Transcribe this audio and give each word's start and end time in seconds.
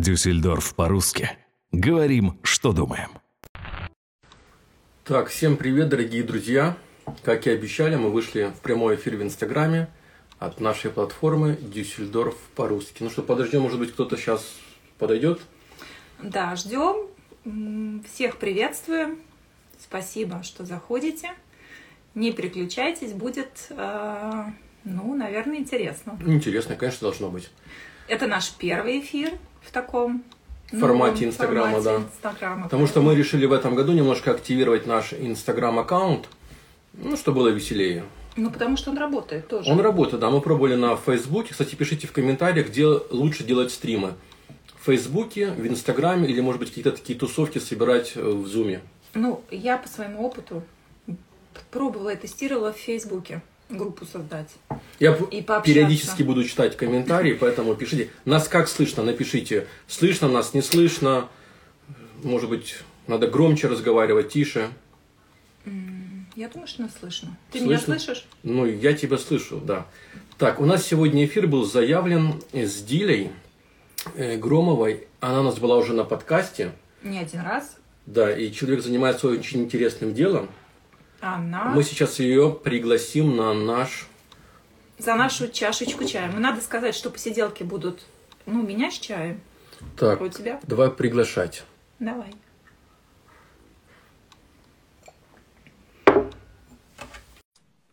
Дюссельдорф 0.00 0.74
по-русски. 0.76 1.30
Говорим, 1.72 2.38
что 2.44 2.72
думаем. 2.72 3.10
Так, 5.04 5.28
всем 5.28 5.56
привет, 5.56 5.88
дорогие 5.88 6.22
друзья. 6.22 6.76
Как 7.24 7.46
и 7.46 7.50
обещали, 7.50 7.96
мы 7.96 8.10
вышли 8.10 8.52
в 8.56 8.60
прямой 8.60 8.94
эфир 8.94 9.16
в 9.16 9.22
Инстаграме 9.22 9.88
от 10.38 10.60
нашей 10.60 10.92
платформы 10.92 11.58
Дюссельдорф 11.60 12.36
по-русски. 12.54 13.02
Ну 13.02 13.10
что, 13.10 13.22
подождем, 13.22 13.62
может 13.62 13.80
быть, 13.80 13.92
кто-то 13.92 14.16
сейчас 14.16 14.54
подойдет? 14.98 15.40
Да, 16.22 16.54
ждем. 16.54 17.08
Всех 18.06 18.38
приветствуем. 18.38 19.18
Спасибо, 19.80 20.44
что 20.44 20.64
заходите. 20.64 21.32
Не 22.14 22.32
переключайтесь, 22.32 23.12
будет, 23.12 23.66
э, 23.70 24.44
ну, 24.84 25.14
наверное, 25.16 25.58
интересно. 25.58 26.18
Интересно, 26.24 26.76
конечно, 26.76 27.00
должно 27.08 27.30
быть. 27.30 27.50
Это 28.08 28.26
наш 28.26 28.52
первый 28.52 29.00
эфир 29.00 29.32
в 29.68 29.70
таком 29.70 30.24
В 30.72 30.80
формате 30.80 31.26
Инстаграма, 31.26 31.80
формате 31.80 31.84
да. 31.84 32.30
Инстаграма. 32.30 32.64
Потому 32.64 32.86
что 32.86 33.02
мы 33.02 33.14
решили 33.14 33.44
в 33.44 33.52
этом 33.52 33.74
году 33.74 33.92
немножко 33.92 34.30
активировать 34.30 34.86
наш 34.86 35.12
Инстаграм-аккаунт, 35.12 36.28
ну, 36.94 37.16
чтобы 37.16 37.40
было 37.40 37.48
веселее. 37.48 38.04
Ну, 38.36 38.50
потому 38.50 38.76
что 38.76 38.90
он 38.90 38.98
работает 38.98 39.46
тоже. 39.48 39.70
Он 39.70 39.80
работает, 39.80 40.20
да, 40.20 40.30
мы 40.30 40.40
пробовали 40.40 40.74
на 40.74 40.96
Фейсбуке. 40.96 41.52
Кстати, 41.52 41.74
пишите 41.74 42.06
в 42.06 42.12
комментариях, 42.12 42.68
где 42.68 42.86
лучше 42.86 43.44
делать 43.44 43.70
стримы. 43.70 44.14
В 44.80 44.86
Фейсбуке, 44.86 45.50
в 45.50 45.66
Инстаграме 45.66 46.28
или, 46.28 46.40
может 46.40 46.60
быть, 46.60 46.68
какие-то 46.70 46.92
такие 46.92 47.18
тусовки 47.18 47.58
собирать 47.58 48.12
э, 48.14 48.22
в 48.22 48.46
Зуме. 48.46 48.80
Ну, 49.12 49.42
я 49.50 49.76
по 49.76 49.88
своему 49.88 50.24
опыту 50.24 50.62
пробовала 51.70 52.10
и 52.10 52.16
тестировала 52.16 52.72
в 52.72 52.76
Фейсбуке 52.76 53.42
группу 53.68 54.04
создать. 54.06 54.50
Я 54.98 55.12
И 55.14 55.42
пообщаться. 55.42 55.62
периодически 55.62 56.22
буду 56.22 56.44
читать 56.44 56.76
комментарии, 56.76 57.34
поэтому 57.34 57.74
пишите. 57.74 58.10
Нас 58.24 58.48
как 58.48 58.68
слышно? 58.68 59.02
Напишите. 59.02 59.66
Слышно 59.86 60.28
нас, 60.28 60.54
не 60.54 60.62
слышно. 60.62 61.28
Может 62.22 62.48
быть, 62.50 62.76
надо 63.06 63.28
громче 63.28 63.68
разговаривать, 63.68 64.30
тише. 64.30 64.68
Я 66.34 66.48
думаю, 66.48 66.68
что 66.68 66.82
нас 66.82 66.92
слышно. 66.98 67.36
Ты 67.50 67.60
меня 67.60 67.78
Слышно? 67.78 67.98
слышишь? 67.98 68.24
Ну, 68.44 68.64
я 68.64 68.92
тебя 68.94 69.18
слышу, 69.18 69.58
да. 69.58 69.86
Так, 70.38 70.60
у 70.60 70.64
нас 70.66 70.86
сегодня 70.86 71.24
эфир 71.24 71.48
был 71.48 71.64
заявлен 71.64 72.40
с 72.52 72.80
Дилей 72.82 73.30
э, 74.14 74.36
Громовой. 74.36 75.08
Она 75.20 75.40
у 75.40 75.42
нас 75.42 75.58
была 75.58 75.76
уже 75.76 75.94
на 75.94 76.04
подкасте. 76.04 76.72
Не 77.02 77.18
один 77.18 77.40
раз. 77.40 77.76
Да, 78.06 78.34
и 78.34 78.52
человек 78.52 78.82
занимается 78.82 79.26
очень 79.26 79.62
интересным 79.64 80.14
делом. 80.14 80.48
Она 81.20 81.64
Мы 81.66 81.82
сейчас 81.82 82.18
ее 82.20 82.50
пригласим 82.52 83.36
на 83.36 83.52
наш... 83.52 84.06
за 84.98 85.14
нашу 85.16 85.48
чашечку 85.48 86.04
чая. 86.04 86.30
Ну, 86.32 86.38
надо 86.38 86.60
сказать, 86.60 86.94
что 86.94 87.10
посиделки 87.10 87.64
будут, 87.64 88.02
ну, 88.46 88.60
у 88.60 88.62
меня 88.62 88.90
с 88.90 88.94
чаем. 88.98 89.40
Так, 89.96 90.20
А 90.20 90.24
у 90.24 90.28
тебя? 90.28 90.60
давай 90.64 90.90
приглашать. 90.90 91.64
Давай. 91.98 92.32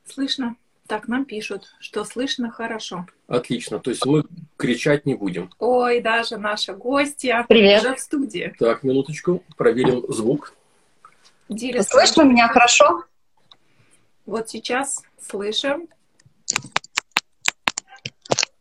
Слышно? 0.07 0.55
Так, 0.87 1.07
нам 1.07 1.25
пишут, 1.25 1.65
что 1.79 2.03
слышно 2.05 2.51
хорошо. 2.51 3.07
Отлично, 3.27 3.79
то 3.79 3.89
есть 3.89 4.05
мы 4.05 4.23
кричать 4.55 5.05
не 5.07 5.15
будем. 5.15 5.49
Ой, 5.57 5.99
даже 5.99 6.37
наша 6.37 6.73
гостья 6.73 7.43
Привет. 7.49 7.81
уже 7.83 7.95
в 7.95 7.99
студии. 7.99 8.53
Так, 8.59 8.83
минуточку, 8.83 9.43
проверим 9.57 10.03
звук. 10.13 10.53
Диля, 11.49 11.81
Слышно 11.81 12.21
меня 12.21 12.47
хорошо? 12.47 13.03
Вот 14.25 14.49
сейчас 14.49 15.03
слышим. 15.21 15.87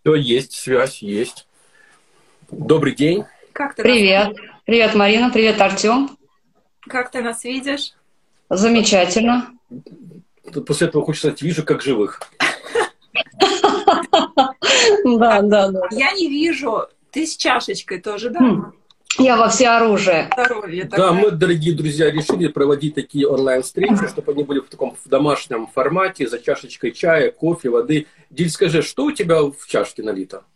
Все, 0.03 0.15
есть, 0.15 0.53
связь 0.53 0.99
есть. 1.01 1.47
Добрый 2.51 2.95
день. 2.95 3.25
Как 3.53 3.75
ты, 3.75 3.83
Привет. 3.83 4.37
Привет, 4.67 4.95
Марина. 4.95 5.31
Привет, 5.31 5.59
Артем. 5.61 6.03
Нас, 6.03 6.11
как 6.83 7.11
ты 7.11 7.23
нас 7.23 7.45
видишь? 7.45 7.95
Замечательно. 8.51 9.55
После 10.67 10.89
этого 10.89 11.03
хочется 11.03 11.29
сказать, 11.29 11.43
вижу 11.43 11.65
как 11.65 11.83
живых. 11.83 12.21
Да, 15.05 15.41
да, 15.43 15.69
да. 15.71 15.81
Я 15.91 16.13
не 16.13 16.29
вижу. 16.29 16.87
Ты 17.11 17.27
с 17.27 17.37
чашечкой 17.37 18.01
тоже, 18.01 18.31
да? 18.31 18.73
Я 19.19 19.37
во 19.37 19.49
всеоружие. 19.49 20.29
Здоровье. 20.33 20.85
Да, 20.85 21.13
мы, 21.13 21.31
дорогие 21.31 21.75
друзья, 21.75 22.11
решили 22.11 22.49
проводить 22.49 22.95
такие 22.95 23.29
онлайн-встречи, 23.29 24.09
чтобы 24.09 24.33
они 24.33 24.43
были 24.43 24.61
в 24.61 24.69
таком 24.69 24.97
в 25.05 25.09
домашнем 25.09 25.67
формате, 25.67 26.27
за 26.27 26.39
чашечкой 26.41 26.93
чая, 26.93 27.31
кофе, 27.31 27.71
воды. 27.71 28.07
Диль, 28.31 28.51
скажи, 28.51 28.83
что 28.83 29.05
у 29.05 29.13
тебя 29.13 29.43
в 29.43 29.67
чашке 29.67 30.03
налито? 30.03 30.43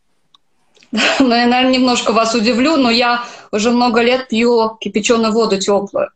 Ну, 1.20 1.34
я, 1.34 1.46
наверное, 1.46 1.72
немножко 1.74 2.12
вас 2.12 2.34
удивлю, 2.34 2.76
но 2.76 2.90
я 2.90 3.24
уже 3.52 3.70
много 3.70 4.00
лет 4.00 4.28
пью 4.28 4.76
кипяченую 4.80 5.32
воду 5.32 5.58
теплую. 5.58 6.10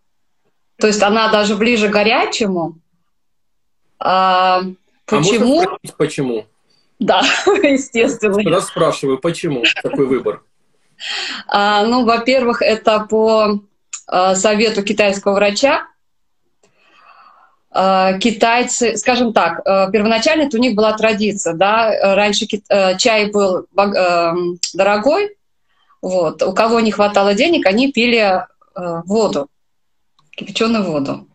То 0.79 0.87
есть 0.87 1.03
она 1.03 1.31
даже 1.31 1.57
ближе 1.57 1.89
к 1.89 1.93
горячему. 1.93 2.79
А, 3.99 4.61
А 4.61 4.65
почему? 5.07 5.57
можно 5.57 5.77
спросить, 5.77 5.97
почему? 5.97 6.47
Да, 6.99 7.21
естественно. 7.47 8.51
Раз 8.51 8.69
спрашиваю, 8.69 9.19
почему 9.19 9.63
такой 9.83 10.07
выбор? 10.07 10.43
А, 11.47 11.85
ну, 11.85 12.05
во-первых, 12.05 12.63
это 12.63 13.01
по 13.01 13.61
а, 14.07 14.35
совету 14.35 14.83
китайского 14.83 15.35
врача. 15.35 15.87
А, 17.71 18.15
Китайцы, 18.19 18.97
скажем 18.97 19.33
так, 19.33 19.65
первоначально 19.93 20.43
это 20.43 20.57
у 20.57 20.61
них 20.61 20.75
была 20.75 20.93
традиция, 20.93 21.55
да, 21.55 22.15
раньше 22.15 22.47
чай 22.99 23.31
был 23.31 23.67
дорогой, 24.75 25.37
вот, 26.03 26.43
у 26.43 26.53
кого 26.53 26.81
не 26.81 26.93
хватало 26.93 27.35
денег, 27.35 27.67
они 27.67 27.91
пили 27.91 28.45
воду, 28.75 29.49
кипяченую 30.37 30.85
воду. 30.85 31.27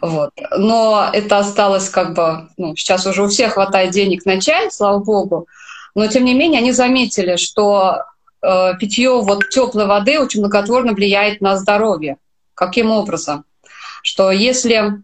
Вот. 0.00 0.30
Но 0.56 1.08
это 1.12 1.38
осталось 1.38 1.88
как 1.88 2.14
бы, 2.14 2.48
ну, 2.56 2.74
сейчас 2.76 3.06
уже 3.06 3.22
у 3.22 3.28
всех 3.28 3.54
хватает 3.54 3.92
денег 3.92 4.24
на 4.26 4.40
чай, 4.40 4.70
слава 4.70 4.98
богу. 4.98 5.46
Но 5.94 6.06
тем 6.08 6.24
не 6.24 6.34
менее 6.34 6.58
они 6.60 6.72
заметили, 6.72 7.36
что 7.36 8.02
питье 8.78 9.10
вот 9.22 9.48
теплой 9.48 9.86
воды 9.86 10.18
очень 10.20 10.40
благотворно 10.40 10.92
влияет 10.92 11.40
на 11.40 11.56
здоровье. 11.56 12.16
Каким 12.54 12.90
образом? 12.90 13.44
Что 14.02 14.30
если 14.30 15.02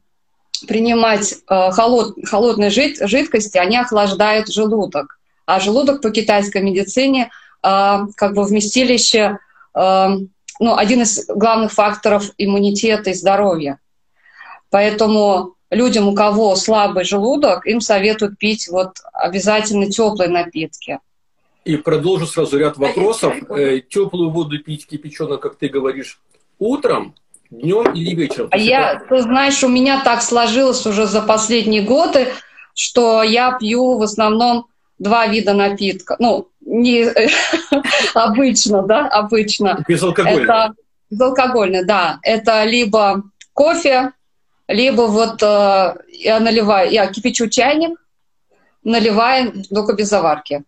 принимать 0.67 1.34
э, 1.49 1.71
холод, 1.71 2.17
холодные 2.25 2.71
жид- 2.71 3.06
жидкости, 3.06 3.59
они 3.59 3.77
охлаждают 3.77 4.49
желудок. 4.49 5.19
А 5.47 5.61
желудок 5.61 6.03
по 6.03 6.11
китайской 6.11 6.62
медицине 6.62 7.31
э, 7.62 7.99
как 8.17 8.34
бы 8.34 8.45
вместилище, 8.45 9.39
э, 9.75 10.09
ну, 10.61 10.77
один 10.77 11.03
из 11.03 11.27
главных 11.27 11.72
факторов 11.72 12.31
иммунитета 12.37 13.11
и 13.11 13.15
здоровья. 13.15 13.78
Поэтому 14.71 15.55
людям, 15.71 16.09
у 16.09 16.15
кого 16.15 16.55
слабый 16.57 17.05
желудок, 17.05 17.67
им 17.67 17.81
советуют 17.81 18.39
пить 18.39 18.69
вот 18.69 18.99
обязательно 19.12 19.91
теплые 19.91 20.28
напитки. 20.28 20.99
И 21.70 21.76
продолжу 21.76 22.26
сразу 22.26 22.58
ряд 22.58 22.78
вопросов. 22.78 23.32
Э, 23.48 23.78
теплую 23.78 24.31
воду 24.31 24.58
пить 24.58 24.88
кипяченую, 24.88 25.38
как 25.38 25.54
ты 25.54 25.69
говоришь, 25.69 26.19
утром, 26.58 27.14
днем 27.48 27.92
или 27.92 28.12
вечером? 28.12 28.48
А 28.50 28.56
я, 28.56 29.00
ты 29.08 29.22
знаешь, 29.22 29.62
у 29.62 29.69
меня 29.69 30.03
так 30.03 30.20
сложилось 30.20 30.84
уже 30.84 31.06
за 31.06 31.22
последние 31.22 31.82
годы, 31.82 32.26
что 32.75 33.22
я 33.22 33.56
пью 33.56 33.98
в 33.98 34.03
основном 34.03 34.66
два 34.98 35.28
вида 35.28 35.54
напитка. 35.54 36.16
Ну, 36.19 36.48
не 36.60 37.09
обычно, 38.14 38.82
да, 38.82 39.06
обычно. 39.06 39.84
Безалкогольный. 39.86 40.42
Это 40.42 40.75
безалкогольный, 41.09 41.84
да. 41.84 42.19
Это 42.22 42.64
либо 42.64 43.22
кофе, 43.53 44.10
либо 44.66 45.03
вот 45.03 45.41
э, 45.41 45.94
я 46.09 46.41
наливаю, 46.41 46.91
я 46.91 47.06
кипячу 47.06 47.48
чайник, 47.48 47.97
наливаю 48.82 49.53
только 49.72 49.92
без 49.92 50.09
заварки. 50.09 50.64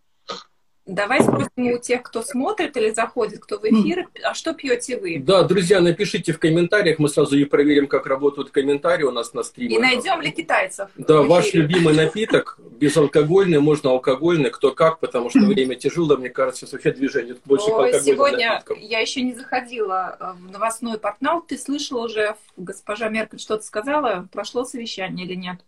Давай 0.85 1.23
спросим 1.23 1.73
у 1.73 1.79
тех, 1.79 2.03
кто 2.03 2.23
смотрит 2.23 2.77
или 2.77 2.91
заходит, 2.91 3.39
кто 3.39 3.61
в 3.61 3.65
эфир, 3.65 4.09
а 4.25 4.35
что 4.35 4.53
пьете 4.53 4.99
вы? 4.99 5.21
Да, 5.21 5.45
друзья, 5.45 5.81
напишите 5.81 6.33
в 6.33 6.41
комментариях, 6.41 6.99
мы 6.99 7.09
сразу 7.09 7.37
и 7.37 7.45
проверим, 7.45 7.87
как 7.87 8.07
работают 8.07 8.51
комментарии 8.51 9.05
у 9.05 9.13
нас 9.13 9.33
на 9.33 9.45
стриме. 9.45 9.77
И 9.77 9.79
найдем 9.79 10.21
ли 10.21 10.33
китайцев? 10.33 10.91
Да, 10.97 11.23
ваш 11.23 11.55
любимый 11.55 11.95
напиток, 11.95 12.59
безалкогольный, 12.81 13.61
можно 13.61 13.91
алкогольный, 13.91 14.51
кто 14.51 14.73
как, 14.73 14.99
потому 14.99 15.31
что 15.31 15.39
время 15.41 15.77
тяжело, 15.77 16.17
мне 16.17 16.31
кажется, 16.31 16.67
вообще 16.73 16.91
движение 16.91 17.37
больше 17.45 17.67
Ой, 17.67 17.93
алкогольным 17.93 18.03
сегодня 18.03 18.51
напиткам. 18.55 18.79
я 18.81 18.99
еще 18.99 19.23
не 19.23 19.35
заходила 19.35 20.17
э, 20.19 20.33
в 20.33 20.51
новостной 20.51 20.99
портал. 20.99 21.43
Ты 21.43 21.59
слышала 21.59 22.07
уже, 22.07 22.35
госпожа 22.57 23.09
Меркель 23.09 23.39
что-то 23.39 23.63
сказала? 23.63 24.27
Прошло 24.33 24.65
совещание 24.65 25.27
или 25.27 25.35
нет? 25.35 25.61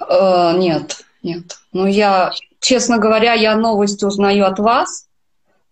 Э, 0.00 0.56
нет, 0.56 1.04
нет. 1.22 1.58
Ну, 1.72 1.86
я, 1.86 2.32
честно 2.60 2.98
говоря, 2.98 3.34
я 3.34 3.56
новости 3.56 4.04
узнаю 4.04 4.46
от 4.46 4.58
вас. 4.58 5.06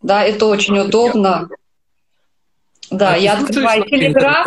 Да, 0.02 0.22
это 0.24 0.46
очень 0.46 0.78
удобно. 0.78 1.48
Да, 2.90 3.14
А 3.14 3.16
я 3.16 3.34
открываю 3.34 3.84
Телеграм, 3.84 4.46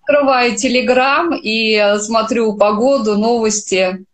открываю 0.00 0.56
Телеграм 0.56 1.32
и 1.34 1.74
э, 1.74 1.98
смотрю 2.00 2.56
погоду, 2.56 3.16
новости. 3.16 4.04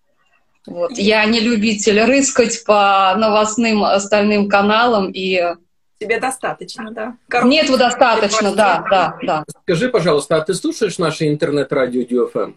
Вот. 0.67 0.93
Я 0.99 1.25
не 1.25 1.41
любитель 1.41 2.01
рыскать 2.03 2.65
по 2.65 3.15
новостным 3.17 3.85
остальным 3.85 4.49
каналам 4.49 5.11
и 5.11 5.55
Тебе 5.99 6.19
достаточно, 6.19 6.91
да? 6.91 7.17
Коробки. 7.29 7.55
Нет, 7.55 7.79
достаточно, 7.79 8.55
да, 8.55 8.85
да, 8.91 9.17
да. 9.23 9.45
Скажи, 9.63 9.89
пожалуйста, 9.89 10.37
а 10.37 10.41
ты 10.41 10.53
слушаешь 10.53 10.99
наше 10.99 11.29
интернет-радио 11.29 12.03
DFM? 12.03 12.55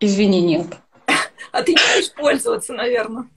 Извини, 0.00 0.40
нет. 0.42 0.66
А 1.52 1.62
ты 1.62 1.72
не 1.72 1.78
будешь 1.94 2.12
пользоваться, 2.14 2.72
наверное. 2.72 3.28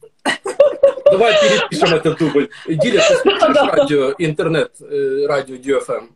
Давай 1.11 1.33
перепишем 1.33 1.93
этот 1.93 2.17
дубль. 2.17 2.49
Диля, 2.67 3.01
ты 3.07 3.15
слушаешь 3.17 3.73
радио, 3.73 4.15
интернет, 4.17 4.71
э, 4.81 5.25
радио 5.27 5.55
DFM? 5.55 6.09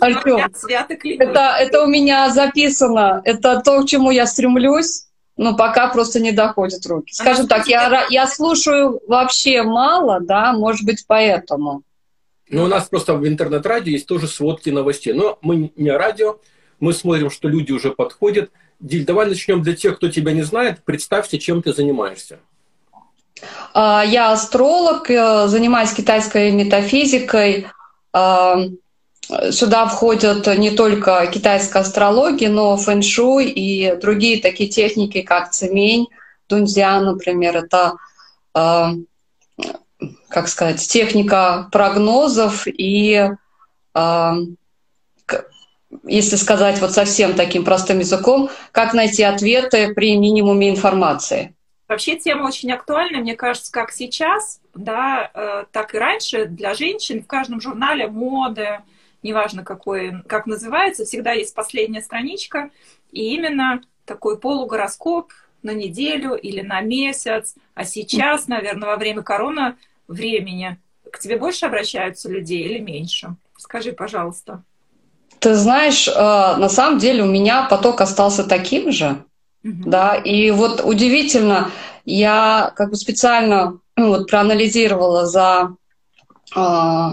Артем, 0.00 0.50
это, 1.20 1.56
это 1.60 1.82
у 1.82 1.86
меня 1.86 2.30
записано. 2.30 3.20
Это 3.24 3.60
то, 3.60 3.82
к 3.82 3.88
чему 3.88 4.10
я 4.10 4.26
стремлюсь, 4.26 5.06
но 5.36 5.56
пока 5.56 5.88
просто 5.88 6.20
не 6.20 6.32
доходят 6.32 6.84
руки. 6.86 7.12
Скажем 7.12 7.46
так, 7.46 7.66
я, 7.66 8.06
я 8.10 8.26
слушаю 8.26 9.00
вообще 9.06 9.62
мало, 9.62 10.20
да, 10.20 10.52
может 10.52 10.84
быть, 10.84 11.04
поэтому. 11.06 11.82
Ну, 12.48 12.64
у 12.64 12.68
нас 12.68 12.88
просто 12.88 13.14
в 13.14 13.26
интернет-радио 13.26 13.92
есть 13.92 14.06
тоже 14.06 14.28
сводки 14.28 14.70
новостей. 14.70 15.12
Но 15.12 15.38
мы 15.42 15.72
не 15.76 15.90
радио, 15.90 16.38
мы 16.78 16.92
смотрим, 16.92 17.30
что 17.30 17.48
люди 17.48 17.72
уже 17.72 17.90
подходят. 17.90 18.50
Диль, 18.80 19.04
давай 19.04 19.26
начнем 19.26 19.62
для 19.62 19.74
тех, 19.74 19.96
кто 19.96 20.08
тебя 20.08 20.32
не 20.32 20.42
знает. 20.42 20.84
Представься, 20.84 21.38
чем 21.38 21.62
ты 21.62 21.72
занимаешься. 21.72 22.38
А, 23.72 24.04
я 24.04 24.32
астролог, 24.32 25.10
э, 25.10 25.48
занимаюсь 25.48 25.92
китайской 25.92 26.50
метафизикой. 26.50 27.68
А, 28.12 28.58
сюда 29.50 29.86
входят 29.86 30.46
не 30.58 30.70
только 30.70 31.26
китайская 31.32 31.80
астрология, 31.80 32.50
но 32.50 32.76
фэн-шуй 32.76 33.46
и 33.46 33.96
другие 33.96 34.40
такие 34.40 34.68
техники, 34.68 35.22
как 35.22 35.50
цемень, 35.50 36.08
дунзян, 36.48 37.04
например. 37.04 37.56
Это, 37.56 37.96
а, 38.54 38.92
как 40.28 40.48
сказать, 40.48 40.86
техника 40.86 41.68
прогнозов 41.72 42.66
и, 42.66 43.30
если 46.04 46.36
сказать 46.36 46.80
вот 46.80 46.92
совсем 46.92 47.34
таким 47.34 47.64
простым 47.64 48.00
языком, 48.00 48.50
как 48.72 48.94
найти 48.94 49.22
ответы 49.22 49.94
при 49.94 50.16
минимуме 50.16 50.70
информации. 50.70 51.54
Вообще 51.88 52.16
тема 52.16 52.48
очень 52.48 52.72
актуальна, 52.72 53.18
мне 53.18 53.36
кажется, 53.36 53.70
как 53.70 53.92
сейчас, 53.92 54.60
да, 54.74 55.30
э, 55.32 55.64
так 55.70 55.94
и 55.94 55.98
раньше 55.98 56.46
для 56.46 56.74
женщин 56.74 57.22
в 57.22 57.28
каждом 57.28 57.60
журнале 57.60 58.08
моды, 58.08 58.80
неважно 59.22 59.64
какой, 59.64 60.22
как 60.26 60.46
называется, 60.46 61.04
всегда 61.04 61.32
есть 61.32 61.54
последняя 61.54 62.00
страничка, 62.00 62.70
и 63.12 63.34
именно 63.34 63.82
такой 64.04 64.38
полугороскоп 64.38 65.32
на 65.62 65.70
неделю 65.70 66.34
или 66.34 66.60
на 66.60 66.80
месяц. 66.80 67.54
А 67.74 67.84
сейчас, 67.84 68.48
наверное, 68.48 68.88
во 68.88 68.96
время 68.96 69.22
корона 69.22 69.76
времени 70.08 70.78
к 71.10 71.18
тебе 71.20 71.38
больше 71.38 71.66
обращаются 71.66 72.28
людей 72.28 72.64
или 72.64 72.78
меньше? 72.78 73.36
Скажи, 73.56 73.92
пожалуйста. 73.92 74.64
Ты 75.38 75.54
знаешь, 75.54 76.08
э, 76.08 76.12
на 76.12 76.68
самом 76.68 76.98
деле 76.98 77.22
у 77.22 77.26
меня 77.26 77.64
поток 77.64 78.00
остался 78.00 78.44
таким 78.44 78.92
же. 78.92 79.24
Да, 79.62 80.14
и 80.14 80.50
вот 80.52 80.80
удивительно, 80.84 81.70
я 82.04 82.72
как 82.76 82.90
бы 82.90 82.96
специально 82.96 83.78
ну, 83.96 84.08
вот, 84.08 84.30
проанализировала 84.30 85.26
за 85.26 85.74
э, 86.54 87.08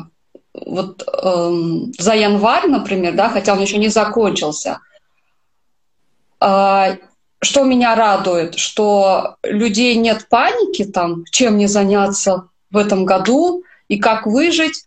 вот 0.54 1.04
э, 1.08 1.52
за 1.98 2.14
январь, 2.14 2.68
например, 2.68 3.16
да, 3.16 3.30
хотя 3.30 3.54
он 3.54 3.62
еще 3.62 3.78
не 3.78 3.88
закончился. 3.88 4.80
Э, 6.40 6.98
что 7.42 7.64
меня 7.64 7.96
радует, 7.96 8.56
что 8.56 9.38
людей 9.44 9.96
нет 9.96 10.28
паники 10.30 10.86
там, 10.86 11.25
чем 11.31 11.56
мне 11.56 11.68
заняться 11.68 12.50
в 12.72 12.78
этом 12.78 13.06
году 13.06 13.64
и 13.88 13.98
как 13.98 14.25
выжить. 14.25 14.86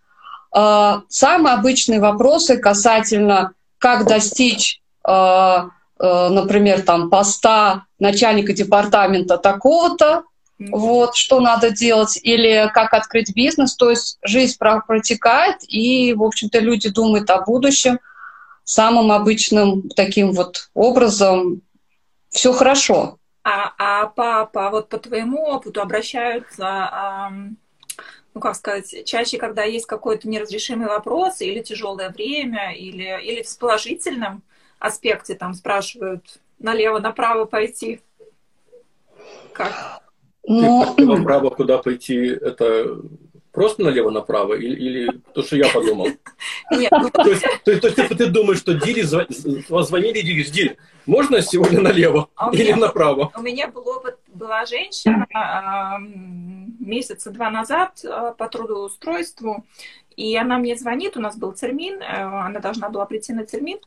Э, 0.56 1.00
самые 1.08 1.54
обычные 1.54 2.00
вопросы 2.00 2.56
касательно 2.56 3.52
как 3.78 4.06
достичь 4.06 4.80
э, 5.06 5.68
Э, 5.98 6.28
например, 6.28 6.82
там 6.82 7.10
поста 7.10 7.86
начальника 7.98 8.52
департамента 8.52 9.38
такого-то, 9.38 10.24
вот, 10.58 11.16
что 11.16 11.40
надо 11.40 11.70
делать, 11.70 12.18
или 12.22 12.70
как 12.72 12.94
открыть 12.94 13.34
бизнес. 13.34 13.76
То 13.76 13.90
есть 13.90 14.18
жизнь 14.22 14.56
протекает, 14.58 15.56
и, 15.68 16.14
в 16.14 16.22
общем-то, 16.22 16.58
люди 16.58 16.88
думают 16.88 17.30
о 17.30 17.42
будущем 17.42 17.98
самым 18.64 19.12
обычным 19.12 19.88
таким 19.90 20.32
вот 20.32 20.70
образом. 20.74 21.62
Все 22.30 22.52
хорошо. 22.52 23.18
А, 23.44 23.72
а 23.78 24.06
по, 24.06 24.46
по, 24.46 24.70
вот 24.70 24.88
по 24.88 24.98
твоему 24.98 25.42
опыту 25.44 25.80
обращаются, 25.80 26.90
ну 28.36 28.40
как 28.42 28.54
сказать, 28.54 29.06
чаще, 29.06 29.38
когда 29.38 29.64
есть 29.64 29.86
какой-то 29.86 30.28
неразрешимый 30.28 30.88
вопрос, 30.88 31.40
или 31.40 31.62
тяжелое 31.62 32.10
время, 32.10 32.74
или, 32.74 33.18
или 33.24 33.42
с 33.42 33.54
положительным 33.54 34.42
аспекте 34.78 35.34
там 35.34 35.54
спрашивают 35.54 36.38
налево-направо 36.58 37.46
пойти? 37.46 38.02
Как? 39.54 40.02
Ну... 40.46 40.84
Налево-направо 40.98 41.48
куда 41.48 41.78
пойти? 41.78 42.26
Это 42.26 42.98
просто 43.56 43.82
налево-направо 43.82 44.54
или, 44.54 44.76
или 44.76 45.20
то, 45.32 45.42
что 45.42 45.56
я 45.56 45.68
подумал? 45.72 46.08
Нет. 46.70 46.92
Ну, 46.92 47.10
то 47.10 47.30
есть, 47.30 47.42
то, 47.64 47.70
есть, 47.70 47.80
то 47.80 47.88
есть 47.88 48.18
ты, 48.18 48.26
думаешь, 48.26 48.58
что 48.58 48.74
Дире 48.74 49.04
звонили 49.04 50.20
Дире, 50.20 50.44
Диль, 50.44 50.76
можно 51.06 51.40
сегодня 51.40 51.80
налево 51.80 52.28
а 52.36 52.50
или 52.52 52.72
меня, 52.72 52.76
направо? 52.76 53.32
У 53.34 53.40
меня 53.40 53.68
был 53.68 53.88
опыт, 53.88 54.18
была 54.28 54.66
женщина 54.66 55.26
месяца 56.78 57.30
два 57.30 57.50
назад 57.50 58.04
а, 58.04 58.32
по 58.32 58.46
трудоустройству, 58.48 59.64
и 60.16 60.36
она 60.36 60.58
мне 60.58 60.76
звонит, 60.76 61.16
у 61.16 61.20
нас 61.20 61.36
был 61.36 61.52
термин, 61.52 62.00
э, 62.00 62.22
она 62.22 62.60
должна 62.60 62.90
была 62.90 63.06
прийти 63.06 63.32
на 63.32 63.44
термин, 63.44 63.78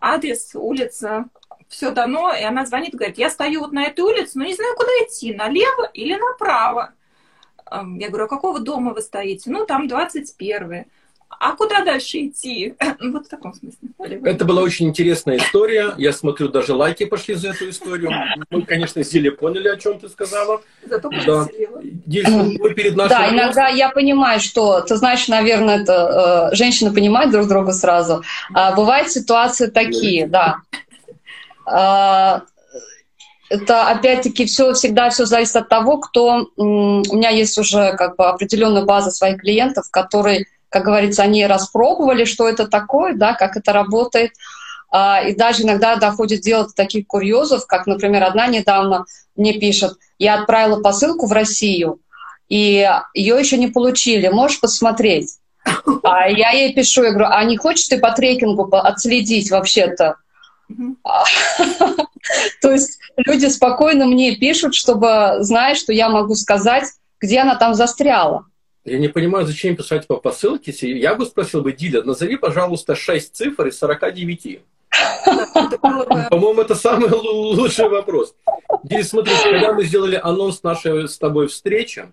адрес, 0.00 0.54
улица, 0.54 1.24
все 1.68 1.90
дано, 1.90 2.32
и 2.32 2.42
она 2.42 2.66
звонит 2.66 2.94
говорит, 2.94 3.18
я 3.18 3.30
стою 3.30 3.60
вот 3.60 3.72
на 3.72 3.84
этой 3.86 4.00
улице, 4.00 4.38
но 4.38 4.44
не 4.44 4.54
знаю, 4.54 4.76
куда 4.76 4.90
идти, 5.04 5.34
налево 5.34 5.90
или 5.92 6.14
направо. 6.14 6.92
Я 7.70 8.08
говорю, 8.08 8.24
а 8.24 8.28
какого 8.28 8.60
дома 8.60 8.92
вы 8.94 9.02
стоите? 9.02 9.50
Ну, 9.50 9.66
там 9.66 9.88
21 9.88 10.86
а 11.38 11.52
куда 11.52 11.84
дальше 11.84 12.26
идти? 12.26 12.74
Вот 13.12 13.26
в 13.26 13.28
таком 13.28 13.52
смысле. 13.54 13.88
Это 14.24 14.44
была 14.44 14.62
очень 14.62 14.88
интересная 14.88 15.36
история. 15.38 15.94
Я 15.98 16.12
смотрю, 16.12 16.48
даже 16.48 16.74
лайки 16.74 17.04
пошли 17.04 17.34
за 17.34 17.50
эту 17.50 17.68
историю. 17.68 18.10
Мы, 18.50 18.62
конечно, 18.62 19.02
с 19.02 19.10
Зиле 19.10 19.30
поняли, 19.30 19.68
о 19.68 19.76
чем 19.76 19.98
ты 19.98 20.08
сказала. 20.08 20.62
Зато 20.84 21.10
да. 21.26 21.46
Здесь 22.06 22.28
мы 22.28 22.74
перед 22.74 22.96
нашим... 22.96 23.16
Да, 23.16 23.28
иногда 23.30 23.68
я 23.68 23.90
понимаю, 23.90 24.40
что, 24.40 24.80
ты 24.80 24.96
знаешь, 24.96 25.28
наверное, 25.28 25.82
это 25.82 26.50
э, 26.52 26.56
женщины 26.56 26.92
понимают 26.92 27.32
друг 27.32 27.48
друга 27.48 27.72
сразу. 27.72 28.22
А 28.52 28.74
бывают 28.74 29.10
ситуации 29.10 29.66
такие, 29.66 30.26
да. 30.26 30.56
Это 33.48 33.88
опять-таки 33.88 34.46
все 34.46 34.72
всегда 34.72 35.10
все 35.10 35.24
зависит 35.24 35.56
от 35.56 35.68
того, 35.68 35.98
кто 35.98 36.48
у 36.56 36.62
меня 36.62 37.30
есть 37.30 37.56
уже 37.58 37.94
как 37.96 38.16
бы 38.16 38.26
определенная 38.26 38.84
база 38.84 39.10
своих 39.10 39.40
клиентов, 39.40 39.86
которые 39.90 40.46
как 40.68 40.84
говорится, 40.84 41.22
они 41.22 41.46
распробовали, 41.46 42.24
что 42.24 42.48
это 42.48 42.66
такое, 42.66 43.14
да, 43.14 43.34
как 43.34 43.56
это 43.56 43.72
работает. 43.72 44.32
А, 44.90 45.22
и 45.22 45.34
даже 45.34 45.62
иногда 45.62 45.96
доходит 45.96 46.42
дело 46.42 46.64
до 46.64 46.72
таких 46.72 47.06
курьезов, 47.06 47.66
как, 47.66 47.86
например, 47.86 48.24
одна 48.24 48.46
недавно 48.46 49.06
мне 49.36 49.54
пишет, 49.54 49.94
я 50.18 50.34
отправила 50.34 50.80
посылку 50.82 51.26
в 51.26 51.32
Россию, 51.32 52.00
и 52.48 52.88
ее 53.14 53.38
еще 53.38 53.58
не 53.58 53.68
получили, 53.68 54.28
можешь 54.28 54.60
посмотреть? 54.60 55.38
А 56.04 56.28
я 56.28 56.50
ей 56.50 56.72
пишу, 56.74 57.02
я 57.02 57.10
говорю, 57.10 57.28
а 57.30 57.42
не 57.44 57.56
хочешь 57.56 57.88
ты 57.88 57.98
по 57.98 58.12
трекингу 58.12 58.68
отследить 58.76 59.50
вообще-то? 59.50 60.16
То 62.60 62.70
есть 62.70 62.98
люди 63.16 63.46
спокойно 63.46 64.06
мне 64.06 64.36
пишут, 64.36 64.74
чтобы 64.74 65.36
знать, 65.40 65.76
что 65.76 65.92
я 65.92 66.08
могу 66.08 66.34
сказать, 66.34 66.84
где 67.20 67.40
она 67.40 67.56
там 67.56 67.74
застряла. 67.74 68.46
Я 68.84 68.98
не 68.98 69.08
понимаю, 69.08 69.46
зачем 69.46 69.74
писать 69.76 70.06
по 70.06 70.16
посылке. 70.16 70.72
Я 70.96 71.16
бы 71.16 71.26
спросил 71.26 71.62
бы, 71.62 71.72
Диля, 71.72 72.02
назови, 72.02 72.36
пожалуйста, 72.36 72.94
6 72.94 73.34
цифр 73.34 73.66
из 73.66 73.78
49. 73.78 74.60
По-моему, 76.30 76.60
это 76.60 76.76
самый 76.76 77.10
лучший 77.10 77.88
вопрос. 77.88 78.34
Диля, 78.84 79.02
смотри, 79.02 79.34
когда 79.42 79.72
мы 79.72 79.84
сделали 79.84 80.20
анонс 80.22 80.62
нашей 80.62 81.08
с 81.08 81.18
тобой 81.18 81.48
встречи, 81.48 82.06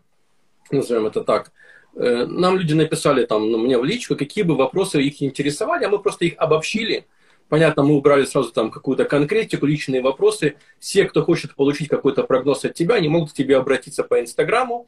назовем 0.72 1.06
это 1.06 1.24
так, 1.24 1.52
э, 1.96 2.26
нам 2.26 2.58
люди 2.58 2.74
написали 2.74 3.26
там 3.26 3.52
ну, 3.52 3.60
мне 3.60 3.78
в 3.78 3.84
личку, 3.84 4.16
какие 4.16 4.44
бы 4.44 4.56
вопросы 4.56 5.00
их 5.02 5.22
интересовали, 5.22 5.86
а 5.86 5.90
мы 5.90 6.00
просто 6.00 6.26
их 6.26 6.34
обобщили. 6.38 7.06
Понятно, 7.54 7.84
мы 7.84 7.94
убрали 7.98 8.26
сразу 8.26 8.52
там 8.52 8.72
какую-то 8.72 9.06
конкретику, 9.06 9.68
личные 9.68 10.02
вопросы. 10.02 10.56
Все, 10.80 11.06
кто 11.06 11.24
хочет 11.24 11.54
получить 11.54 11.88
какой-то 11.88 12.24
прогноз 12.24 12.66
от 12.66 12.74
тебя, 12.74 12.96
они 12.96 13.10
могут 13.10 13.30
к 13.30 13.36
тебе 13.36 13.58
обратиться 13.58 14.04
по 14.04 14.20
Инстаграму, 14.20 14.88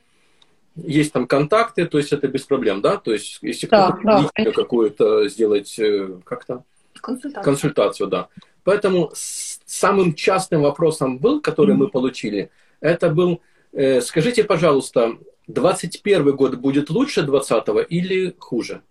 есть 0.76 1.14
там 1.14 1.28
контакты, 1.28 1.86
то 1.86 2.00
есть 2.00 2.12
это 2.12 2.28
без 2.28 2.42
проблем, 2.42 2.82
да? 2.82 2.98
То 2.98 3.14
есть 3.14 3.38
если 3.44 3.68
да, 3.68 3.92
кто-то 3.92 4.32
да. 4.36 4.52
какую-то 4.52 5.30
сделать, 5.30 5.78
э, 5.78 6.10
как-то? 6.24 6.64
Консультацию. 7.00 7.44
Консультацию, 7.44 8.08
да. 8.08 8.30
Поэтому 8.64 9.12
самым 9.14 10.16
частым 10.16 10.64
вопросом 10.64 11.20
был, 11.20 11.42
который 11.42 11.76
mm-hmm. 11.76 11.78
мы 11.78 11.90
получили, 11.90 12.50
это 12.82 13.12
был 13.12 13.42
Э, 13.76 14.00
скажите, 14.00 14.46
пожалуйста, 14.46 15.18
21 15.48 16.34
год 16.36 16.56
будет 16.56 16.90
лучше 16.90 17.24
20 17.24 17.66
или 17.90 18.34
хуже? 18.40 18.82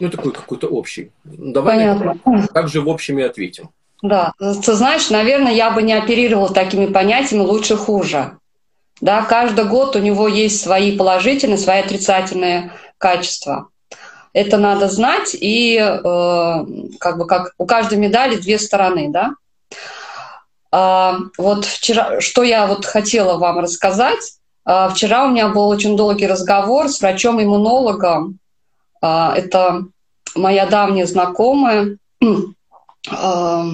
Ну, 0.00 0.10
такой 0.10 0.32
какой-то 0.32 0.68
общий. 0.68 1.12
Давай 1.24 1.76
Понятно. 1.76 2.48
также 2.52 2.80
в 2.80 2.88
общем 2.88 3.18
и 3.18 3.22
ответим. 3.22 3.70
Да, 4.02 4.32
ты 4.38 4.72
знаешь, 4.72 5.10
наверное, 5.10 5.52
я 5.52 5.70
бы 5.70 5.82
не 5.82 5.92
оперировала 5.92 6.52
такими 6.52 6.86
понятиями 6.86 7.42
лучше 7.42 7.76
хуже. 7.76 8.36
Да, 9.00 9.22
каждый 9.22 9.64
год 9.64 9.96
у 9.96 10.00
него 10.00 10.28
есть 10.28 10.60
свои 10.60 10.96
положительные, 10.96 11.58
свои 11.58 11.80
отрицательные 11.80 12.72
качества. 12.98 13.68
Это 14.32 14.58
надо 14.58 14.88
знать, 14.88 15.36
и 15.38 15.76
э, 15.76 16.00
как 16.98 17.18
бы 17.18 17.26
как 17.26 17.52
у 17.58 17.66
каждой 17.66 17.98
медали 17.98 18.36
две 18.36 18.58
стороны, 18.58 19.10
да. 19.10 19.34
А, 20.70 21.18
вот 21.36 21.66
вчера, 21.66 22.20
что 22.20 22.42
я 22.42 22.66
вот 22.66 22.86
хотела 22.86 23.36
вам 23.36 23.58
рассказать. 23.58 24.38
А, 24.64 24.88
вчера 24.88 25.26
у 25.26 25.30
меня 25.30 25.48
был 25.48 25.68
очень 25.68 25.96
долгий 25.96 26.26
разговор 26.26 26.88
с 26.88 27.00
врачом-иммунологом. 27.00 28.38
А, 29.02 29.34
это 29.36 29.84
моя 30.34 30.66
давняя 30.66 31.06
знакомая. 31.06 31.98
А, 33.10 33.66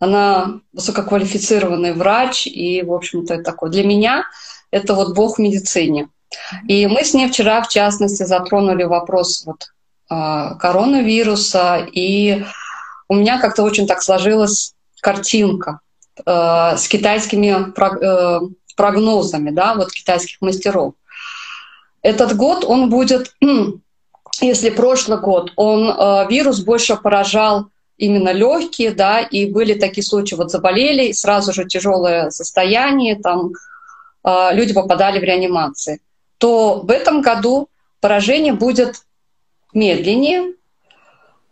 она 0.00 0.60
высококвалифицированный 0.72 1.92
врач, 1.92 2.46
и, 2.46 2.82
в 2.82 2.92
общем-то, 2.92 3.42
такой 3.42 3.70
для 3.70 3.84
меня 3.84 4.24
это 4.72 4.94
вот 4.94 5.14
бог 5.14 5.36
в 5.36 5.40
медицине. 5.40 6.08
И 6.66 6.86
мы 6.86 7.04
с 7.04 7.14
ней 7.14 7.28
вчера, 7.28 7.62
в 7.62 7.68
частности, 7.68 8.24
затронули 8.24 8.84
вопрос 8.84 9.44
вот, 9.44 9.66
э, 10.10 10.56
коронавируса, 10.58 11.86
и 11.92 12.44
у 13.08 13.14
меня 13.14 13.38
как-то 13.38 13.62
очень 13.62 13.86
так 13.86 14.02
сложилась 14.02 14.74
картинка 15.00 15.80
с 16.24 16.88
китайскими 16.88 17.72
э, 17.74 18.40
прогнозами, 18.76 19.50
да, 19.50 19.74
вот 19.74 19.92
китайских 19.92 20.40
мастеров. 20.40 20.94
Этот 22.02 22.34
год 22.36 22.64
он 22.64 22.88
будет, 22.90 23.34
если 24.40 24.70
прошлый 24.70 25.18
год, 25.18 25.52
он 25.56 25.90
э, 25.90 26.26
вирус 26.30 26.60
больше 26.60 26.96
поражал 26.96 27.66
именно 27.98 28.32
легкие, 28.32 28.92
да, 28.92 29.20
и 29.20 29.46
были 29.46 29.74
такие 29.74 30.04
случаи, 30.04 30.34
вот 30.34 30.50
заболели, 30.50 31.12
сразу 31.12 31.52
же 31.52 31.66
тяжелое 31.66 32.30
состояние, 32.30 33.16
там 33.16 33.52
э, 34.24 34.48
люди 34.52 34.72
попадали 34.72 35.18
в 35.18 35.22
реанимации, 35.22 36.00
то 36.38 36.80
в 36.80 36.90
этом 36.90 37.20
году 37.20 37.68
поражение 38.00 38.52
будет 38.54 39.02
медленнее. 39.74 40.54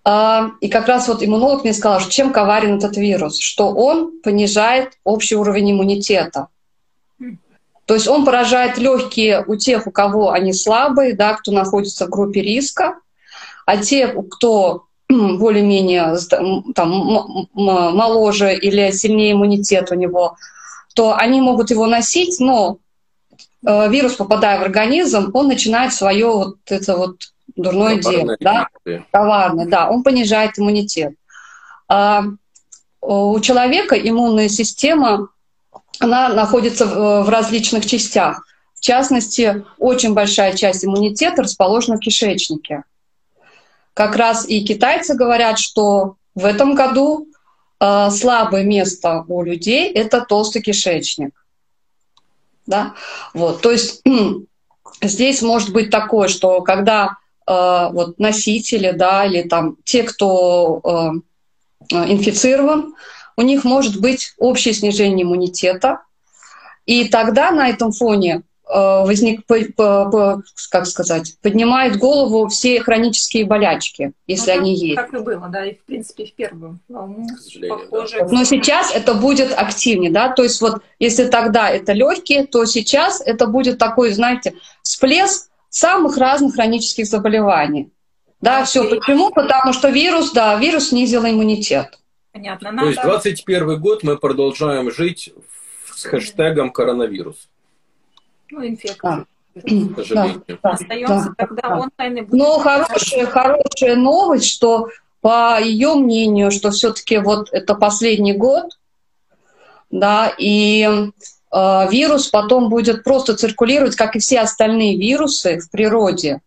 Э, 0.04 0.48
и 0.60 0.68
как 0.68 0.88
раз 0.88 1.06
вот 1.06 1.22
иммунолог 1.22 1.62
мне 1.62 1.74
сказал, 1.74 2.00
что 2.00 2.10
чем 2.10 2.32
коварен 2.32 2.78
этот 2.78 2.96
вирус, 2.96 3.38
что 3.38 3.68
он 3.68 4.20
понижает 4.20 4.94
общий 5.04 5.36
уровень 5.36 5.72
иммунитета. 5.72 6.48
То 7.86 7.94
есть 7.94 8.06
он 8.06 8.24
поражает 8.24 8.78
легкие 8.78 9.44
у 9.46 9.56
тех, 9.56 9.86
у 9.86 9.90
кого 9.90 10.30
они 10.30 10.52
слабые, 10.52 11.14
да, 11.14 11.34
кто 11.34 11.50
находится 11.50 12.06
в 12.06 12.10
группе 12.10 12.40
риска, 12.40 12.96
а 13.66 13.76
те, 13.78 14.08
кто 14.08 14.84
более-менее 15.08 16.16
там, 16.74 17.48
моложе 17.54 18.54
или 18.54 18.90
сильнее 18.92 19.32
иммунитет 19.32 19.90
у 19.90 19.94
него, 19.94 20.36
то 20.94 21.16
они 21.16 21.40
могут 21.40 21.70
его 21.70 21.86
носить, 21.86 22.38
но 22.40 22.78
э, 23.66 23.88
вирус, 23.90 24.14
попадая 24.14 24.58
в 24.58 24.62
организм, 24.62 25.30
он 25.34 25.48
начинает 25.48 25.92
свое 25.92 26.26
вот 26.26 26.56
это 26.66 26.96
вот 26.96 27.16
дурное 27.56 27.96
дело, 27.96 28.36
да, 28.40 28.68
коварное, 29.10 29.66
да, 29.66 29.90
он 29.90 30.02
понижает 30.02 30.58
иммунитет. 30.58 31.14
А 31.88 32.24
у 33.00 33.40
человека 33.40 33.96
иммунная 33.96 34.48
система, 34.48 35.28
она 35.98 36.28
находится 36.30 36.86
в 36.86 37.28
различных 37.28 37.86
частях. 37.86 38.44
В 38.74 38.80
частности, 38.80 39.64
очень 39.78 40.14
большая 40.14 40.56
часть 40.56 40.84
иммунитета 40.84 41.42
расположена 41.42 41.96
в 41.96 42.00
кишечнике 42.00 42.84
как 43.94 44.16
раз 44.16 44.48
и 44.48 44.64
китайцы 44.64 45.14
говорят, 45.14 45.58
что 45.58 46.16
в 46.34 46.44
этом 46.44 46.74
году 46.74 47.28
э, 47.80 48.10
слабое 48.10 48.64
место 48.64 49.24
у 49.28 49.42
людей 49.42 49.90
это 49.92 50.22
толстый 50.22 50.62
кишечник. 50.62 51.34
Да? 52.66 52.94
Вот, 53.34 53.60
то 53.60 53.70
есть 53.70 54.02
здесь 55.02 55.42
может 55.42 55.72
быть 55.72 55.90
такое, 55.90 56.28
что 56.28 56.62
когда 56.62 57.18
э, 57.46 57.88
вот 57.92 58.18
носители, 58.18 58.92
да, 58.92 59.26
или 59.26 59.42
там 59.42 59.76
те, 59.84 60.02
кто 60.04 60.80
э, 61.90 61.90
инфицирован, 61.90 62.94
у 63.40 63.42
них 63.42 63.64
может 63.64 64.00
быть 64.00 64.34
общее 64.38 64.74
снижение 64.74 65.24
иммунитета, 65.24 66.02
и 66.86 67.08
тогда 67.08 67.50
на 67.50 67.68
этом 67.68 67.92
фоне 67.92 68.42
Э, 68.72 69.02
возник, 69.04 69.44
как 70.70 70.86
сказать, 70.86 71.34
поднимает 71.42 71.98
голову 71.98 72.46
все 72.46 72.80
хронические 72.80 73.44
болячки, 73.44 74.12
если 74.28 74.52
ну, 74.52 74.58
они 74.58 74.76
есть. 74.76 74.94
Так 74.94 75.12
и 75.12 75.18
было, 75.18 75.48
да, 75.48 75.66
и 75.66 75.74
в 75.74 75.84
принципе 75.84 76.26
в 76.26 76.32
первую 76.34 76.78
волну 76.88 77.26
похоже. 77.68 78.18
Да. 78.20 78.28
Но 78.30 78.44
сейчас 78.44 78.94
это 78.94 79.14
будет 79.14 79.52
активнее, 79.56 80.12
да, 80.12 80.28
то 80.28 80.44
есть 80.44 80.60
вот 80.60 80.82
если 81.00 81.26
тогда 81.26 81.68
это 81.68 81.92
легкие, 81.92 82.46
то 82.46 82.64
сейчас 82.64 83.20
это 83.20 83.48
будет 83.48 83.78
такой, 83.78 84.12
знаете, 84.12 84.54
всплеск 84.82 85.50
самых 85.68 86.16
разных 86.16 86.54
хронических 86.54 87.06
заболеваний. 87.06 87.90
Да, 88.40 88.64
все. 88.64 88.88
Почему? 88.88 89.30
Потому 89.30 89.72
что 89.72 89.88
вирус, 89.88 90.30
да, 90.30 90.54
вирус 90.56 90.90
снизил 90.90 91.24
иммунитет. 91.24 91.98
Понятно. 92.32 92.72
Надо... 92.72 92.86
То 92.86 92.90
есть 92.90 93.02
21 93.02 93.80
год 93.80 94.02
мы 94.02 94.16
продолжаем 94.16 94.90
жить 94.90 95.32
с 95.94 96.04
хэштегом 96.04 96.72
коронавирус. 96.72 97.48
Ну, 98.50 98.66
инфекция. 98.66 98.98
Да. 99.00 99.24
Да, 99.54 100.34
Остаемся 100.62 101.34
да, 101.36 101.46
тогда 101.46 101.62
да. 101.62 101.88
онлайн 101.98 102.24
и 102.24 102.26
Ну, 102.30 102.58
хорошая, 102.60 103.26
хорошая 103.26 103.96
новость, 103.96 104.46
что 104.46 104.88
по 105.20 105.60
ее 105.60 105.94
мнению, 105.94 106.50
что 106.50 106.70
все-таки 106.70 107.18
вот 107.18 107.48
это 107.52 107.74
последний 107.74 108.32
год, 108.32 108.78
да, 109.90 110.32
и 110.38 110.88
э, 111.52 111.88
вирус 111.90 112.28
потом 112.28 112.68
будет 112.68 113.02
просто 113.02 113.36
циркулировать, 113.36 113.96
как 113.96 114.14
и 114.14 114.20
все 114.20 114.40
остальные 114.40 114.96
вирусы 114.96 115.58
в 115.58 115.68
природе, 115.70 116.40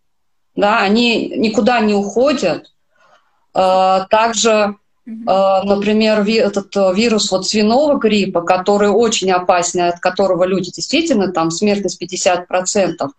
да, 0.56 0.80
они 0.80 1.28
никуда 1.28 1.82
не 1.82 1.94
уходят. 1.94 2.72
Э, 3.54 4.06
также 4.10 4.50
а, 4.52 4.76
например, 5.06 6.22
этот 6.22 6.76
э, 6.78 6.94
вирус 6.94 7.30
вот 7.32 7.46
свиного 7.46 7.98
гриппа, 7.98 8.42
который 8.42 8.90
очень 8.90 9.32
опасный, 9.32 9.90
от 9.90 10.00
которого 10.00 10.46
люди 10.46 10.72
действительно, 10.72 11.32
там 11.32 11.52
смертность 11.52 12.02
50% 12.02 13.10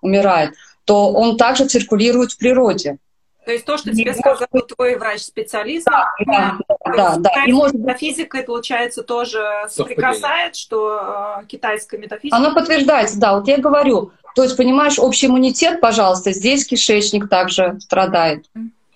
умирает, 0.00 0.54
то 0.84 1.12
он 1.12 1.36
также 1.36 1.66
циркулирует 1.66 2.32
в 2.32 2.38
природе. 2.38 2.98
То 3.44 3.52
есть 3.52 3.64
то, 3.64 3.76
что 3.76 3.94
тебе 3.94 4.12
сказал 4.12 4.48
твой 4.76 4.96
врач-специалист, 4.96 5.86
да, 5.86 6.08
да, 6.26 6.58
да, 6.96 7.16
да. 7.16 7.44
И 7.46 7.52
может... 7.52 7.74
метафизикой, 7.74 8.42
получается, 8.42 9.04
тоже 9.04 9.40
соприкасает, 9.68 10.56
что 10.56 11.38
э, 11.42 11.46
китайская 11.46 11.98
метафизика... 11.98 12.36
Она 12.36 12.50
подтверждается, 12.52 13.20
да, 13.20 13.36
вот 13.36 13.46
я 13.46 13.58
говорю. 13.58 14.10
То 14.34 14.42
есть, 14.42 14.56
понимаешь, 14.56 14.98
общий 14.98 15.28
иммунитет, 15.28 15.80
пожалуйста, 15.80 16.32
здесь 16.32 16.66
кишечник 16.66 17.28
также 17.28 17.78
страдает. 17.80 18.46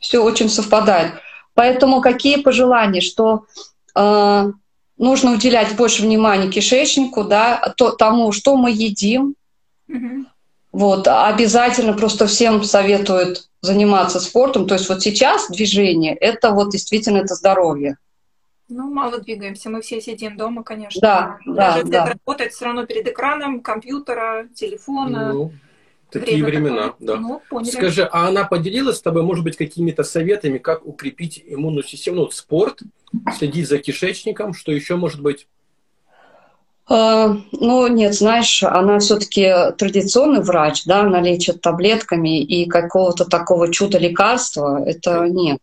Все 0.01 0.19
очень 0.19 0.49
совпадает. 0.49 1.13
Поэтому 1.61 2.01
какие 2.01 2.41
пожелания, 2.41 3.03
что 3.03 3.45
э, 3.95 4.53
нужно 4.97 5.33
уделять 5.33 5.77
больше 5.77 6.01
внимания 6.01 6.51
кишечнику, 6.51 7.23
да, 7.23 7.75
то, 7.77 7.91
тому, 7.91 8.33
что 8.33 8.57
мы 8.57 8.71
едим. 8.71 9.35
Mm-hmm. 9.87 10.25
Вот, 10.73 11.07
обязательно 11.07 11.93
просто 11.93 12.27
всем 12.27 12.65
советуют 12.65 13.51
заниматься 13.61 14.21
спортом. 14.21 14.67
То 14.67 14.73
есть 14.73 14.89
вот 14.89 15.03
сейчас 15.03 15.51
движение— 15.51 16.15
это 16.21 16.53
вот 16.53 16.71
действительно 16.71 17.19
это 17.19 17.35
здоровье. 17.35 17.99
Ну, 18.71 18.91
мало 18.91 19.19
двигаемся, 19.19 19.69
мы 19.69 19.83
все 19.83 20.01
сидим 20.01 20.39
дома, 20.39 20.63
конечно. 20.63 20.99
Да, 21.03 21.39
Даже 21.45 21.85
да, 21.85 21.91
да. 21.91 22.13
работать 22.15 22.55
все 22.55 22.65
равно 22.65 22.87
перед 22.87 23.07
экраном 23.07 23.61
компьютера, 23.61 24.49
телефона. 24.55 25.35
Ну, 25.35 25.53
Такие 26.11 26.45
Время 26.45 26.47
времена, 26.47 26.83
такое. 26.89 27.07
да. 27.07 27.17
Ну, 27.17 27.43
поняли. 27.49 27.71
Скажи, 27.71 28.03
а 28.05 28.29
она 28.29 28.45
поделилась 28.45 28.97
с 28.97 29.03
тобой, 29.03 29.23
может 29.23 29.45
быть, 29.45 29.57
какими-то 29.57 30.03
советами, 30.03 30.59
как 30.59 30.87
укрепить 30.87 31.43
иммунную 31.47 31.85
систему? 31.85 32.17
Ну, 32.17 32.31
спорт, 32.31 32.81
следить 33.37 33.69
за 33.69 33.79
кишечником, 33.79 34.55
что 34.55 34.73
еще 34.73 34.97
может 34.97 35.21
быть? 35.21 35.47
Uh, 36.89 37.41
ну, 37.53 37.87
нет, 37.87 38.15
знаешь, 38.15 38.65
она 38.65 38.99
все-таки 38.99 39.53
традиционный 39.79 40.43
врач, 40.43 40.85
да, 40.87 41.03
она 41.03 41.21
лечит 41.21 41.61
таблетками, 41.61 42.43
и 42.43 42.67
какого-то 42.67 43.27
такого 43.27 43.73
чуда 43.73 43.99
лекарства 43.99 44.83
это 44.85 45.29
нет. 45.29 45.61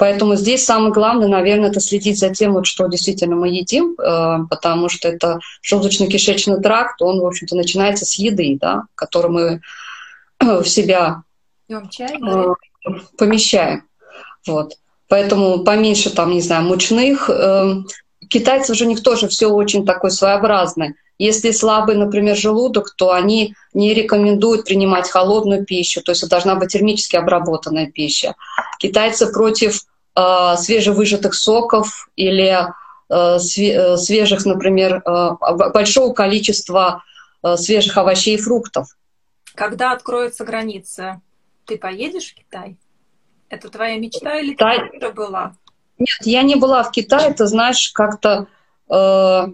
Поэтому 0.00 0.34
здесь 0.34 0.64
самое 0.64 0.92
главное, 0.92 1.28
наверное, 1.28 1.68
это 1.68 1.78
следить 1.78 2.18
за 2.18 2.30
тем, 2.30 2.54
вот, 2.54 2.64
что 2.64 2.86
действительно 2.86 3.36
мы 3.36 3.48
едим, 3.48 3.96
э, 3.98 4.38
потому 4.48 4.88
что 4.88 5.08
это 5.08 5.40
желудочно-кишечный 5.62 6.58
тракт, 6.62 7.02
он, 7.02 7.20
в 7.20 7.26
общем-то, 7.26 7.54
начинается 7.54 8.06
с 8.06 8.14
еды, 8.14 8.56
да, 8.58 8.84
которую 8.94 9.32
мы 9.32 9.60
в 10.62 10.66
себя 10.66 11.22
чай, 11.90 12.16
да? 12.18 12.44
Э, 12.88 12.90
помещаем. 13.18 13.82
Вот. 14.46 14.78
Поэтому 15.06 15.64
поменьше, 15.64 16.08
там, 16.08 16.30
не 16.30 16.40
знаю, 16.40 16.62
мучных, 16.64 17.28
э, 17.28 17.82
китайцев 18.26 18.78
же 18.78 18.86
у 18.86 18.88
них 18.88 19.02
тоже 19.02 19.28
все 19.28 19.48
очень 19.48 19.84
такое 19.84 20.10
своеобразное. 20.10 20.94
Если 21.18 21.50
слабый, 21.50 21.96
например, 21.96 22.38
желудок, 22.38 22.94
то 22.96 23.12
они 23.12 23.54
не 23.74 23.92
рекомендуют 23.92 24.64
принимать 24.64 25.10
холодную 25.10 25.66
пищу, 25.66 26.00
то 26.00 26.12
есть 26.12 26.22
это 26.22 26.30
должна 26.30 26.54
быть 26.54 26.72
термически 26.72 27.16
обработанная 27.16 27.90
пища. 27.90 28.34
Китайцы 28.78 29.30
против 29.30 29.82
свежевыжатых 30.14 31.34
соков 31.34 32.08
или 32.16 32.66
э, 33.10 33.38
свежих, 33.38 34.44
например, 34.44 35.02
э, 35.04 35.30
большого 35.72 36.12
количества 36.12 37.02
э, 37.42 37.56
свежих 37.56 37.96
овощей 37.96 38.36
и 38.36 38.40
фруктов. 38.40 38.96
Когда 39.54 39.92
откроются 39.92 40.44
границы, 40.44 41.20
ты 41.64 41.76
поедешь 41.76 42.32
в 42.32 42.34
Китай? 42.34 42.76
Это 43.48 43.68
твоя 43.68 43.98
мечта 43.98 44.38
или 44.38 44.52
Китай... 44.52 44.90
ты 44.98 45.12
была? 45.12 45.54
Нет, 45.98 46.20
я 46.22 46.42
не 46.42 46.56
была 46.56 46.82
в 46.82 46.90
Китае, 46.90 47.34
ты 47.34 47.46
знаешь, 47.46 47.90
как-то 47.92 48.46
э, 48.88 49.46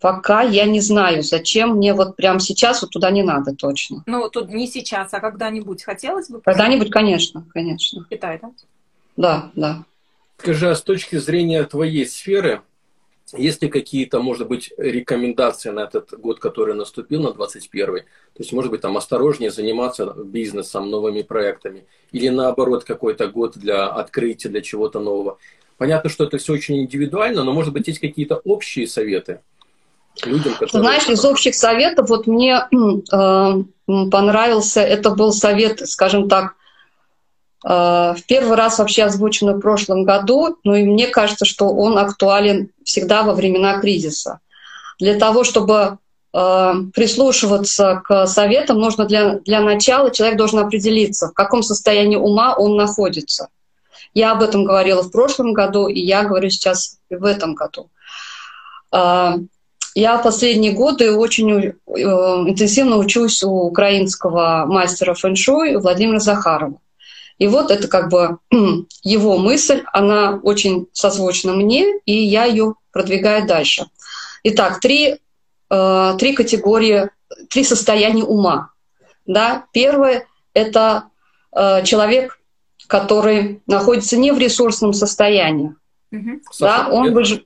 пока 0.00 0.42
я 0.42 0.64
не 0.64 0.80
знаю, 0.80 1.22
зачем 1.22 1.76
мне 1.76 1.94
вот 1.94 2.16
прямо 2.16 2.40
сейчас 2.40 2.82
вот 2.82 2.90
туда 2.90 3.10
не 3.10 3.22
надо 3.22 3.54
точно. 3.54 4.02
Ну, 4.06 4.28
тут 4.28 4.48
не 4.48 4.66
сейчас, 4.66 5.14
а 5.14 5.20
когда-нибудь 5.20 5.84
хотелось 5.84 6.28
бы? 6.28 6.40
Когда-нибудь, 6.40 6.90
конечно, 6.90 7.46
конечно. 7.52 8.04
Китай, 8.10 8.40
да? 8.42 8.50
Да, 9.16 9.50
да. 9.54 9.84
Скажи, 10.38 10.70
а 10.70 10.74
с 10.74 10.82
точки 10.82 11.16
зрения 11.16 11.64
твоей 11.64 12.06
сферы, 12.06 12.62
есть 13.32 13.62
ли 13.62 13.68
какие-то, 13.68 14.20
может 14.20 14.46
быть, 14.48 14.72
рекомендации 14.76 15.70
на 15.70 15.80
этот 15.80 16.12
год, 16.18 16.38
который 16.38 16.74
наступил, 16.74 17.22
на 17.22 17.32
21 17.32 17.86
То 17.96 18.02
есть, 18.38 18.52
может 18.52 18.70
быть, 18.70 18.80
там 18.80 18.96
осторожнее 18.96 19.50
заниматься 19.50 20.12
бизнесом, 20.16 20.90
новыми 20.90 21.22
проектами? 21.22 21.84
Или 22.12 22.28
наоборот, 22.28 22.84
какой-то 22.84 23.28
год 23.28 23.56
для 23.56 23.86
открытия, 23.86 24.48
для 24.48 24.60
чего-то 24.60 25.00
нового? 25.00 25.38
Понятно, 25.78 26.10
что 26.10 26.24
это 26.24 26.38
все 26.38 26.52
очень 26.52 26.82
индивидуально, 26.82 27.42
но, 27.44 27.52
может 27.52 27.72
быть, 27.72 27.88
есть 27.88 28.00
какие-то 28.00 28.36
общие 28.44 28.86
советы 28.86 29.40
людям, 30.24 30.54
которые... 30.54 30.82
Знаешь, 30.82 31.08
из 31.08 31.24
общих 31.24 31.54
советов 31.54 32.08
вот 32.08 32.26
мне 32.26 32.60
э, 32.70 33.52
понравился, 33.86 34.80
это 34.80 35.10
был 35.10 35.32
совет, 35.32 35.80
скажем 35.88 36.28
так, 36.28 36.54
в 37.66 38.18
первый 38.28 38.56
раз 38.56 38.78
вообще 38.78 39.04
озвучен 39.04 39.50
в 39.50 39.60
прошлом 39.60 40.04
году, 40.04 40.58
ну 40.64 40.74
и 40.74 40.82
мне 40.82 41.06
кажется, 41.06 41.46
что 41.46 41.70
он 41.70 41.96
актуален 41.96 42.68
всегда 42.84 43.22
во 43.22 43.32
времена 43.32 43.80
кризиса. 43.80 44.40
Для 44.98 45.18
того, 45.18 45.44
чтобы 45.44 45.96
э, 46.34 46.72
прислушиваться 46.94 48.02
к 48.04 48.26
советам, 48.26 48.78
нужно 48.78 49.06
для, 49.06 49.38
для 49.40 49.60
начала 49.60 50.10
человек 50.10 50.36
должен 50.36 50.58
определиться, 50.58 51.28
в 51.28 51.32
каком 51.32 51.62
состоянии 51.62 52.16
ума 52.16 52.54
он 52.54 52.76
находится. 52.76 53.48
Я 54.12 54.32
об 54.32 54.42
этом 54.42 54.64
говорила 54.64 55.02
в 55.02 55.10
прошлом 55.10 55.54
году, 55.54 55.88
и 55.88 56.00
я 56.00 56.22
говорю 56.22 56.50
сейчас 56.50 56.98
в 57.10 57.24
этом 57.24 57.54
году. 57.54 57.88
А, 58.92 59.36
я 59.94 60.18
последние 60.18 60.72
годы 60.72 61.12
очень 61.12 61.50
э, 61.50 61.72
интенсивно 61.96 62.96
учусь 62.96 63.42
у 63.42 63.50
украинского 63.50 64.66
мастера 64.66 65.14
фэншуй 65.14 65.76
Владимира 65.76 66.20
Захарова. 66.20 66.78
И 67.38 67.46
вот 67.46 67.70
это 67.70 67.88
как 67.88 68.08
бы 68.10 68.38
его 69.02 69.38
мысль, 69.38 69.82
она 69.92 70.40
очень 70.42 70.86
созвучна 70.92 71.52
мне, 71.52 71.98
и 72.06 72.12
я 72.12 72.44
ее 72.44 72.74
продвигаю 72.92 73.46
дальше. 73.46 73.86
Итак, 74.44 74.80
три, 74.80 75.20
э, 75.70 76.16
три 76.18 76.34
категории, 76.34 77.10
три 77.50 77.64
состояния 77.64 78.24
ума. 78.24 78.70
Да? 79.26 79.66
Первое— 79.72 80.26
это 80.54 81.04
э, 81.54 81.82
человек 81.84 82.38
который 82.86 83.62
находится 83.66 84.16
не 84.16 84.32
в 84.32 84.38
ресурсном 84.38 84.92
состоянии. 84.92 85.74
Угу. 86.12 86.40
Да, 86.60 86.88
он 86.90 87.12
выж... 87.12 87.40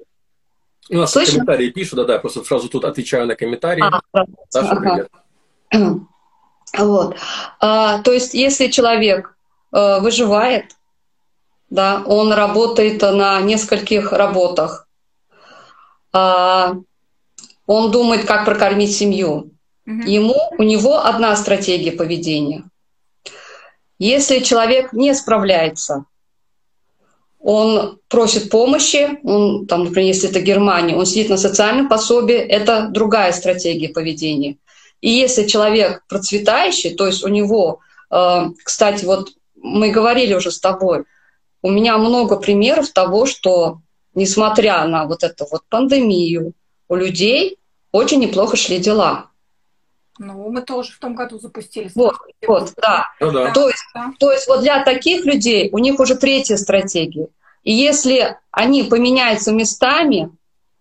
У 0.91 0.97
нас 0.97 1.13
Слышно? 1.13 1.35
комментарии 1.35 1.71
пишут, 1.71 1.97
да, 1.97 2.05
да, 2.05 2.13
я 2.15 2.19
просто 2.19 2.43
сразу 2.45 2.69
тут 2.69 2.85
отвечаю 2.85 3.27
на 3.27 3.37
комментарии. 3.37 3.83
А, 3.83 4.25
Саша, 4.49 4.73
ага. 4.73 5.09
привет. 5.71 6.03
Вот. 6.77 7.17
А, 7.61 8.03
то 8.03 8.13
есть, 8.13 8.35
если 8.35 8.69
человек 8.69 9.38
выживает, 9.71 10.77
да, 11.71 12.03
он 12.07 12.33
работает 12.33 13.03
на 13.03 13.41
нескольких 13.41 14.13
работах, 14.13 14.89
а, 16.13 16.75
он 17.67 17.91
думает, 17.91 18.25
как 18.25 18.45
прокормить 18.45 18.97
семью. 18.97 19.51
Ему, 19.85 20.37
у 20.59 20.63
него 20.63 21.05
одна 21.05 21.35
стратегия 21.37 21.93
поведения– 21.93 22.65
если 23.99 24.39
человек 24.39 24.93
не 24.93 25.13
справляется, 25.13 26.05
он 27.41 27.99
просит 28.09 28.51
помощи, 28.51 29.19
он, 29.25 29.67
там, 29.67 29.85
например, 29.85 30.09
если 30.09 30.31
это 30.31 30.41
Германия, 30.41 30.97
он 30.97 31.07
сидит 31.07 31.29
на 31.31 31.37
социальном 31.37 31.89
пособии, 31.89 32.37
это 32.37 32.89
другая 32.91 33.33
стратегия 33.33 33.89
поведения. 33.89 34.57
И 35.01 35.11
если 35.11 35.47
человек 35.47 36.05
процветающий, 36.09 36.95
то 36.95 37.07
есть 37.07 37.25
у 37.25 37.29
него, 37.29 37.81
э, 38.11 38.47
кстати, 38.63 39.05
вот 39.05 39.31
мы 39.63 39.91
говорили 39.91 40.35
уже 40.35 40.51
с 40.51 40.61
тобой, 40.61 41.05
у 41.63 41.71
меня 41.71 41.99
много 41.99 42.37
примеров 42.37 42.91
того, 42.91 43.27
что 43.27 43.81
несмотря 44.15 44.85
на 44.87 45.07
вот 45.07 45.25
эту 45.25 45.47
вот 45.51 45.63
пандемию, 45.69 46.53
у 46.89 46.95
людей 46.95 47.59
очень 47.93 48.21
неплохо 48.21 48.57
шли 48.57 48.79
дела. 48.79 49.27
Ну, 50.19 50.51
мы 50.51 50.63
тоже 50.63 50.93
в 50.93 50.99
том 50.99 51.15
году 51.15 51.39
запустили. 51.39 51.91
Вот, 51.95 52.17
вот, 52.47 52.73
да. 52.77 53.07
Ну, 53.21 53.31
да. 53.31 53.53
То, 53.53 53.69
есть, 53.69 53.85
да. 53.95 54.13
то 54.19 54.33
есть 54.33 54.49
вот 54.49 54.61
для 54.61 54.83
таких 54.83 55.25
людей 55.25 55.69
у 55.71 55.79
них 55.79 56.01
уже 56.01 56.17
третья 56.17 56.57
стратегия. 56.57 57.29
И 57.63 57.73
если 57.73 58.37
они 58.51 58.83
поменяются 58.83 59.53
местами, 59.53 60.31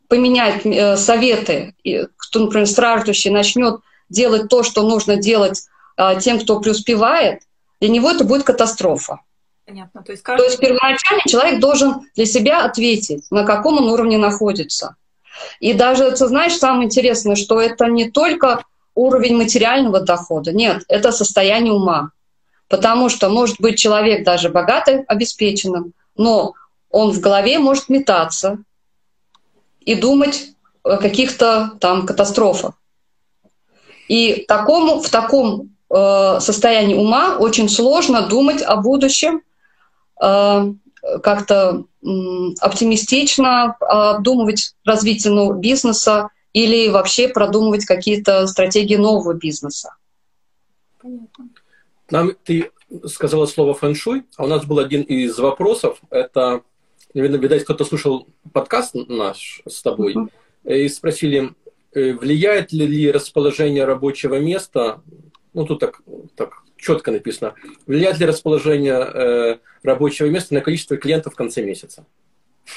поменяют 0.08 0.66
э, 0.66 0.98
советы, 0.98 1.76
и, 1.84 2.08
кто, 2.18 2.40
например, 2.40 2.68
страждущий 2.68 3.30
начнет 3.30 3.82
делать 4.10 4.50
то, 4.50 4.64
что 4.64 4.82
нужно 4.84 5.18
делать 5.18 5.68
э, 5.98 6.20
тем, 6.20 6.40
кто 6.40 6.60
преуспевает, 6.60 7.42
для 7.80 7.90
него 7.90 8.10
это 8.12 8.24
будет 8.24 8.44
катастрофа. 8.44 9.20
Понятно. 9.66 10.02
То 10.02 10.12
есть, 10.14 10.24
каждый... 10.24 10.44
то 10.44 10.46
есть 10.46 10.60
первоначально 10.60 11.24
человек 11.28 11.60
должен 11.60 12.10
для 12.16 12.26
себя 12.26 12.64
ответить, 12.64 13.26
на 13.32 13.44
каком 13.44 13.78
он 13.78 13.90
уровне 13.90 14.18
находится. 14.18 14.96
И 15.60 15.74
даже, 15.74 16.10
ты 16.12 16.28
знаешь, 16.28 16.58
самое 16.58 16.86
интересное, 16.86 17.36
что 17.36 17.60
это 17.60 17.86
не 17.86 18.10
только 18.10 18.64
уровень 18.96 19.38
материального 19.38 20.00
дохода. 20.00 20.52
Нет, 20.54 20.84
это 20.88 21.12
состояние 21.12 21.74
ума. 21.74 22.12
Потому 22.70 23.10
что 23.10 23.30
может 23.30 23.60
быть 23.60 23.78
человек 23.78 24.26
даже 24.26 24.50
богатый, 24.50 25.04
обеспеченным, 25.04 25.94
но 26.16 26.54
он 26.90 27.12
в 27.12 27.20
голове 27.20 27.60
может 27.60 27.90
метаться 27.90 28.60
и 29.82 29.96
думать 29.96 30.50
о 30.84 30.98
каких-то 30.98 31.74
там 31.80 32.06
катастрофах. 32.06 32.74
И 34.08 34.46
такому, 34.48 35.02
в 35.02 35.10
таком 35.10 35.77
э, 35.90 36.40
состоянии 36.40 36.96
ума 36.96 37.38
очень 37.38 37.70
сложно 37.70 38.28
думать 38.28 38.62
о 38.62 38.78
будущем, 38.78 39.42
э, 40.22 40.74
как-то 41.24 41.86
э, 42.04 42.08
оптимистично 42.60 43.76
обдумывать 43.80 44.76
развитие 44.84 45.34
ну, 45.34 45.54
бизнеса, 45.54 46.30
или 46.58 46.90
вообще 46.90 47.28
продумывать 47.28 47.86
какие-то 47.86 48.48
стратегии 48.48 48.96
нового 48.96 49.34
бизнеса. 49.34 49.96
Понятно. 51.00 51.50
Нам 52.10 52.32
ты 52.44 52.72
сказала 53.06 53.46
слово 53.46 53.76
фэншуй, 53.76 54.24
а 54.38 54.46
у 54.46 54.48
нас 54.48 54.66
был 54.66 54.80
один 54.80 55.04
из 55.04 55.38
вопросов. 55.38 56.00
Это, 56.10 56.62
наверное, 57.14 57.40
видать, 57.40 57.64
кто-то 57.64 57.86
слушал 57.86 58.28
подкаст 58.54 58.96
наш 58.96 59.62
с 59.68 59.84
тобой, 59.84 60.16
uh-huh. 60.16 60.30
и 60.64 60.90
спросили, 60.90 61.54
э, 61.94 62.14
влияет 62.14 62.72
ли 62.72 63.12
расположение 63.12 63.86
рабочего 63.86 64.40
места, 64.40 65.02
ну 65.58 65.66
тут 65.66 65.80
так, 65.80 66.02
так 66.36 66.62
четко 66.78 67.12
написано, 67.12 67.56
влияет 67.88 68.20
ли 68.20 68.28
расположение 68.28 68.94
э, 68.94 69.58
рабочего 69.82 70.28
места 70.28 70.54
на 70.54 70.62
количество 70.62 70.98
клиентов 70.98 71.34
в 71.34 71.36
конце 71.36 71.64
месяца? 71.64 72.06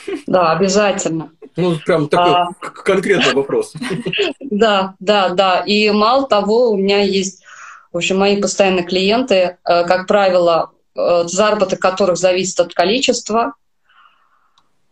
Да, 0.27 0.53
обязательно. 0.53 1.31
Ну, 1.57 1.77
прям 1.85 2.09
такой 2.09 2.33
а... 2.33 2.47
конкретный 2.61 3.35
вопрос. 3.35 3.75
Да, 4.41 4.95
да, 4.99 5.29
да. 5.29 5.61
И 5.61 5.91
мало 5.91 6.27
того, 6.27 6.71
у 6.71 6.77
меня 6.77 7.03
есть, 7.03 7.43
в 7.93 7.99
общем, 7.99 8.19
мои 8.19 8.41
постоянные 8.41 8.85
клиенты, 8.85 9.35
э, 9.35 9.57
как 9.63 10.07
правило, 10.07 10.71
э, 10.97 11.25
заработок 11.27 11.81
которых 11.81 12.17
зависит 12.17 12.61
от 12.61 12.73
количества 12.73 13.55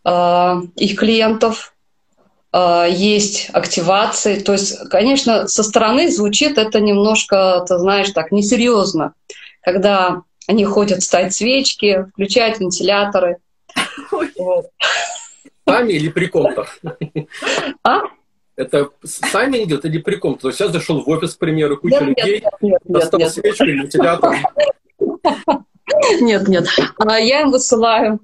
э, 0.05 0.61
их 0.77 0.99
клиентов, 0.99 1.75
есть 2.55 3.51
активации. 3.53 4.41
То 4.41 4.53
есть, 4.53 4.89
конечно, 4.89 5.47
со 5.49 5.63
стороны 5.63 6.11
звучит 6.11 6.57
это 6.57 6.81
немножко, 6.81 7.65
ты 7.69 7.79
знаешь, 7.79 8.11
так 8.11 8.33
несерьезно, 8.33 9.13
когда 9.61 10.23
они 10.47 10.65
ходят 10.65 11.03
ставить 11.03 11.35
свечки, 11.35 12.07
включают 12.13 12.59
вентиляторы– 12.59 13.37
Сами 15.67 15.93
или 15.93 16.09
при 16.09 16.27
ком-то? 16.27 16.67
А? 17.85 18.01
Это 18.57 18.91
сами 19.05 19.65
идет 19.65 19.85
или 19.85 19.99
при 19.99 20.17
ком-то? 20.17 20.43
То 20.43 20.49
есть 20.49 20.61
я 20.61 20.69
зашел 20.69 21.03
в 21.03 21.09
офис, 21.09 21.35
к 21.35 21.39
примеру, 21.39 21.77
куча 21.77 22.05
нет, 22.05 22.19
людей, 22.19 22.41
нет, 22.41 22.53
нет, 22.61 22.81
достал 22.85 23.21
нет, 23.21 23.33
свечку 23.33 23.65
и 23.65 23.73
вентилятор. 23.73 24.37
Нет, 26.21 26.49
нет. 26.49 26.67
А 26.99 27.19
я 27.19 27.43
им 27.43 27.51
высылаю 27.51 28.21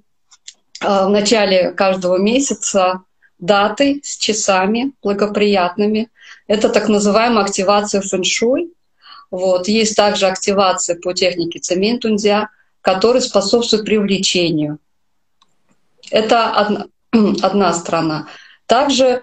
а, 0.81 1.07
в 1.07 1.11
начале 1.11 1.73
каждого 1.73 2.19
месяца 2.19 3.03
даты 3.45 4.01
с 4.03 4.17
часами 4.17 4.93
благоприятными. 5.03 6.09
Это 6.47 6.69
так 6.69 6.89
называемая 6.89 7.45
активация 7.45 8.01
фэншуй. 8.01 8.73
Вот. 9.31 9.69
Есть 9.69 9.97
также 9.97 10.27
активация 10.27 10.99
по 10.99 11.13
технике 11.13 11.59
цементунзя, 11.59 12.49
которая 12.81 13.21
способствует 13.21 13.85
привлечению. 13.85 14.79
Это 16.11 16.51
одна, 16.51 16.87
одна 17.43 17.73
сторона. 17.75 18.29
Также 18.67 19.23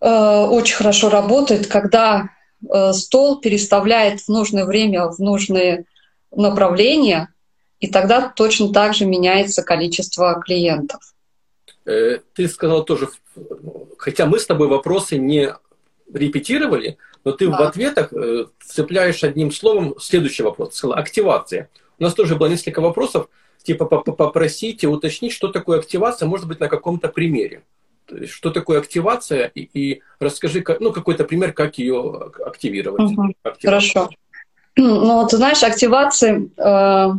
э, 0.00 0.08
очень 0.08 0.76
хорошо 0.76 1.08
работает, 1.08 1.66
когда 1.66 2.28
э, 2.68 2.92
стол 2.92 3.40
переставляет 3.40 4.20
в 4.20 4.28
нужное 4.28 4.66
время 4.66 5.06
в 5.06 5.18
нужные 5.18 5.84
направления, 6.34 7.28
и 7.80 7.86
тогда 7.86 8.28
точно 8.28 8.72
так 8.72 8.94
же 8.94 9.06
меняется 9.06 9.62
количество 9.62 10.40
клиентов. 10.44 11.15
Э, 11.86 12.18
ты 12.34 12.48
сказал 12.48 12.84
тоже, 12.84 13.08
хотя 13.98 14.26
мы 14.26 14.38
с 14.38 14.46
тобой 14.46 14.68
вопросы 14.68 15.18
не 15.18 15.54
репетировали, 16.12 16.98
но 17.24 17.32
ты 17.32 17.48
да. 17.48 17.58
в 17.58 17.62
ответах 17.62 18.12
э, 18.12 18.46
цепляешь 18.60 19.24
одним 19.24 19.50
словом 19.50 19.94
следующий 19.98 20.42
вопрос. 20.42 20.70
Ты 20.70 20.76
сказала 20.76 20.98
активация. 20.98 21.70
У 21.98 22.02
нас 22.02 22.14
тоже 22.14 22.36
было 22.36 22.48
несколько 22.48 22.80
вопросов, 22.80 23.28
типа 23.62 23.86
попросите 23.86 24.86
уточнить, 24.88 25.32
что 25.32 25.48
такое 25.48 25.78
активация, 25.78 26.26
может 26.28 26.46
быть, 26.46 26.60
на 26.60 26.68
каком-то 26.68 27.08
примере. 27.08 27.62
Что 28.26 28.50
такое 28.50 28.78
активация, 28.78 29.50
и, 29.54 29.68
и 29.72 30.02
расскажи, 30.20 30.64
ну, 30.78 30.92
какой-то 30.92 31.24
пример, 31.24 31.52
как 31.52 31.78
ее 31.78 32.30
активировать. 32.44 33.12
Угу. 33.12 33.34
Хорошо. 33.62 34.10
Ну, 34.76 35.22
вот, 35.22 35.32
знаешь, 35.32 35.62
активации, 35.64 36.50
э, 36.56 37.12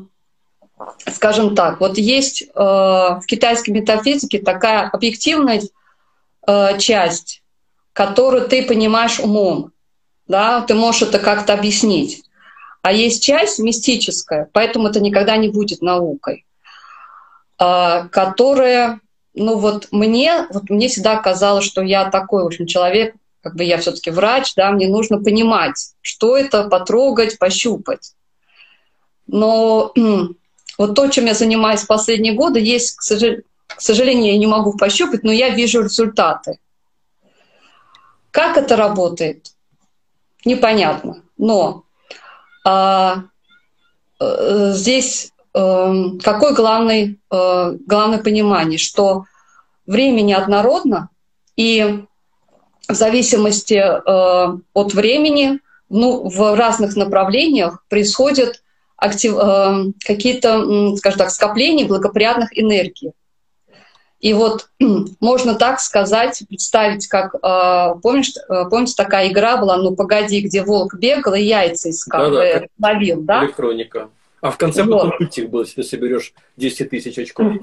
скажем 1.12 1.56
так, 1.56 1.80
вот 1.80 1.98
есть 1.98 2.44
э, 2.44 2.48
в 2.54 3.24
китайской 3.26 3.72
метафизике 3.72 4.40
такая 4.40 4.90
объективная 4.90 5.62
э, 6.46 6.78
часть, 6.80 7.42
которую 7.94 8.48
ты 8.48 8.64
понимаешь 8.64 9.20
умом, 9.20 9.72
да, 10.28 10.62
ты 10.62 10.76
можешь 10.76 11.04
это 11.04 11.20
как-то 11.20 11.54
объяснить. 11.54 12.24
А 12.84 12.92
есть 12.92 13.24
часть 13.24 13.60
мистическая, 13.60 14.50
поэтому 14.54 14.88
это 14.88 15.00
никогда 15.00 15.36
не 15.38 15.50
будет 15.50 15.82
наукой, 15.82 16.46
э, 17.60 18.08
которая, 18.12 19.00
ну 19.34 19.58
вот 19.58 19.88
мне, 19.92 20.48
вот 20.52 20.70
мне 20.70 20.88
всегда 20.90 21.18
казалось, 21.18 21.66
что 21.66 21.82
я 21.82 22.10
такой, 22.10 22.44
в 22.44 22.48
общем, 22.48 22.68
человек, 22.68 23.16
как 23.42 23.56
бы 23.56 23.64
я 23.64 23.78
все-таки 23.78 24.12
врач, 24.12 24.54
да, 24.56 24.72
мне 24.72 24.88
нужно 24.88 25.22
понимать, 25.22 25.94
что 26.02 26.38
это, 26.38 26.66
потрогать, 26.66 27.40
пощупать. 27.40 28.14
Но 29.26 29.94
вот 30.78 30.96
то, 30.96 31.08
чем 31.08 31.26
я 31.26 31.34
занимаюсь 31.34 31.84
последние 31.84 32.34
годы, 32.34 32.60
есть, 32.60 32.96
к, 32.98 33.02
сожалению, 33.02 34.34
я 34.34 34.38
не 34.38 34.48
могу 34.48 34.74
пощупать, 34.74 35.24
но 35.24 35.32
я 35.32 35.50
вижу 35.50 35.82
результаты. 35.82 36.60
Как 38.32 38.58
это 38.58 38.76
работает? 38.76 39.54
Непонятно. 40.46 41.24
Но 41.38 41.84
а, 42.64 43.24
а, 44.20 44.72
здесь 44.72 45.32
а, 45.54 45.94
какое 46.22 46.54
главное, 46.54 47.16
а, 47.30 47.72
главное 47.86 48.20
понимание, 48.20 48.78
что 48.78 49.26
время 49.86 50.22
неоднородно, 50.22 51.10
и 51.56 52.06
в 52.88 52.94
зависимости 52.94 53.74
э, 53.74 54.58
от 54.74 54.94
времени 54.94 55.60
ну, 55.90 56.30
в 56.30 56.56
разных 56.56 56.96
направлениях 56.96 57.84
происходят 57.90 58.62
актив, 58.98 59.36
э, 59.38 59.92
какие-то, 60.06 60.96
скажем 60.98 61.20
так, 61.20 61.30
скопления 61.30 61.86
благоприятных 61.86 62.58
энергий. 62.58 63.14
И 64.20 64.34
вот 64.34 64.70
можно 65.20 65.56
так 65.56 65.80
сказать, 65.80 66.44
представить, 66.50 67.08
как, 67.08 67.36
э, 67.36 68.00
помнишь, 68.02 68.34
э, 68.36 68.66
помните, 68.70 68.94
такая 68.98 69.30
игра 69.30 69.58
была, 69.58 69.78
ну 69.78 69.96
погоди, 69.96 70.42
где 70.42 70.64
волк 70.64 70.96
бегал 70.96 71.36
и 71.36 71.42
яйца 71.42 71.90
искал, 71.92 72.32
да, 72.32 72.60
да, 72.60 72.66
ловил, 72.82 73.22
да? 73.22 73.46
Электроника. 73.46 74.10
А 74.42 74.52
в 74.52 74.58
конце 74.58 74.84
вот. 74.84 74.92
потом 74.92 75.14
мультик 75.20 75.50
был, 75.50 75.62
если 75.62 75.82
ты 75.82 75.84
соберешь 75.84 76.34
10 76.58 76.90
тысяч 76.90 77.18
очков. 77.18 77.54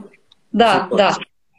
Да, 0.52 0.88
да. 0.90 1.16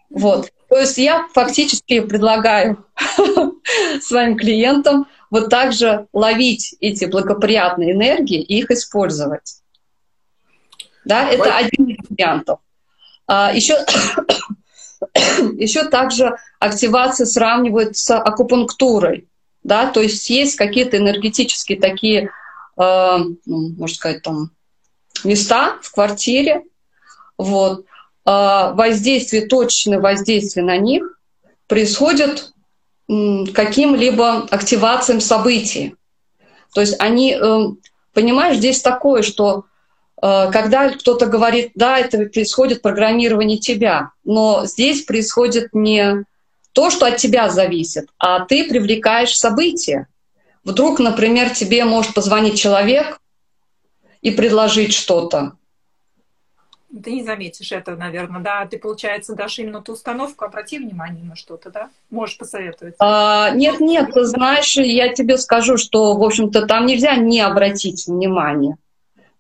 Вот. 0.09 0.51
То 0.69 0.79
есть 0.79 0.97
я 0.97 1.27
фактически 1.33 1.99
предлагаю 1.99 2.85
своим 4.01 4.37
клиентам 4.37 5.07
вот 5.29 5.49
также 5.49 6.07
ловить 6.13 6.75
эти 6.79 7.05
благоприятные 7.05 7.91
энергии 7.91 8.41
и 8.41 8.59
их 8.59 8.71
использовать. 8.71 9.61
Да, 11.05 11.29
это 11.29 11.55
один 11.55 11.87
из 11.87 12.09
вариантов. 12.09 12.59
А, 13.27 13.51
еще, 13.53 13.77
еще 15.57 15.85
также 15.85 16.35
активация 16.59 17.25
сравнивают 17.25 17.97
с 17.97 18.15
акупунктурой. 18.17 19.27
Да, 19.63 19.87
то 19.87 19.99
есть 19.99 20.29
есть 20.29 20.57
какие-то 20.57 20.97
энергетические 20.97 21.79
такие, 21.79 22.29
э, 22.77 23.17
можно 23.45 23.95
сказать, 23.95 24.21
там, 24.21 24.51
места 25.23 25.77
в 25.81 25.91
квартире, 25.91 26.63
вот, 27.37 27.85
а, 28.25 28.73
воздействие, 28.73 29.47
точное 29.47 29.99
воздействие 29.99 30.65
на 30.65 30.77
них 30.77 31.17
происходит 31.67 32.51
каким-либо 33.07 34.47
активациям 34.49 35.21
событий. 35.21 35.95
То 36.73 36.81
есть 36.81 36.99
они, 36.99 37.33
эм, 37.33 37.79
понимаешь, 38.13 38.57
здесь 38.57 38.81
такое, 38.81 39.21
что 39.21 39.59
э, 39.59 39.61
когда 40.21 40.89
кто-то 40.89 41.25
говорит, 41.25 41.71
да, 41.75 41.99
это 41.99 42.17
происходит 42.25 42.81
программирование 42.81 43.57
тебя, 43.57 44.11
но 44.23 44.65
здесь 44.65 45.03
происходит 45.03 45.73
не 45.73 46.23
то, 46.71 46.89
что 46.89 47.05
от 47.05 47.17
тебя 47.17 47.49
зависит, 47.49 48.07
а 48.17 48.45
ты 48.45 48.67
привлекаешь 48.67 49.35
события. 49.35 50.07
Вдруг, 50.63 50.99
например, 50.99 51.51
тебе 51.51 51.85
может 51.85 52.13
позвонить 52.13 52.59
человек 52.59 53.19
и 54.21 54.31
предложить 54.31 54.93
что-то, 54.93 55.53
ты 57.03 57.11
не 57.11 57.23
заметишь 57.23 57.71
это, 57.71 57.95
наверное, 57.95 58.41
да? 58.41 58.65
Ты, 58.65 58.77
получается, 58.77 59.35
дашь 59.35 59.59
именно 59.59 59.81
ту 59.81 59.93
установку, 59.93 60.45
обрати 60.45 60.79
внимание 60.79 61.23
на 61.23 61.35
что-то, 61.35 61.69
да? 61.69 61.89
Можешь 62.09 62.37
посоветовать. 62.37 62.95
А, 62.99 63.49
нет, 63.51 63.79
нет, 63.79 64.13
ты 64.13 64.23
знаешь, 64.23 64.77
я 64.77 65.13
тебе 65.13 65.37
скажу, 65.37 65.77
что, 65.77 66.15
в 66.15 66.23
общем-то, 66.23 66.65
там 66.65 66.85
нельзя 66.85 67.15
не 67.15 67.41
обратить 67.41 68.07
внимание. 68.07 68.77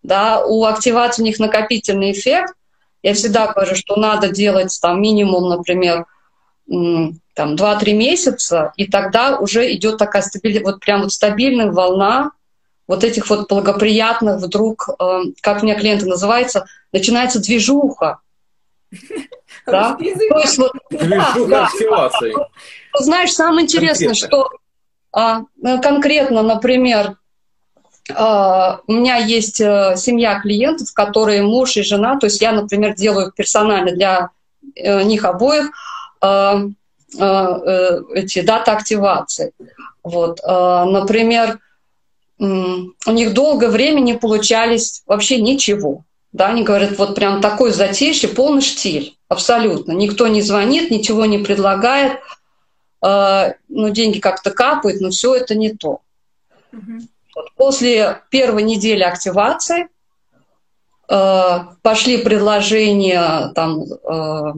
Да, 0.05 0.45
у 0.45 0.65
активации 0.65 1.23
у 1.23 1.25
них 1.25 1.39
накопительный 1.39 2.11
эффект. 2.11 2.53
Я 3.01 3.13
всегда 3.13 3.47
говорю, 3.47 3.75
что 3.75 3.95
надо 3.95 4.29
делать 4.29 4.77
там 4.81 5.01
минимум, 5.01 5.49
например, 5.49 6.05
там 6.67 7.55
2-3 7.55 7.93
месяца, 7.93 8.71
и 8.77 8.87
тогда 8.87 9.37
уже 9.37 9.71
идет 9.73 9.97
такая 9.97 10.21
стабильная, 10.21 10.63
вот 10.63 10.79
прям 10.79 11.01
вот 11.01 11.11
стабильная 11.11 11.71
волна 11.71 12.31
вот 12.87 13.03
этих 13.03 13.29
вот 13.29 13.49
благоприятных 13.49 14.37
вдруг, 14.37 14.89
э, 14.99 15.19
как 15.41 15.61
у 15.61 15.65
меня 15.65 15.75
клиенты 15.75 16.05
называются, 16.05 16.65
начинается 16.91 17.39
движуха. 17.39 18.19
Да? 19.65 19.95
То 19.95 20.03
есть 20.03 20.57
вот, 20.59 20.73
движуха 20.91 21.47
да, 21.47 21.65
активации. 21.65 22.33
Да. 22.35 22.47
Знаешь, 22.99 23.33
самое 23.33 23.63
интересное, 23.63 24.09
конкретно. 24.09 24.27
что 24.27 24.49
а, 25.11 25.41
ну, 25.55 25.81
конкретно, 25.81 26.43
например, 26.43 27.15
у 28.07 28.91
меня 28.91 29.17
есть 29.17 29.59
а, 29.61 29.95
семья 29.95 30.39
клиентов, 30.39 30.93
которые 30.93 31.41
муж 31.41 31.75
и 31.77 31.81
жена, 31.81 32.19
то 32.19 32.27
есть 32.27 32.39
я, 32.39 32.51
например, 32.51 32.93
делаю 32.95 33.31
персонально 33.35 33.93
для 33.93 34.29
а, 34.77 35.03
них 35.03 35.25
обоих 35.25 35.71
эти 37.11 38.41
даты 38.41 38.71
активации. 38.71 39.53
Вот, 40.03 40.39
например, 40.43 41.59
у 42.39 43.11
них 43.11 43.33
долгое 43.33 43.69
время 43.69 43.99
не 43.99 44.15
получались 44.15 45.03
вообще 45.05 45.39
ничего. 45.39 46.03
Да, 46.35 46.47
они 46.47 46.63
говорят, 46.63 46.97
вот 46.97 47.15
прям 47.15 47.39
такой 47.39 47.71
затишье, 47.71 48.27
полный 48.27 48.61
штиль, 48.61 49.17
абсолютно. 49.29 49.93
Никто 49.93 50.27
не 50.27 50.41
звонит, 50.41 50.91
ничего 50.91 51.25
не 51.25 51.37
предлагает, 51.37 52.19
э, 53.01 53.53
ну, 53.69 53.89
деньги 53.89 54.19
как-то 54.19 54.51
капают, 54.51 54.99
но 54.99 55.11
все 55.11 55.35
это 55.35 55.55
не 55.55 55.73
то. 55.73 56.01
Угу. 56.73 56.99
После 57.57 58.21
первой 58.29 58.63
недели 58.63 59.03
активации 59.03 59.87
э, 61.09 61.59
пошли 61.81 62.17
предложения 62.17 63.51
там, 63.53 63.83
э, 63.83 64.53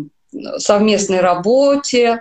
совместной 0.57 1.21
работе, 1.21 2.05
э, 2.07 2.17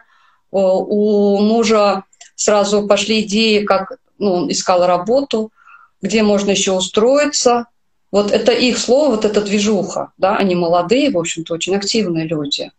у 0.51 1.39
мужа 1.39 2.05
сразу 2.35 2.87
пошли 2.87 3.23
идеи, 3.23 3.65
как 3.65 3.99
ну, 4.19 4.33
он 4.33 4.51
искал 4.51 4.87
работу, 4.87 5.53
где 6.01 6.23
можно 6.23 6.51
еще 6.51 6.73
устроиться. 6.73 7.67
Вот 8.13 8.31
это 8.31 8.53
их 8.53 8.79
слово, 8.79 9.17
вот 9.17 9.25
эта 9.25 9.43
движуха, 9.43 10.13
да, 10.17 10.37
они 10.37 10.55
молодые, 10.55 11.11
в 11.11 11.19
общем-то, 11.19 11.55
очень 11.55 11.77
активные 11.77 12.27
люди. 12.27 12.71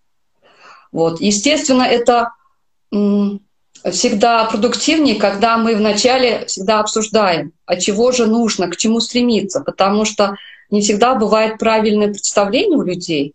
Вот. 0.92 1.20
Естественно, 1.22 1.84
это 1.84 2.32
всегда 3.92 4.46
продуктивнее, 4.46 5.16
когда 5.16 5.58
мы 5.58 5.76
вначале 5.76 6.46
всегда 6.46 6.80
обсуждаем, 6.80 7.52
а 7.66 7.76
чего 7.78 8.12
же 8.12 8.26
нужно, 8.26 8.70
к 8.70 8.78
чему 8.78 9.00
стремиться, 9.00 9.62
потому 9.62 10.06
что 10.06 10.36
не 10.70 10.82
всегда 10.82 11.16
бывает 11.16 11.58
правильное 11.58 12.10
представление 12.10 12.78
у 12.78 12.84
людей. 12.84 13.34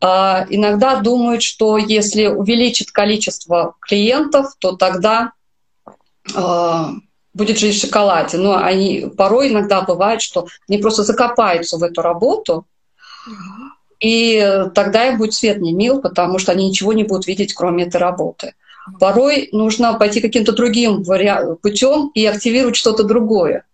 А, 0.00 0.46
иногда 0.48 0.96
думают, 0.96 1.42
что 1.42 1.76
если 1.76 2.26
увеличить 2.26 2.90
количество 2.90 3.76
клиентов, 3.80 4.54
то 4.58 4.72
тогда 4.72 5.32
а, 6.34 6.90
будет 7.34 7.58
жить 7.58 7.76
в 7.76 7.80
шоколаде. 7.80 8.38
Но 8.38 8.56
они 8.56 9.10
порой 9.16 9.48
иногда 9.48 9.82
бывает, 9.82 10.20
что 10.22 10.46
они 10.68 10.78
просто 10.78 11.04
закопаются 11.04 11.78
в 11.78 11.82
эту 11.82 12.02
работу, 12.02 12.66
и 14.00 14.66
тогда 14.74 15.06
им 15.06 15.18
будет 15.18 15.34
свет 15.34 15.60
не 15.60 15.72
мил, 15.72 16.00
потому 16.00 16.40
что 16.40 16.50
они 16.50 16.68
ничего 16.68 16.92
не 16.92 17.04
будут 17.04 17.28
видеть, 17.28 17.54
кроме 17.54 17.84
этой 17.84 17.98
работы. 17.98 18.54
Порой 18.98 19.48
нужно 19.52 19.94
пойти 19.94 20.20
каким-то 20.20 20.52
другим 20.52 21.04
путем 21.62 22.10
и 22.14 22.26
активировать 22.26 22.76
что-то 22.76 23.04
другое. 23.04 23.64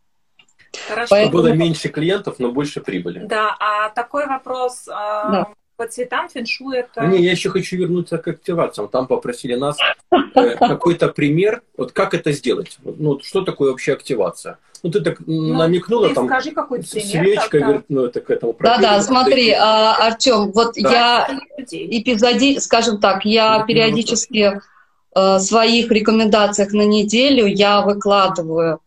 Хорошо. 0.88 1.08
Поэтому... 1.10 1.42
Было 1.42 1.52
меньше 1.52 1.88
клиентов, 1.88 2.36
но 2.38 2.52
больше 2.52 2.80
прибыли. 2.80 3.20
Да, 3.26 3.56
а 3.58 3.88
такой 3.90 4.26
вопрос. 4.26 4.86
А, 4.88 5.30
да 5.30 5.48
по 5.78 5.86
цветам 5.86 6.28
фэншуй 6.28 6.78
это... 6.78 7.06
Не, 7.06 7.22
я 7.22 7.30
еще 7.30 7.50
хочу 7.50 7.76
вернуться 7.76 8.18
к 8.18 8.26
активациям. 8.26 8.88
Там 8.88 9.06
попросили 9.06 9.54
нас 9.54 9.78
э, 10.10 10.56
какой-то 10.56 11.06
пример, 11.08 11.62
вот 11.76 11.92
как 11.92 12.14
это 12.14 12.32
сделать. 12.32 12.78
Ну, 12.82 13.20
что 13.22 13.42
такое 13.42 13.70
вообще 13.70 13.92
активация? 13.92 14.58
Ну, 14.82 14.90
ты 14.90 15.00
так 15.00 15.20
ну, 15.24 15.54
намекнула, 15.54 16.08
ты 16.08 16.14
там, 16.16 16.26
скажи 16.26 16.50
какой-то 16.50 16.88
пример, 16.90 17.24
свечка, 17.24 17.60
говорит, 17.60 17.84
ну, 17.88 18.06
это 18.06 18.20
к 18.20 18.28
этому. 18.28 18.56
Да-да, 18.58 19.00
смотри, 19.02 19.52
а, 19.52 19.94
Артем, 20.08 20.50
вот 20.50 20.74
да. 20.76 20.90
я 20.90 21.40
эпизоди, 21.70 22.58
скажем 22.58 22.98
так, 22.98 23.24
я 23.24 23.62
периодически 23.62 24.60
в 24.60 24.77
э, 25.18 25.40
своих 25.40 25.90
рекомендациях 25.90 26.72
на 26.72 26.82
неделю 26.82 27.46
я 27.46 27.82
выкладываю 27.82 28.80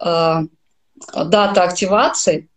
э, 0.00 0.34
дата 1.14 1.62
активации, 1.62 2.48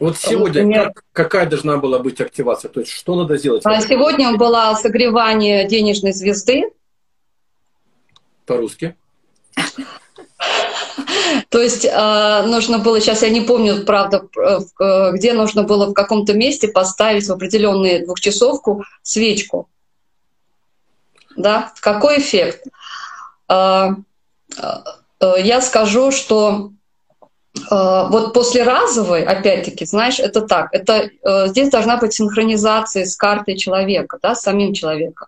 вот 0.00 0.16
сегодня 0.18 0.62
Например, 0.62 0.92
как, 0.92 1.04
какая 1.12 1.46
должна 1.46 1.76
была 1.76 1.98
быть 1.98 2.20
активация? 2.20 2.68
То 2.68 2.80
есть 2.80 2.92
что 2.92 3.14
надо 3.16 3.36
сделать? 3.36 3.62
А 3.64 3.80
сегодня 3.80 4.36
было 4.36 4.76
согревание 4.80 5.66
денежной 5.68 6.12
звезды. 6.12 6.64
По-русски. 8.46 8.96
То 11.50 11.60
есть 11.60 11.84
э, 11.84 12.42
нужно 12.46 12.78
было, 12.78 13.00
сейчас 13.00 13.22
я 13.22 13.28
не 13.28 13.40
помню, 13.40 13.84
правда, 13.84 14.28
э, 14.36 15.12
где 15.12 15.32
нужно 15.32 15.62
было 15.62 15.86
в 15.86 15.94
каком-то 15.94 16.34
месте 16.34 16.68
поставить 16.68 17.26
в 17.26 17.32
определенную 17.32 18.04
двухчасовку 18.04 18.84
свечку. 19.02 19.68
Да, 21.38 21.72
какой 21.80 22.18
эффект? 22.18 22.66
Э, 23.48 23.90
я 25.20 25.60
скажу, 25.60 26.10
что 26.10 26.72
вот 27.70 28.34
после 28.34 28.62
разовой, 28.62 29.24
опять-таки, 29.24 29.84
знаешь, 29.84 30.20
это 30.20 30.42
так, 30.42 30.68
это 30.72 31.10
э, 31.24 31.48
здесь 31.48 31.70
должна 31.70 31.96
быть 31.96 32.12
синхронизация 32.12 33.04
с 33.04 33.16
картой 33.16 33.56
человека, 33.56 34.18
да, 34.22 34.36
с 34.36 34.42
самим 34.42 34.74
человеком. 34.74 35.26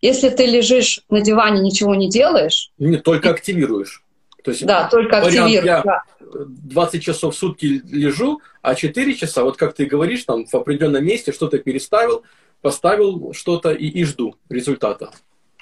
Если 0.00 0.28
ты 0.28 0.46
лежишь 0.46 1.00
на 1.08 1.20
диване, 1.20 1.62
ничего 1.62 1.94
не 1.94 2.08
делаешь... 2.08 2.70
Не, 2.78 2.98
только 2.98 3.30
активируешь. 3.30 4.04
То 4.44 4.50
есть, 4.50 4.64
да, 4.66 4.88
только 4.88 5.18
активируешь. 5.18 5.64
Я 5.64 5.82
да. 5.82 6.02
20 6.34 7.02
часов 7.02 7.34
в 7.34 7.38
сутки 7.38 7.82
лежу, 7.90 8.40
а 8.60 8.74
4 8.74 9.14
часа, 9.14 9.44
вот 9.44 9.56
как 9.56 9.74
ты 9.74 9.86
говоришь, 9.86 10.24
там 10.24 10.44
в 10.46 10.54
определенном 10.54 11.04
месте 11.04 11.32
что-то 11.32 11.58
переставил, 11.58 12.22
поставил 12.60 13.32
что-то 13.32 13.72
и, 13.72 13.86
и 13.86 14.04
жду 14.04 14.36
результата. 14.48 15.10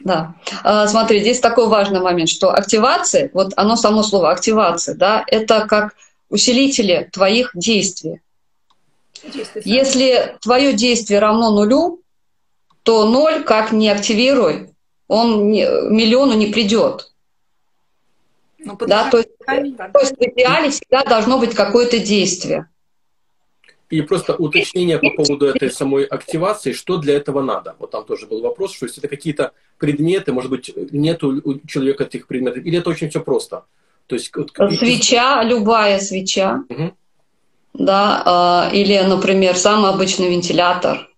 Да. 0.05 0.35
А, 0.65 0.87
смотри, 0.88 1.21
здесь 1.21 1.41
такой 1.41 1.69
важный 1.69 2.01
момент, 2.01 2.29
что 2.29 2.51
активация, 2.51 3.31
вот 3.33 3.53
оно 3.57 3.77
само 3.77 4.03
слово 4.03 4.31
активация, 4.31 4.95
да, 4.95 5.25
это 5.27 5.67
как 5.67 5.95
усилители 6.29 7.09
твоих 7.12 7.53
действий. 7.55 8.21
Если 9.65 10.37
твое 10.41 10.73
действие 10.73 11.21
равно 11.21 11.51
нулю, 11.53 12.01
то 12.83 13.05
ноль, 13.05 13.45
как 13.45 13.71
не 13.71 13.88
активируй, 13.88 14.71
он 15.07 15.51
не, 15.51 15.65
миллиону 15.65 16.33
не 16.33 16.47
придет. 16.47 17.12
Ну, 18.59 18.77
да, 18.77 19.11
то, 19.11 19.19
есть, 19.19 19.31
то 19.47 20.01
есть 20.01 20.17
в 20.17 20.21
идеале 20.21 20.71
всегда 20.71 21.05
должно 21.05 21.38
быть 21.38 21.55
какое-то 21.55 21.99
действие. 21.99 22.69
И 23.92 24.00
просто 24.00 24.35
уточнение 24.35 24.98
по 24.98 25.11
поводу 25.11 25.44
этой 25.44 25.70
самой 25.70 26.05
активации, 26.05 26.72
что 26.72 26.96
для 26.96 27.14
этого 27.14 27.42
надо. 27.42 27.76
Вот 27.78 27.90
там 27.90 28.07
тоже 28.07 28.26
был 28.26 28.40
вопрос, 28.40 28.74
что 28.74 28.87
если 28.87 29.00
это 29.00 29.09
какие-то 29.09 29.52
предметы, 29.76 30.33
может 30.33 30.50
быть, 30.50 30.72
нет 30.92 31.22
у 31.22 31.61
человека 31.66 32.05
этих 32.05 32.26
предметов, 32.26 32.64
или 32.64 32.78
это 32.78 32.88
очень 32.88 33.11
все 33.11 33.20
просто. 33.20 33.66
То 34.07 34.14
есть, 34.16 34.35
вот, 34.35 34.50
свеча, 34.78 35.42
любая 35.42 36.00
свеча, 36.00 36.64
угу. 36.70 36.94
да, 37.74 38.70
э, 38.72 38.76
или, 38.76 38.98
например, 38.98 39.57
самый 39.57 39.90
обычный 39.90 40.31
вентилятор. 40.31 41.11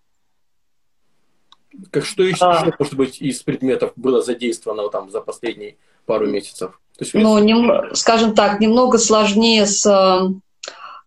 Как 1.93 2.05
что 2.05 2.25
еще, 2.25 2.45
а. 2.45 2.73
может 2.77 2.95
быть, 2.95 3.23
из 3.23 3.41
предметов 3.45 3.93
было 3.95 4.21
задействовано 4.21 4.89
там 4.89 5.11
за 5.11 5.21
последние 5.21 5.77
пару 6.07 6.27
месяцев? 6.27 6.81
То 6.99 7.05
есть, 7.05 7.15
ну, 7.15 7.39
нем, 7.39 7.95
скажем 7.95 8.35
так, 8.35 8.59
немного 8.59 8.99
сложнее 8.99 9.65
с 9.67 9.87
э, 9.87 10.35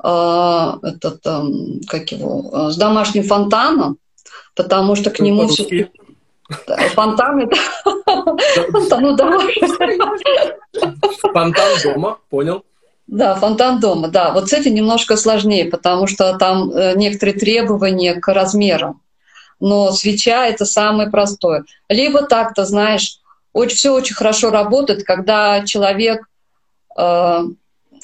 этот, 0.10 1.26
э, 1.26 1.42
как 1.88 2.12
его, 2.12 2.70
с 2.72 2.78
домашним 2.78 3.24
фонтаном, 3.24 3.98
потому 4.56 4.96
что 4.96 5.10
к 5.10 5.20
нему... 5.20 5.50
Фонтан 6.94 7.40
это... 7.42 7.58
Ну, 9.00 9.16
давай. 9.16 9.54
Фонтан 11.34 11.54
дома, 11.84 12.18
понял. 12.30 12.64
Да, 13.08 13.36
фонтан 13.36 13.80
дома, 13.80 14.10
да. 14.10 14.32
Вот 14.32 14.50
с 14.50 14.54
этим 14.54 14.74
немножко 14.74 15.16
сложнее, 15.16 15.66
потому 15.66 16.08
что 16.08 16.38
там 16.38 16.70
э, 16.72 16.94
некоторые 16.96 17.38
требования 17.38 18.16
к 18.16 18.34
размерам. 18.34 19.02
Но 19.60 19.92
свеча— 19.92 20.46
это 20.48 20.66
самое 20.66 21.10
простое. 21.10 21.64
Либо 21.90 22.24
так-то, 22.24 22.66
знаешь, 22.66 23.20
очень, 23.54 23.78
все 23.78 23.94
очень 23.94 24.16
хорошо 24.16 24.52
работает, 24.52 25.04
когда 25.04 25.66
человек, 25.66 26.28
э, 26.98 27.44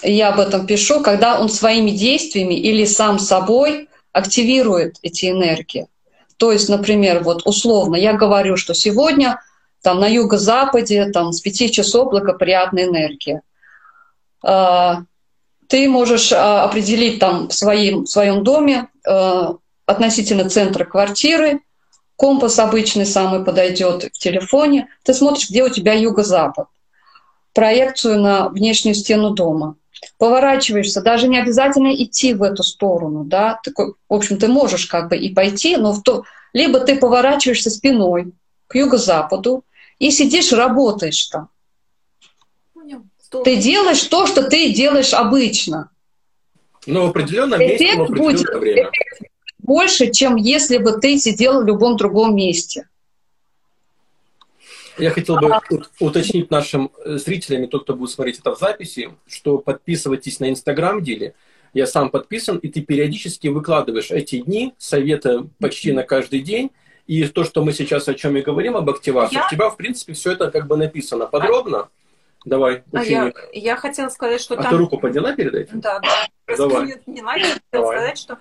я 0.01 0.29
об 0.29 0.39
этом 0.39 0.65
пишу, 0.65 1.01
когда 1.01 1.39
он 1.39 1.49
своими 1.49 1.91
действиями 1.91 2.55
или 2.55 2.85
сам 2.85 3.19
собой 3.19 3.89
активирует 4.11 4.97
эти 5.01 5.29
энергии. 5.29 5.87
То 6.37 6.51
есть, 6.51 6.69
например, 6.69 7.23
вот 7.23 7.45
условно 7.45 7.95
я 7.95 8.13
говорю, 8.13 8.57
что 8.57 8.73
сегодня 8.73 9.39
там 9.81 9.99
на 9.99 10.07
юго-западе 10.07 11.05
там 11.11 11.31
с 11.31 11.41
5 11.41 11.71
часов 11.71 12.09
благоприятная 12.09 12.85
энергия. 12.85 13.41
А, 14.43 15.03
ты 15.67 15.87
можешь 15.89 16.31
а, 16.31 16.63
определить 16.63 17.19
там 17.19 17.49
в 17.49 17.53
своем, 17.53 18.03
в 18.03 18.09
своем 18.09 18.43
доме 18.43 18.87
а, 19.05 19.55
относительно 19.85 20.49
центра 20.49 20.85
квартиры, 20.85 21.61
компас 22.15 22.59
обычный 22.59 23.05
самый 23.05 23.43
подойдет 23.43 24.05
в 24.13 24.19
телефоне, 24.19 24.87
ты 25.03 25.13
смотришь, 25.13 25.49
где 25.49 25.63
у 25.63 25.69
тебя 25.69 25.93
юго-запад, 25.93 26.67
проекцию 27.53 28.21
на 28.21 28.49
внешнюю 28.49 28.95
стену 28.95 29.31
дома– 29.31 29.75
поворачиваешься, 30.17 31.01
даже 31.01 31.27
не 31.27 31.39
обязательно 31.39 31.93
идти 31.93 32.33
в 32.33 32.43
эту 32.43 32.63
сторону, 32.63 33.23
да, 33.23 33.59
ты, 33.63 33.73
в 33.75 34.13
общем, 34.13 34.37
ты 34.37 34.47
можешь 34.47 34.85
как 34.85 35.09
бы 35.09 35.17
и 35.17 35.33
пойти, 35.33 35.77
но 35.77 35.91
в 35.93 36.03
то, 36.03 36.23
либо 36.53 36.79
ты 36.79 36.95
поворачиваешься 36.95 37.69
спиной 37.69 38.33
к 38.67 38.75
юго-западу 38.75 39.65
и 39.99 40.11
сидишь, 40.11 40.51
работаешь 40.51 41.25
там. 41.27 41.49
Ты 43.43 43.55
делаешь 43.55 44.03
то, 44.03 44.27
что 44.27 44.43
ты 44.43 44.71
делаешь 44.71 45.13
обычно. 45.13 45.89
Но 46.85 47.07
в 47.07 47.09
определенном 47.09 47.59
месте, 47.59 47.95
в 47.95 48.01
определенное 48.01 48.33
будет 48.33 48.49
время. 48.53 48.91
больше, 49.57 50.11
чем 50.11 50.35
если 50.35 50.77
бы 50.77 50.99
ты 50.99 51.17
сидел 51.17 51.61
в 51.61 51.65
любом 51.65 51.97
другом 51.97 52.35
месте. 52.35 52.87
Я 54.97 55.09
хотел 55.09 55.37
бы 55.37 55.51
уточнить 55.99 56.51
нашим 56.51 56.91
э, 57.03 57.17
зрителям 57.17 57.63
и 57.63 57.67
тот, 57.67 57.83
кто 57.83 57.95
будет 57.95 58.11
смотреть 58.11 58.39
это 58.39 58.55
в 58.55 58.59
записи, 58.59 59.09
что 59.27 59.57
подписывайтесь 59.57 60.39
на 60.39 60.49
Инстаграм 60.49 61.03
деле. 61.03 61.33
Я 61.73 61.87
сам 61.87 62.09
подписан, 62.09 62.57
и 62.57 62.67
ты 62.67 62.81
периодически 62.81 63.47
выкладываешь 63.47 64.11
эти 64.11 64.39
дни, 64.39 64.75
советы 64.77 65.49
почти 65.59 65.91
на 65.91 66.03
каждый 66.03 66.41
день. 66.41 66.71
И 67.07 67.25
то, 67.25 67.43
что 67.43 67.63
мы 67.65 67.73
сейчас 67.73 68.07
о 68.07 68.13
чем 68.13 68.37
и 68.37 68.41
говорим, 68.41 68.77
об 68.77 68.89
активации, 68.89 69.35
я... 69.35 69.45
у 69.45 69.49
тебя, 69.49 69.69
в 69.69 69.75
принципе, 69.75 70.13
все 70.13 70.33
это 70.33 70.51
как 70.51 70.67
бы 70.67 70.77
написано 70.77 71.25
подробно. 71.25 71.89
Давай, 72.45 72.83
ученик. 72.91 73.37
А 73.51 73.55
я, 73.55 73.71
я 73.71 73.75
хотела 73.75 74.09
сказать, 74.09 74.39
что 74.39 74.55
а 74.55 74.63
там... 74.63 74.71
ты 74.71 74.77
руку 74.77 74.97
подняла 74.97 75.33
перед 75.33 75.53
этим? 75.53 75.79
Да, 75.79 75.99
да. 75.99 76.27
Давай. 76.47 76.95
Надо. 77.05 77.41
Хотела 77.71 77.91
сказать, 77.91 78.17
что 78.17 78.39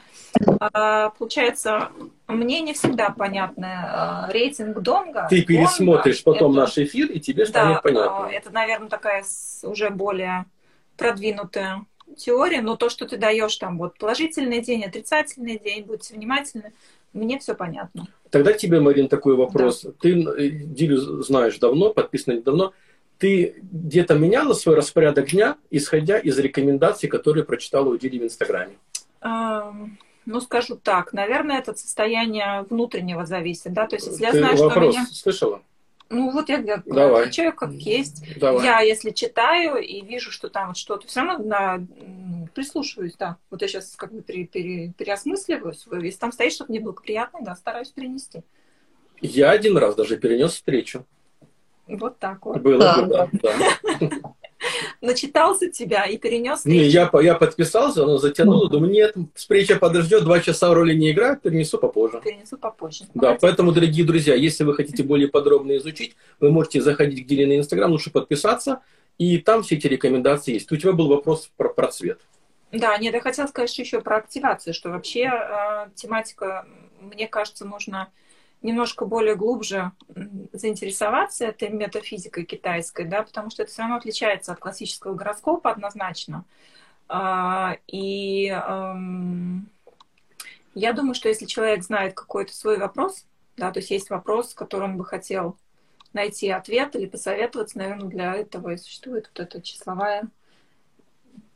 а, 0.60 1.10
получается, 1.10 1.90
мне 2.26 2.60
не 2.60 2.72
всегда 2.72 3.10
понятно 3.10 4.26
а, 4.26 4.32
рейтинг 4.32 4.80
Донга. 4.80 5.26
Ты 5.30 5.42
пересмотришь 5.42 6.22
Донга, 6.22 6.38
потом 6.38 6.52
это, 6.52 6.60
наш 6.60 6.78
эфир, 6.78 7.10
и 7.10 7.20
тебе 7.20 7.46
станет 7.46 7.76
да, 7.76 7.80
понятно. 7.80 8.28
Это, 8.30 8.50
наверное, 8.50 8.88
такая 8.88 9.24
уже 9.62 9.90
более 9.90 10.46
продвинутая 10.96 11.86
теория, 12.16 12.60
но 12.60 12.76
то, 12.76 12.88
что 12.88 13.06
ты 13.06 13.16
даешь 13.16 13.56
там 13.56 13.78
вот 13.78 13.98
положительный 13.98 14.60
день, 14.60 14.84
отрицательный 14.84 15.58
день, 15.58 15.84
будьте 15.84 16.14
внимательны, 16.14 16.72
мне 17.12 17.38
все 17.38 17.54
понятно. 17.54 18.08
Тогда 18.30 18.52
тебе, 18.52 18.80
Марин, 18.80 19.08
такой 19.08 19.36
вопрос. 19.36 19.82
Да. 19.82 19.90
Ты 20.00 20.22
э, 20.22 20.48
Дилю 20.48 21.22
знаешь 21.22 21.58
давно, 21.58 21.92
подписана 21.92 22.40
давно 22.40 22.72
ты 23.22 23.54
где-то 23.62 24.14
меняла 24.14 24.52
свой 24.52 24.74
распорядок 24.74 25.30
дня, 25.30 25.56
исходя 25.70 26.18
из 26.18 26.37
рекомендаций, 26.40 27.08
которые 27.08 27.44
прочитала 27.44 27.88
у 27.88 27.96
Дили 27.96 28.18
в 28.18 28.24
Инстаграме? 28.24 28.74
Ну, 30.24 30.40
скажу 30.40 30.74
так, 30.74 31.12
наверное, 31.12 31.61
это 31.61 31.72
состояние 31.74 32.66
внутреннего 32.68 33.24
зависит, 33.24 33.72
да, 33.72 33.87
то 33.87 33.94
есть 33.94 34.08
если 34.08 34.24
я 34.24 34.32
знаю, 34.32 34.56
вопрос 34.56 34.94
что 34.94 35.02
меня... 35.02 35.06
слышала? 35.06 35.62
Ну, 36.11 36.32
вот 36.32 36.48
я, 36.48 36.58
я 36.58 36.82
Давай. 36.85 37.22
отвечаю 37.22 37.52
как 37.52 37.70
есть. 37.70 38.24
Давай. 38.38 38.64
Я, 38.64 38.80
если 38.80 39.11
читаю 39.11 39.76
и 39.76 40.00
вижу, 40.00 40.32
что 40.32 40.48
там 40.48 40.68
вот 40.68 40.76
что-то, 40.76 41.06
все 41.06 41.22
равно 41.22 41.56
м, 41.56 42.48
прислушиваюсь, 42.54 43.14
да. 43.18 43.37
Вот 43.50 43.62
я 43.62 43.68
сейчас 43.68 43.94
как 43.96 44.12
бы 44.12 44.20
пере- 44.20 44.46
пере-. 44.46 44.92
Если 44.98 46.18
там 46.18 46.32
стоит 46.32 46.52
что-то 46.52 46.72
неблагоприятное, 46.72 47.42
да, 47.42 47.54
стараюсь 47.56 47.88
перенести. 47.88 48.42
Я 49.20 49.52
один 49.52 49.78
раз 49.78 49.94
даже 49.94 50.18
перенес 50.18 50.52
встречу. 50.52 51.06
Вот 51.98 52.18
так 52.18 52.44
вот. 52.46 52.61
Было, 52.61 52.78
Да. 52.78 53.02
было, 53.02 53.31
да. 53.42 53.52
Начитался 55.00 55.68
тебя 55.70 56.05
и 56.07 56.16
перенес. 56.16 56.64
Не, 56.64 56.85
я, 56.85 57.07
по- 57.07 57.20
я 57.20 57.35
подписался, 57.35 58.07
но 58.07 58.18
затянуло. 58.18 58.68
Думаю, 58.70 58.92
нет, 58.92 59.14
встреча 59.35 59.76
подождет, 59.76 60.22
два 60.22 60.38
часа 60.40 60.70
в 60.70 60.74
роли 60.74 60.94
не 60.94 61.11
играют, 61.11 61.42
перенесу 61.42 61.78
попозже. 61.78 62.20
Перенесу 62.22 62.57
попозже. 62.57 63.05
Да, 63.14 63.20
Молодец. 63.22 63.40
поэтому, 63.42 63.72
дорогие 63.72 64.07
друзья, 64.07 64.35
если 64.37 64.62
вы 64.62 64.74
хотите 64.74 65.02
более 65.02 65.26
подробно 65.28 65.76
изучить, 65.78 66.14
вы 66.38 66.52
можете 66.52 66.81
заходить 66.81 67.24
к 67.24 67.26
Диле 67.28 67.46
на 67.48 67.59
Инстаграм, 67.59 67.90
лучше 67.90 68.11
подписаться, 68.12 68.81
и 69.18 69.38
там 69.38 69.62
все 69.64 69.74
эти 69.74 69.88
рекомендации 69.88 70.55
есть. 70.55 70.70
У 70.70 70.76
тебя 70.76 70.92
был 70.92 71.09
вопрос 71.09 71.50
про, 71.57 71.68
про 71.70 71.88
цвет. 71.88 72.20
Да, 72.70 72.96
нет, 72.98 73.12
я 73.14 73.20
хотела 73.20 73.48
сказать 73.48 73.76
еще 73.76 74.00
про 74.00 74.18
активацию, 74.18 74.72
что 74.72 74.90
вообще 74.90 75.24
э, 75.24 75.88
тематика, 75.96 76.64
мне 77.00 77.26
кажется, 77.26 77.64
нужно 77.66 78.09
немножко 78.62 79.05
более 79.05 79.35
глубже 79.35 79.92
заинтересоваться 80.53 81.46
этой 81.46 81.68
метафизикой 81.70 82.44
китайской, 82.44 83.05
да, 83.05 83.22
потому 83.22 83.51
что 83.51 83.62
это 83.62 83.72
все 83.72 83.83
равно 83.83 83.96
отличается 83.96 84.53
от 84.53 84.61
классического 84.61 85.14
гороскопа 85.14 85.70
однозначно. 85.70 86.44
А, 87.09 87.77
и 87.88 88.44
я 90.75 90.92
думаю, 90.94 91.14
что 91.14 91.29
если 91.29 91.44
человек 91.46 91.83
знает 91.83 92.14
какой-то 92.14 92.55
свой 92.55 92.79
вопрос, 92.79 93.27
да, 93.57 93.70
то 93.70 93.81
есть 93.81 93.90
есть 93.90 94.11
вопрос, 94.11 94.55
который 94.55 94.85
он 94.85 94.96
бы 94.96 95.05
хотел 95.05 95.57
найти 96.12 96.48
ответ 96.48 96.94
или 96.96 97.07
посоветоваться, 97.07 97.79
наверное, 97.79 98.09
для 98.09 98.35
этого 98.35 98.70
и 98.70 98.77
существует 98.77 99.31
вот 99.33 99.40
эта 99.40 99.61
числовая 99.61 100.29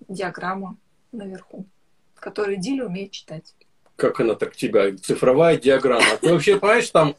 диаграмма 0.09 0.77
наверху, 1.13 1.67
которую 2.15 2.59
Диля 2.59 2.87
умеет 2.87 3.13
читать. 3.13 3.55
Как 3.97 4.21
она 4.21 4.35
так 4.35 4.55
тебя? 4.55 4.95
Цифровая 4.97 5.57
диаграмма. 5.57 6.05
Ты 6.21 6.33
вообще 6.33 6.59
понимаешь, 6.59 6.91
там 6.91 7.17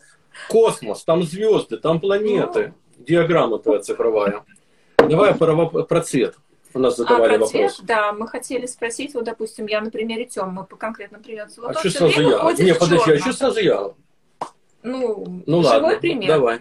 космос, 0.49 1.03
там 1.03 1.23
звезды, 1.23 1.77
там 1.77 1.99
планеты. 1.99 2.73
Диаграмма 2.97 3.59
твоя 3.59 3.81
цифровая. 3.81 4.43
Давай 4.97 5.33
про, 5.35 5.65
про 5.67 6.01
цвет. 6.01 6.35
У 6.73 6.79
нас 6.79 6.93
А 6.93 6.97
задавали 6.97 7.37
про 7.37 7.47
цвет, 7.47 7.71
вопрос. 7.71 7.79
да, 7.83 8.11
мы 8.13 8.27
хотели 8.27 8.65
спросить, 8.67 9.13
вот, 9.15 9.23
допустим, 9.23 9.65
я 9.65 9.81
на 9.81 9.89
примере 9.89 10.27
мы 10.47 10.63
по 10.65 10.75
конкретно 10.75 11.17
примеру. 11.19 11.49
Вот 11.57 11.75
А 11.75 11.79
что 11.79 11.89
сразу 11.89 12.21
я? 12.21 12.53
Не, 12.59 12.75
подожди, 12.75 13.11
а 13.13 13.19
что 13.19 13.33
сразу 13.33 13.59
я? 13.59 13.91
Ну, 14.83 15.43
Ну 15.45 15.63
живой 15.63 15.79
ладно, 15.81 15.99
пример. 15.99 16.27
давай. 16.27 16.59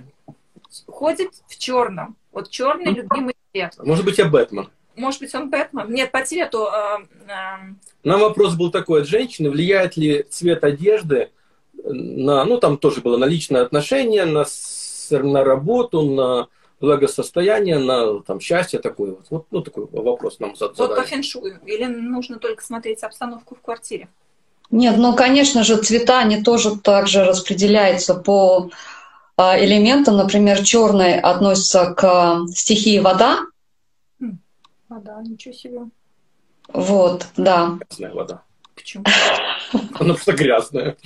Ходит 0.86 1.30
в 1.48 1.58
черном. 1.58 2.16
Вот 2.32 2.50
черный 2.50 2.92
любимый 2.92 3.34
цвет. 3.52 3.74
Может 3.78 4.04
быть, 4.04 4.18
я 4.18 4.26
Бэтмен. 4.26 4.70
Может 4.96 5.20
быть, 5.20 5.34
он 5.34 5.50
Бэтмен? 5.50 5.92
Нет, 5.92 6.10
по 6.10 6.24
цвету. 6.24 6.66
э, 6.66 7.04
э, 7.28 7.74
Нам 8.04 8.20
вопрос 8.20 8.54
был 8.54 8.70
такой 8.70 9.02
от 9.02 9.08
женщины, 9.08 9.50
влияет 9.50 9.96
ли 9.96 10.24
цвет 10.28 10.64
одежды 10.64 11.30
на, 11.84 12.44
ну 12.44 12.58
там 12.58 12.78
тоже 12.78 13.00
было 13.00 13.16
на 13.16 13.26
личное 13.26 13.62
отношение, 13.62 14.24
на, 14.24 14.44
на 15.10 15.44
работу, 15.44 16.02
на 16.02 16.48
благосостояние, 16.80 17.78
на 17.78 18.20
там 18.20 18.40
счастье 18.40 18.78
такое 18.78 19.12
вот. 19.12 19.26
Вот 19.30 19.46
ну, 19.50 19.62
такой 19.62 19.86
вопрос 19.92 20.38
нам 20.40 20.56
зад- 20.56 20.76
вот 20.76 20.88
по 20.88 20.94
задали. 20.94 21.06
фэншую. 21.06 21.60
Или 21.64 21.84
нужно 21.84 22.38
только 22.38 22.62
смотреть 22.62 23.02
обстановку 23.02 23.54
в 23.54 23.60
квартире? 23.60 24.08
Нет, 24.70 24.96
ну, 24.98 25.14
конечно 25.14 25.62
же, 25.62 25.76
цвета, 25.76 26.18
они 26.18 26.42
тоже 26.42 26.76
также 26.76 27.24
распределяются 27.24 28.14
по 28.14 28.70
а, 29.36 29.58
элементам. 29.62 30.16
Например, 30.16 30.62
черный 30.62 31.20
относится 31.20 31.94
к 31.94 32.04
а, 32.04 32.46
стихии 32.48 32.98
вода. 32.98 33.38
А, 34.88 35.00
да, 35.00 35.20
ничего 35.22 35.54
себе. 35.54 35.80
Вот, 36.68 37.26
да. 37.36 37.78
Грязная 37.88 38.14
вода. 38.14 38.42
Почему? 38.74 39.04
Она 39.72 40.14
просто 40.14 40.32
грязная. 40.32 40.96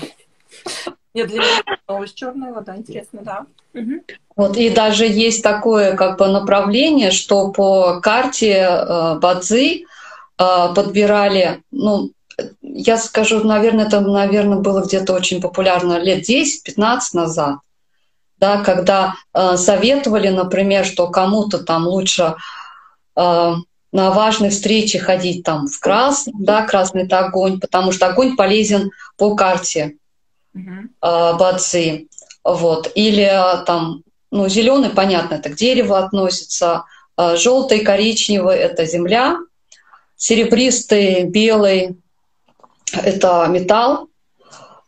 Нет, 1.14 1.28
для 1.28 1.38
меня 1.38 1.78
новость 1.88 2.14
черная 2.14 2.52
вода, 2.52 2.76
интересно, 2.76 3.20
да. 3.22 3.46
Мгм. 3.72 4.02
Вот, 4.36 4.56
и 4.56 4.70
даже 4.70 5.06
есть 5.06 5.42
такое 5.42 5.96
как 5.96 6.18
бы 6.18 6.28
направление, 6.28 7.10
что 7.10 7.50
по 7.52 8.00
карте 8.00 8.66
э, 8.68 9.18
Бадзи 9.18 9.84
э, 9.84 10.74
подбирали, 10.74 11.62
ну, 11.70 12.12
я 12.62 12.96
скажу, 12.96 13.42
наверное, 13.44 13.86
это, 13.86 14.00
наверное, 14.00 14.58
было 14.58 14.82
где-то 14.82 15.12
очень 15.12 15.40
популярно 15.40 15.98
лет 15.98 16.28
10-15 16.28 17.00
назад, 17.14 17.56
да, 18.38 18.62
когда 18.62 19.14
э, 19.34 19.56
советовали, 19.56 20.28
например, 20.28 20.84
что 20.84 21.08
кому-то 21.08 21.58
там 21.58 21.86
лучше 21.86 22.36
э, 23.16 23.52
на 23.92 24.10
важной 24.10 24.50
встрече 24.50 24.98
ходить 24.98 25.44
там 25.44 25.66
в 25.66 25.78
красном, 25.80 26.44
да, 26.44 26.64
красный 26.64 27.04
это 27.04 27.18
огонь, 27.18 27.58
потому 27.60 27.92
что 27.92 28.06
огонь 28.06 28.36
полезен 28.36 28.90
по 29.16 29.34
карте 29.34 29.96
Мгм. 30.52 30.90
э, 31.02 31.32
бадзи. 31.38 32.08
Вот. 32.44 32.90
Или 32.94 33.24
э, 33.24 33.64
там, 33.64 34.02
ну, 34.30 34.48
зеленый, 34.48 34.90
понятно, 34.90 35.34
это 35.34 35.50
к 35.50 35.56
дереву 35.56 35.94
относится, 35.94 36.84
э, 37.16 37.36
желтый, 37.36 37.80
коричневый 37.80 38.56
это 38.56 38.86
земля, 38.86 39.36
серебристый, 40.16 41.24
белый 41.24 41.96
это 42.92 43.46
металл. 43.48 44.08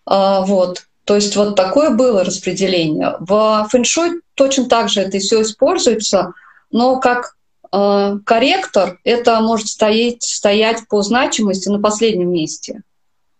А, 0.04 0.42
Вот. 0.42 0.84
То 1.04 1.16
есть 1.16 1.34
вот 1.34 1.56
такое 1.56 1.90
было 1.90 2.24
распределение. 2.24 3.16
В 3.18 3.66
фэншуй 3.70 4.20
точно 4.34 4.66
так 4.68 4.88
же 4.88 5.00
это 5.00 5.18
все 5.18 5.42
используется, 5.42 6.32
но 6.70 7.00
как 7.00 7.24
э, 7.26 7.41
корректор 7.72 9.00
это 9.02 9.40
может 9.40 9.68
стоять, 9.68 10.22
стоять 10.22 10.86
по 10.88 11.02
значимости 11.02 11.68
на 11.68 11.80
последнем 11.80 12.30
месте. 12.30 12.82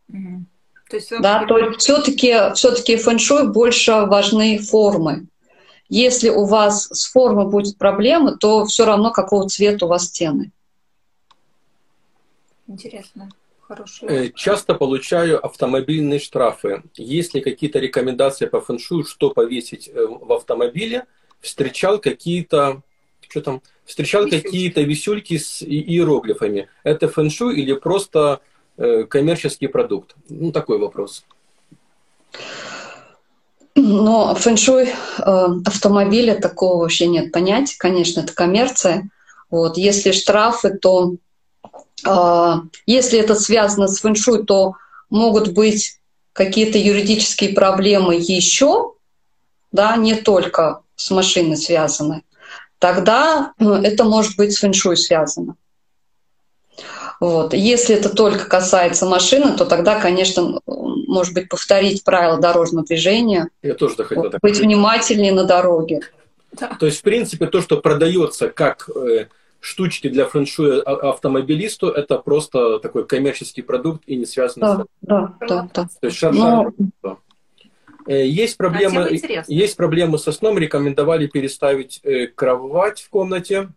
То 0.08 0.96
есть, 0.96 1.10
Да, 1.20 1.44
то 1.46 1.58
есть 1.58 1.80
все-таки 1.80 2.54
все-таки 2.54 2.96
фэншуй 2.96 3.48
больше 3.48 3.92
важны 4.06 4.58
формы. 4.58 5.26
Если 5.88 6.30
у 6.30 6.44
вас 6.44 6.88
с 6.90 7.10
формой 7.10 7.46
будет 7.46 7.76
проблемы, 7.76 8.36
то 8.38 8.64
все 8.64 8.86
равно 8.86 9.10
какого 9.10 9.48
цвета 9.48 9.84
у 9.84 9.88
вас 9.88 10.06
стены. 10.06 10.50
Интересно. 12.66 13.28
Хороший. 13.60 14.08
Э, 14.08 14.30
Часто 14.34 14.74
получаю 14.74 15.44
автомобильные 15.44 16.18
штрафы. 16.18 16.82
Есть 16.94 17.34
ли 17.34 17.40
какие-то 17.40 17.78
рекомендации 17.78 18.46
по 18.46 18.60
фэншую, 18.60 19.04
что 19.04 19.30
повесить 19.30 19.88
э, 19.88 20.06
в 20.06 20.32
автомобиле? 20.32 21.06
Встречал 21.40 21.98
какие-то 21.98 22.82
что 23.32 23.40
там? 23.40 23.62
Встречал 23.86 24.28
какие-то 24.28 24.82
висюльки 24.82 25.38
с 25.38 25.62
иероглифами. 25.62 26.68
Это 26.84 27.08
фэншуй 27.08 27.56
или 27.56 27.72
просто 27.72 28.40
э, 28.76 29.04
коммерческий 29.04 29.68
продукт? 29.68 30.14
Ну, 30.28 30.52
такой 30.52 30.78
вопрос. 30.78 31.24
Но 33.74 34.34
фэншуй 34.34 34.84
э, 34.84 34.92
автомобиля 35.64 36.34
такого 36.34 36.82
вообще 36.82 37.06
нет 37.06 37.32
понятия. 37.32 37.76
Конечно, 37.78 38.20
это 38.20 38.34
коммерция. 38.34 39.08
Вот. 39.50 39.78
Если 39.78 40.12
штрафы, 40.12 40.76
то 40.76 41.14
э, 42.06 42.54
если 42.84 43.18
это 43.18 43.34
связано 43.34 43.88
с 43.88 43.98
фэншуй, 44.00 44.44
то 44.44 44.74
могут 45.08 45.52
быть 45.52 46.00
какие-то 46.34 46.76
юридические 46.76 47.54
проблемы 47.54 48.14
еще, 48.16 48.92
да, 49.72 49.96
не 49.96 50.16
только 50.16 50.82
с 50.96 51.10
машиной 51.10 51.56
связаны. 51.56 52.22
Тогда 52.82 53.52
э, 53.60 53.64
это 53.84 54.02
может 54.02 54.36
быть 54.36 54.52
с 54.52 54.58
фэншуй 54.58 54.96
связано. 54.96 55.54
Вот. 57.20 57.54
Если 57.54 57.94
это 57.94 58.08
только 58.08 58.46
касается 58.46 59.06
машины, 59.06 59.56
то 59.56 59.64
тогда, 59.64 60.00
конечно, 60.00 60.58
может 60.66 61.32
быть, 61.32 61.48
повторить 61.48 62.02
правила 62.02 62.38
дорожного 62.40 62.84
движения, 62.84 63.50
Я 63.62 63.74
тоже 63.74 63.94
так 63.94 64.08
хотел 64.08 64.30
так 64.30 64.40
быть 64.40 64.56
сказать. 64.56 64.66
внимательнее 64.66 65.32
на 65.32 65.44
дороге. 65.44 66.00
Да. 66.58 66.76
То 66.80 66.86
есть, 66.86 66.98
в 66.98 67.02
принципе, 67.02 67.46
то, 67.46 67.60
что 67.60 67.76
продается 67.80 68.48
как 68.48 68.90
э, 68.92 69.26
штучки 69.60 70.08
для 70.08 70.24
фэншуя 70.24 70.82
а- 70.82 71.10
автомобилисту, 71.10 71.86
это 71.86 72.18
просто 72.18 72.80
такой 72.80 73.06
коммерческий 73.06 73.62
продукт 73.62 74.02
и 74.06 74.16
не 74.16 74.26
связано 74.26 74.66
с... 74.74 74.76
Да, 75.02 75.34
да, 75.38 75.46
да, 75.46 75.68
да. 75.72 75.88
То 76.00 76.06
есть, 76.08 76.20
шар- 76.20 76.32
Но 76.32 76.72
Э, 77.04 77.14
Есть 78.06 78.56
А 78.58 78.64
тема 78.64 78.70
проблемы, 78.80 79.08
интересная. 79.14 79.56
есть 79.56 79.76
проблемы 79.76 80.18
со 80.18 80.32
сном, 80.32 80.58
рекомендовали 80.58 81.26
переставить 81.26 82.00
э, 82.02 82.26
кровать 82.26 83.00
в 83.02 83.08
комнате, 83.10 83.68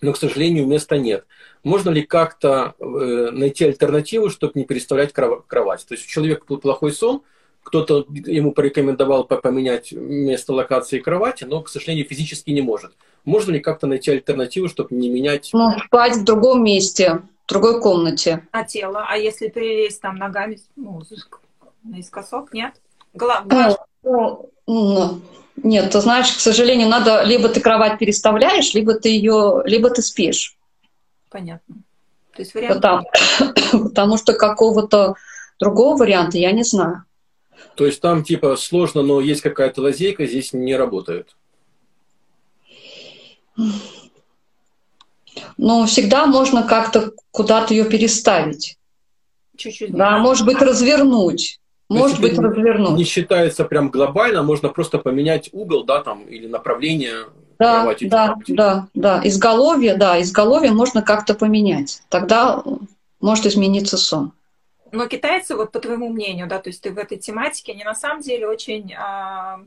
но, 0.00 0.12
к 0.12 0.16
сожалению, 0.16 0.66
места 0.66 0.98
нет. 0.98 1.24
Можно 1.62 1.90
ли 1.90 2.02
как-то 2.02 2.74
э, 2.78 2.84
найти 3.32 3.64
альтернативу, 3.64 4.30
чтобы 4.30 4.52
не 4.56 4.64
переставлять 4.64 5.12
кров- 5.12 5.44
кровать? 5.46 5.86
То 5.86 5.94
есть 5.94 6.06
у 6.06 6.08
человека 6.08 6.44
плохой 6.44 6.92
сон, 6.92 7.22
кто-то 7.62 8.04
ему 8.26 8.52
порекомендовал 8.52 9.24
по- 9.24 9.36
поменять 9.36 9.92
место 9.92 10.52
локации 10.52 10.98
кровати, 10.98 11.44
но, 11.44 11.62
к 11.62 11.68
сожалению, 11.68 12.06
физически 12.06 12.50
не 12.50 12.62
может. 12.62 12.92
Можно 13.24 13.52
ли 13.52 13.60
как-то 13.60 13.86
найти 13.86 14.10
альтернативу, 14.10 14.68
чтобы 14.68 14.94
не 14.96 15.08
менять? 15.08 15.50
ну, 15.52 15.70
спать 15.86 16.16
в 16.16 16.24
другом 16.24 16.64
месте. 16.64 17.22
другой 17.46 17.80
комнате. 17.80 18.46
А 18.50 18.64
тело? 18.64 19.04
А 19.08 19.16
если 19.16 19.48
перелезть 19.48 20.00
там 20.00 20.16
ногами, 20.16 20.58
ну, 20.74 21.00
наискосок, 21.84 22.52
нет? 22.52 22.74
Голова? 23.14 23.76
Ну, 24.02 24.50
ну, 24.66 25.20
нет, 25.56 25.90
ты 25.90 26.00
знаешь, 26.00 26.32
к 26.32 26.40
сожалению, 26.40 26.88
надо 26.88 27.22
либо 27.22 27.48
ты 27.48 27.60
кровать 27.60 27.98
переставляешь, 27.98 28.74
либо 28.74 28.94
ты 28.94 29.10
ее, 29.10 29.62
либо 29.64 29.90
ты 29.90 30.02
спишь. 30.02 30.56
Понятно. 31.30 31.76
То 32.34 32.42
есть 32.42 32.54
вариант... 32.54 32.74
Потому, 32.74 33.04
потому 33.88 34.18
что 34.18 34.32
какого-то 34.34 35.14
другого 35.58 35.98
варианта 35.98 36.38
я 36.38 36.52
не 36.52 36.64
знаю. 36.64 37.04
То 37.74 37.86
есть 37.86 38.00
там 38.00 38.24
типа 38.24 38.56
сложно, 38.56 39.02
но 39.02 39.20
есть 39.20 39.40
какая-то 39.40 39.82
лазейка, 39.82 40.26
здесь 40.26 40.52
не 40.52 40.76
работает. 40.76 41.36
Ну, 45.56 45.86
всегда 45.86 46.26
можно 46.26 46.62
как-то 46.62 47.12
куда-то 47.30 47.74
ее 47.74 47.84
переставить. 47.84 48.78
Чуть-чуть. 49.56 49.92
Да, 49.92 50.18
может 50.18 50.44
быть, 50.46 50.60
развернуть. 50.60 51.60
Может 51.88 52.20
быть, 52.20 52.38
развернуть. 52.38 52.96
Не 52.96 53.04
считается 53.04 53.64
прям 53.64 53.90
глобально, 53.90 54.42
можно 54.42 54.68
просто 54.68 54.98
поменять 54.98 55.50
угол, 55.52 55.84
да, 55.84 56.02
там, 56.02 56.24
или 56.24 56.46
направление 56.46 57.26
да, 57.58 57.80
кровати. 57.80 58.04
Да, 58.08 58.34
да, 58.48 58.88
да. 58.94 59.20
Изголовье, 59.24 59.96
да, 59.96 60.20
изголовье 60.20 60.72
можно 60.72 61.02
как-то 61.02 61.34
поменять. 61.34 62.02
Тогда 62.08 62.62
может 63.20 63.46
измениться 63.46 63.96
сон. 63.96 64.32
Но 64.90 65.06
китайцы, 65.06 65.56
вот 65.56 65.72
по 65.72 65.80
твоему 65.80 66.10
мнению, 66.10 66.46
да, 66.46 66.58
то 66.58 66.68
есть 66.68 66.82
ты 66.82 66.92
в 66.92 66.98
этой 66.98 67.16
тематике, 67.16 67.72
они 67.72 67.82
на 67.82 67.94
самом 67.94 68.20
деле 68.20 68.46
очень, 68.46 68.92
а, 68.94 69.62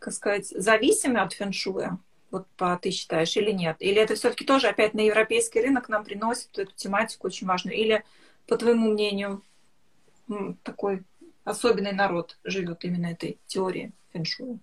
как 0.00 0.12
сказать, 0.12 0.48
зависимы 0.48 1.20
от 1.20 1.32
фэншуя. 1.32 1.98
Вот 2.30 2.46
по, 2.56 2.76
ты 2.80 2.90
считаешь, 2.90 3.36
или 3.36 3.52
нет? 3.52 3.76
Или 3.78 4.02
это 4.02 4.16
все-таки 4.16 4.44
тоже 4.44 4.66
опять 4.66 4.94
на 4.94 5.00
европейский 5.00 5.60
рынок 5.60 5.88
нам 5.88 6.04
приносит 6.04 6.58
эту 6.58 6.72
тематику 6.74 7.28
очень 7.28 7.46
важную? 7.46 7.76
Или, 7.76 8.04
по 8.48 8.56
твоему 8.56 8.90
мнению, 8.90 9.42
такой 10.62 11.04
особенный 11.48 11.92
народ 11.92 12.36
живет 12.44 12.84
именно 12.84 13.06
этой 13.06 13.38
теорией 13.46 13.92
фэншуя? 14.12 14.58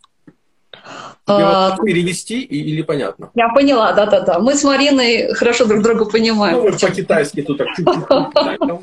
А, 1.27 1.77
перевести 1.77 2.41
или 2.41 2.81
понятно? 2.81 3.31
Я 3.33 3.49
поняла, 3.49 3.93
да-да-да. 3.93 4.39
Мы 4.39 4.55
с 4.55 4.63
Мариной 4.63 5.33
хорошо 5.33 5.65
друг 5.65 5.81
друга 5.81 6.05
понимаем. 6.05 6.57
Ну, 6.57 6.77
по-китайски 6.77 7.41
тут 7.41 7.57
так. 7.57 7.67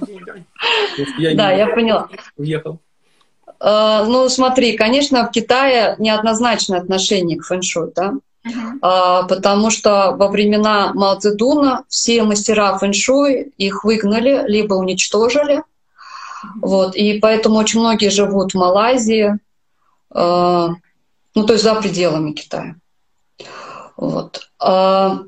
Да, 1.34 1.52
я 1.52 1.66
поняла. 1.68 2.08
Уехал. 2.36 2.78
А, 3.60 4.04
ну, 4.04 4.28
смотри, 4.28 4.76
конечно, 4.76 5.26
в 5.26 5.30
Китае 5.30 5.94
неоднозначное 5.98 6.80
отношение 6.80 7.38
к 7.38 7.44
фэншуй, 7.44 7.92
да? 7.94 8.14
Uh-huh. 8.44 9.28
Потому 9.28 9.70
что 9.70 10.16
во 10.18 10.26
времена 10.26 10.90
Мао 10.94 11.14
Цзэдуна 11.16 11.84
все 11.88 12.24
мастера 12.24 12.76
фэншуй 12.76 13.52
их 13.56 13.84
выгнали, 13.84 14.42
либо 14.48 14.74
уничтожили. 14.74 15.62
Вот, 16.60 16.96
и 16.96 17.18
поэтому 17.18 17.56
очень 17.56 17.80
многие 17.80 18.10
живут 18.10 18.52
в 18.52 18.58
Малайзии, 18.58 19.38
ну, 20.14 21.46
то 21.46 21.52
есть 21.52 21.64
за 21.64 21.74
пределами 21.74 22.32
Китая. 22.32 22.76
Вот. 23.96 24.50
А 24.58 25.20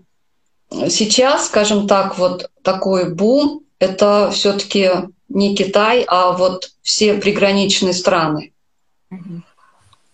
сейчас, 0.89 1.47
скажем 1.47 1.87
так, 1.87 2.19
вот 2.19 2.51
такой 2.62 3.15
бум— 3.15 3.62
это 3.79 4.31
все-таки 4.33 4.91
не 5.29 5.57
Китай, 5.57 6.05
а 6.07 6.33
вот 6.33 6.73
все 6.83 7.15
приграничные 7.15 7.95
страны. 7.95 8.53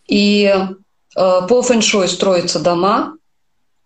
И 0.06 0.44
э, 0.44 0.66
по 1.14 1.62
фэншуй 1.62 2.08
строятся 2.08 2.60
дома. 2.60 3.16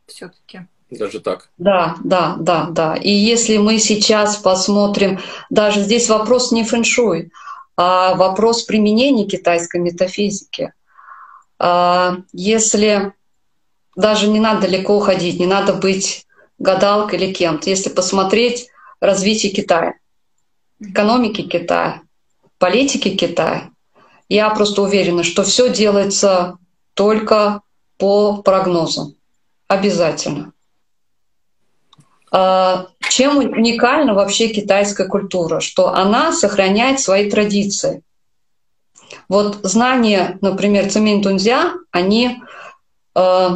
Все-таки. 0.06 0.66
Даже 0.98 1.20
так. 1.20 1.50
Да, 1.58 1.96
да, 2.04 2.36
да, 2.38 2.68
да. 2.70 2.96
И 2.96 3.10
если 3.10 3.56
мы 3.56 3.78
сейчас 3.78 4.36
посмотрим, 4.36 5.20
даже 5.50 5.80
здесь 5.80 6.08
вопрос 6.08 6.52
не 6.52 6.64
фэншуй, 6.64 7.30
а 7.76 8.14
вопрос 8.14 8.62
применения 8.62 9.26
китайской 9.26 9.80
метафизики— 9.80 10.72
а, 11.58 12.18
если 12.32 13.12
даже 13.96 14.28
не 14.28 14.40
надо 14.40 14.62
далеко 14.62 14.96
уходить, 14.96 15.38
не 15.38 15.46
надо 15.46 15.72
быть 15.74 16.26
гадалкой 16.58 17.18
или 17.18 17.32
кем-то, 17.32 17.70
если 17.70 17.90
посмотреть 17.90 18.68
развитие 19.00 19.52
Китая, 19.52 19.94
экономики 20.80 21.42
Китая, 21.42 22.02
политики 22.58 23.16
Китая, 23.16 23.70
я 24.28 24.50
просто 24.50 24.82
уверена, 24.82 25.22
что 25.22 25.42
все 25.44 25.70
делается 25.70 26.58
только 26.94 27.60
по 27.98 28.42
прогнозам. 28.42 29.14
Обязательно. 29.68 30.52
А, 32.36 32.88
чем 33.08 33.38
уникальна 33.38 34.14
вообще 34.14 34.48
китайская 34.48 35.06
культура? 35.06 35.60
Что 35.60 35.94
она 35.94 36.32
сохраняет 36.32 36.98
свои 37.00 37.30
традиции– 37.30 38.02
вот 39.28 39.60
знания, 39.62 40.38
например, 40.40 40.90
Цимин 40.90 41.22
Тунзя, 41.22 41.74
они 41.90 42.42
э, 43.14 43.48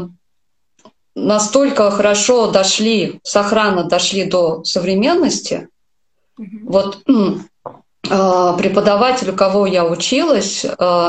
настолько 1.15 1.91
хорошо 1.91 2.51
дошли, 2.51 3.21
сохранно 3.23 3.85
дошли 3.85 4.25
до 4.25 4.65
современности. 4.65 5.69
Mm-hmm. 6.41 6.65
Вот 6.65 7.03
э, 7.07 8.55
преподаватель, 8.59 9.31
у 9.31 9.37
кого 9.37 9.67
я 9.67 9.85
училась, 9.85 10.65
э, 10.65 10.69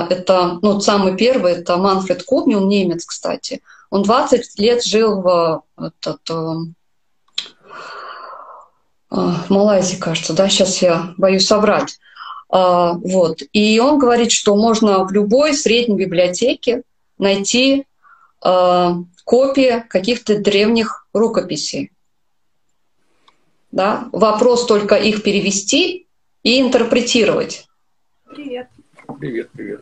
это, 0.09 0.59
ну, 0.61 0.80
самый 0.82 1.15
первый, 1.15 1.53
это 1.53 1.78
Манфред 1.78 2.24
Кубни, 2.24 2.55
он 2.55 2.67
немец, 2.67 3.05
кстати. 3.05 3.61
Он 3.89 4.03
20 4.03 4.59
лет 4.59 4.84
жил 4.84 5.22
в, 5.22 5.63
этот, 5.78 6.30
э, 6.30 6.34
э, 6.34 6.55
в 9.10 9.49
Малайзии, 9.49 9.97
кажется, 9.97 10.34
да, 10.34 10.49
сейчас 10.49 10.82
я 10.82 11.14
боюсь 11.18 11.47
собрать. 11.47 11.99
А, 12.49 12.93
вот. 12.93 13.41
И 13.53 13.80
он 13.80 13.99
говорит, 13.99 14.32
что 14.32 14.55
можно 14.55 15.03
в 15.03 15.12
любой 15.12 15.53
средней 15.53 15.95
библиотеке 15.95 16.84
найти 17.18 17.86
а, 18.41 18.97
копии 19.24 19.86
каких-то 19.88 20.39
древних 20.39 21.07
рукописей. 21.14 21.91
Да? 23.72 24.10
Вопрос 24.12 24.66
только 24.66 24.95
их 24.95 25.24
перевести 25.24 26.07
и 26.43 26.62
интерпретировать. 26.62 27.68
Привет. 28.26 28.70
Привет, 29.20 29.49
привет. 29.51 29.82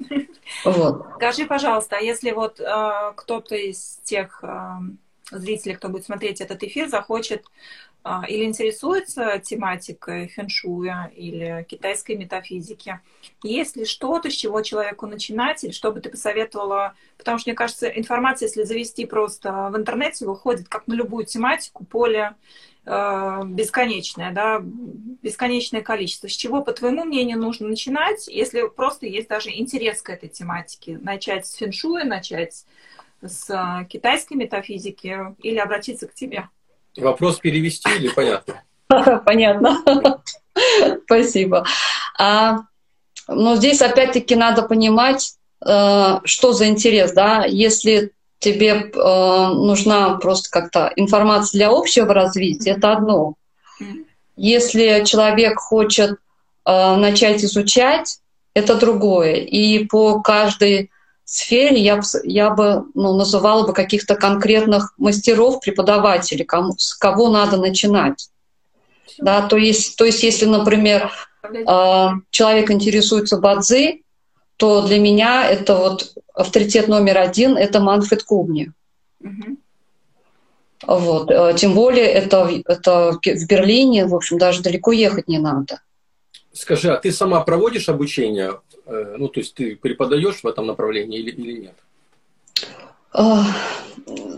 Вот. 0.63 1.05
Скажи, 1.15 1.45
пожалуйста, 1.45 1.97
а 1.97 2.01
если 2.01 2.31
вот 2.31 2.61
э, 2.61 3.13
кто-то 3.15 3.55
из 3.55 3.99
тех 4.05 4.41
э, 4.41 4.57
зрителей, 5.31 5.75
кто 5.75 5.89
будет 5.89 6.05
смотреть 6.05 6.39
этот 6.39 6.63
эфир, 6.63 6.87
захочет 6.87 7.43
а, 7.43 7.49
или 8.29 8.45
интересуется 8.45 9.37
тематикой 9.39 10.29
фэншуя 10.29 11.11
или 11.15 11.65
китайской 11.67 12.15
метафизики, 12.15 13.01
есть 13.43 13.75
ли 13.75 13.85
что-то, 13.85 14.29
с 14.29 14.33
чего 14.33 14.61
человеку 14.61 15.07
начинать, 15.07 15.63
или 15.63 15.71
что 15.71 15.91
бы 15.91 15.99
ты 15.99 16.09
посоветовала? 16.09 16.95
Потому 17.17 17.37
что, 17.37 17.49
мне 17.49 17.55
кажется, 17.55 17.87
информация, 17.87 18.47
если 18.47 18.63
завести 18.63 19.05
просто 19.05 19.69
в 19.71 19.77
интернете, 19.77 20.25
выходит 20.25 20.69
как 20.69 20.87
на 20.87 20.93
любую 20.93 21.25
тематику, 21.25 21.83
поле 21.83 22.35
э, 22.85 23.41
бесконечное, 23.45 24.31
да, 24.31 24.61
бесконечное 24.63 25.81
количество. 25.81 26.29
С 26.29 26.33
чего, 26.33 26.61
по 26.63 26.71
твоему 26.71 27.03
мнению, 27.03 27.39
нужно 27.39 27.67
начинать, 27.67 28.27
если 28.27 28.67
просто 28.69 29.05
есть 29.05 29.27
даже 29.27 29.49
интерес 29.49 30.01
к 30.01 30.09
этой 30.09 30.29
тематике? 30.29 30.97
Начать 30.97 31.45
с 31.45 31.57
фэншуя, 31.57 32.05
начать 32.05 32.65
с 33.21 33.85
китайской 33.89 34.35
метафизики 34.35 35.35
или 35.39 35.57
обратиться 35.57 36.07
к 36.07 36.13
тебе? 36.13 36.47
Вопрос 36.97 37.37
перевести 37.37 37.89
или 37.95 38.09
понятно? 38.09 38.61
Понятно. 39.25 39.83
Спасибо. 41.05 41.65
А, 42.17 42.59
но 43.27 43.55
здесь 43.55 43.81
опять-таки 43.81 44.35
надо 44.35 44.63
понимать, 44.63 45.33
э, 45.65 46.19
что 46.23 46.53
за 46.53 46.67
интерес, 46.67 47.11
да, 47.11 47.45
если 47.45 48.11
тебе 48.39 48.69
э, 48.69 48.87
нужна 48.93 50.15
просто 50.15 50.49
как-то 50.49 50.91
информация 50.95 51.59
для 51.59 51.69
общего 51.69 52.13
развития, 52.13 52.71
это 52.71 52.93
одно. 52.93 53.35
Если 54.35 55.03
человек 55.05 55.59
хочет 55.59 56.11
э, 56.65 56.95
начать 56.95 57.43
изучать, 57.43 58.19
это 58.53 58.75
другое. 58.75 59.35
И 59.35 59.85
по 59.85 60.21
каждой 60.21 60.89
сфере 61.29 61.79
я, 61.81 62.01
я 62.23 62.49
бы 62.49 62.85
ну, 62.93 63.15
называла 63.15 63.67
бы 63.67 63.73
каких-то 63.73 64.15
конкретных 64.15 64.93
мастеров, 64.97 65.59
преподавателей, 65.59 66.45
кому, 66.45 66.73
с 66.77 66.93
кого 66.95 67.29
надо 67.29 67.57
начинать. 67.57 68.29
Да, 69.19 69.41
то, 69.41 69.57
есть, 69.57 69.97
то 69.97 70.05
есть, 70.05 70.23
если, 70.23 70.45
например, 70.45 71.11
э, 71.43 72.07
человек 72.29 72.71
интересуется 72.71 73.37
бадзи, 73.37 74.03
то 74.57 74.81
для 74.81 74.99
меня 74.99 75.49
это 75.49 75.75
вот 75.75 76.13
авторитет 76.33 76.87
номер 76.87 77.17
один— 77.17 77.57
это 77.57 77.79
Манфред 77.79 78.23
Кубни. 78.23 78.71
Угу. 79.21 79.57
Вот. 80.87 81.31
Э, 81.31 81.53
тем 81.57 81.73
более 81.73 82.05
это, 82.05 82.49
это 82.65 83.19
в 83.23 83.47
Берлине, 83.47 84.05
в 84.05 84.15
общем, 84.15 84.37
даже 84.37 84.61
далеко 84.61 84.91
ехать 84.91 85.27
не 85.27 85.39
надо. 85.39 85.81
Скажи, 86.57 86.91
а 86.91 86.97
ты 86.97 87.11
сама 87.11 87.41
проводишь 87.41 87.87
обучение? 87.87 88.59
Э, 88.85 89.15
ну, 89.17 89.27
то 89.27 89.39
есть 89.39 89.53
ты 89.53 89.75
преподаешь 89.75 90.41
в 90.41 90.47
этом 90.47 90.65
направлении 90.65 91.19
или, 91.19 91.31
или 91.31 91.61
нет? 91.61 91.75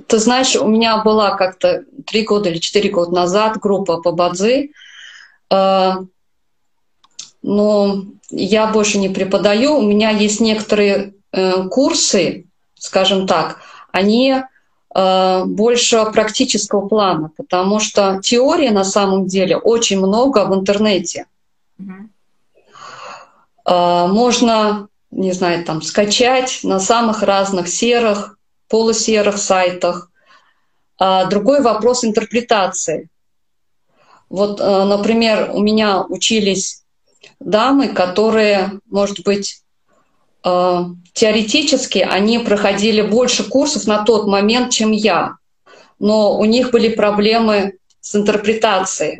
Ты 0.07 0.19
знаешь, 0.19 0.55
у 0.55 0.67
меня 0.67 1.01
была 1.03 1.37
как-то 1.37 1.85
три 2.05 2.23
года 2.23 2.49
или 2.49 2.57
четыре 2.57 2.89
года 2.89 3.11
назад 3.11 3.57
группа 3.57 4.01
по 4.01 4.11
бадзи. 4.11 4.71
э, 5.49 5.91
но 7.41 8.03
я 8.31 8.67
больше 8.67 8.97
не 8.97 9.09
преподаю. 9.09 9.77
У 9.77 9.81
меня 9.81 10.09
есть 10.09 10.41
некоторые 10.41 11.13
э, 11.31 11.69
курсы, 11.69 12.47
скажем 12.75 13.27
так, 13.27 13.61
они 13.93 14.35
э, 14.93 15.43
больше 15.45 16.05
практического 16.11 16.85
плана, 16.87 17.31
потому 17.37 17.79
что 17.79 18.19
теории 18.21 18.69
на 18.69 18.83
самом 18.83 19.25
деле 19.27 19.55
очень 19.55 19.99
много 19.99 20.45
в 20.45 20.53
интернете. 20.53 21.25
Mm-hmm. 21.79 22.09
Можно, 24.07 24.87
не 25.11 25.31
знаю, 25.31 25.63
там 25.63 25.81
скачать 25.81 26.61
на 26.63 26.79
самых 26.79 27.21
разных 27.23 27.67
серых, 27.67 28.37
полусерых 28.67 29.37
сайтах. 29.37 30.09
А 30.97 31.25
другой 31.25 31.61
вопрос 31.61 32.03
интерпретации. 32.03 33.09
Вот, 34.27 34.59
э, 34.59 34.83
например, 34.85 35.51
у 35.53 35.61
меня 35.61 36.03
учились 36.03 36.83
дамы, 37.39 37.89
которые, 37.89 38.79
может 38.89 39.23
быть, 39.23 39.61
теоретически 40.41 41.99
они 41.99 42.39
проходили 42.39 43.01
больше 43.01 43.43
курсов 43.43 43.87
на 43.87 44.03
тот 44.03 44.25
момент, 44.27 44.71
чем 44.71 44.91
я, 44.91 45.35
но 45.99 46.37
у 46.37 46.45
них 46.45 46.71
были 46.71 46.89
проблемы 46.89 47.77
с 47.99 48.15
интерпретацией. 48.15 49.17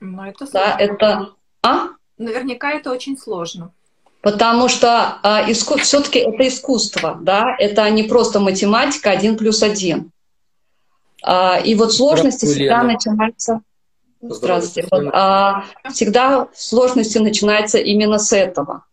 Но 0.00 0.26
это 0.26 0.46
сложно. 0.46 0.60
Да, 0.60 0.76
это... 0.78 1.30
А? 1.62 1.88
Наверняка 2.18 2.72
это 2.72 2.90
очень 2.90 3.16
сложно. 3.18 3.72
Потому 4.22 4.68
что 4.68 5.18
а, 5.22 5.48
иску... 5.48 5.78
все-таки 5.78 6.18
это 6.18 6.46
искусство, 6.46 7.18
да, 7.20 7.56
это 7.58 7.88
не 7.90 8.02
просто 8.02 8.40
математика 8.40 9.10
один 9.10 9.38
плюс 9.38 9.62
один. 9.62 10.10
А, 11.22 11.58
и 11.58 11.74
вот 11.74 11.92
сложности 11.92 12.46
всегда 12.46 12.82
начинаются. 12.82 13.60
Здравствуйте. 14.20 14.88
Вот, 14.90 15.10
а, 15.14 15.64
всегда 15.90 16.48
сложности 16.54 17.18
начинаются 17.18 17.78
именно 17.78 18.18
с 18.18 18.32
этого. 18.34 18.84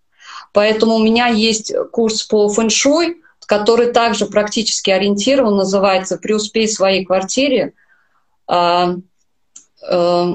Поэтому 0.53 0.95
у 0.95 1.03
меня 1.03 1.27
есть 1.27 1.73
курс 1.91 2.23
по 2.23 2.47
фэншуй, 2.47 3.21
который 3.47 3.91
также 3.91 4.25
практически 4.25 4.89
ориентирован, 4.89 5.55
называется 5.55 6.17
«Преуспей 6.17 6.67
в 6.67 6.71
своей 6.71 7.05
квартире». 7.05 7.73
А, 8.45 8.95
а, 9.89 10.33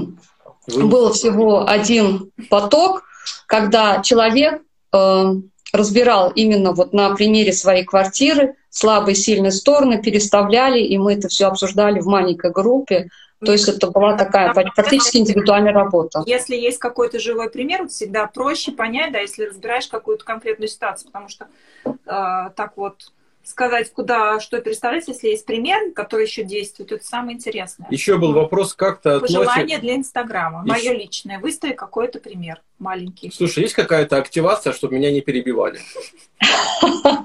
было 0.66 1.12
всего 1.12 1.68
один 1.68 2.30
поток, 2.50 3.04
когда 3.46 4.00
человек 4.02 4.62
а, 4.92 5.34
разбирал 5.72 6.30
именно 6.30 6.72
вот 6.72 6.92
на 6.92 7.14
примере 7.14 7.52
своей 7.52 7.84
квартиры 7.84 8.54
слабые 8.70 9.14
сильные 9.14 9.52
стороны, 9.52 10.00
переставляли, 10.02 10.80
и 10.80 10.96
мы 10.98 11.14
это 11.14 11.28
все 11.28 11.46
обсуждали 11.46 12.00
в 12.00 12.06
маленькой 12.06 12.50
группе. 12.50 13.08
То 13.44 13.52
есть 13.52 13.68
это 13.68 13.90
была 13.90 14.16
такая 14.16 14.54
практически 14.54 15.16
индивидуальная 15.16 15.72
работа. 15.72 16.22
Если 16.26 16.56
есть 16.56 16.78
какой-то 16.78 17.18
живой 17.18 17.50
пример, 17.50 17.88
всегда 17.88 18.26
проще 18.28 18.70
понять, 18.70 19.12
да, 19.12 19.18
если 19.18 19.44
разбираешь 19.44 19.88
какую-то 19.88 20.24
конкретную 20.24 20.68
ситуацию, 20.68 21.08
потому 21.08 21.28
что 21.28 21.48
э, 21.84 21.90
так 22.06 22.72
вот 22.76 23.12
сказать, 23.44 23.92
куда 23.92 24.40
что 24.40 24.60
представлять, 24.60 25.08
если 25.08 25.28
есть 25.28 25.44
пример, 25.44 25.92
который 25.92 26.26
еще 26.26 26.44
действует, 26.44 26.92
это 26.92 27.04
самое 27.04 27.36
интересное. 27.36 27.88
Еще 27.90 28.18
был 28.18 28.32
вопрос, 28.32 28.74
как-то 28.74 29.16
относит... 29.16 29.36
Пожелание 29.36 29.78
для 29.78 29.96
Инстаграма, 29.96 30.62
еще... 30.62 30.72
мое 30.72 30.98
личное. 30.98 31.38
Выстави 31.38 31.72
какой-то 31.72 32.20
пример 32.20 32.62
маленький. 32.78 33.30
Слушай, 33.30 33.64
есть 33.64 33.74
какая-то 33.74 34.16
активация, 34.16 34.72
чтобы 34.72 34.96
меня 34.96 35.10
не 35.10 35.20
перебивали? 35.20 35.80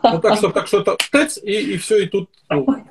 Ну 0.03 0.21
так, 0.21 0.37
чтобы 0.37 0.53
так 0.53 0.67
что-то 0.67 0.97
и 1.41 1.77
все, 1.77 2.03
и 2.03 2.05
тут 2.05 2.29
ну, 2.49 2.85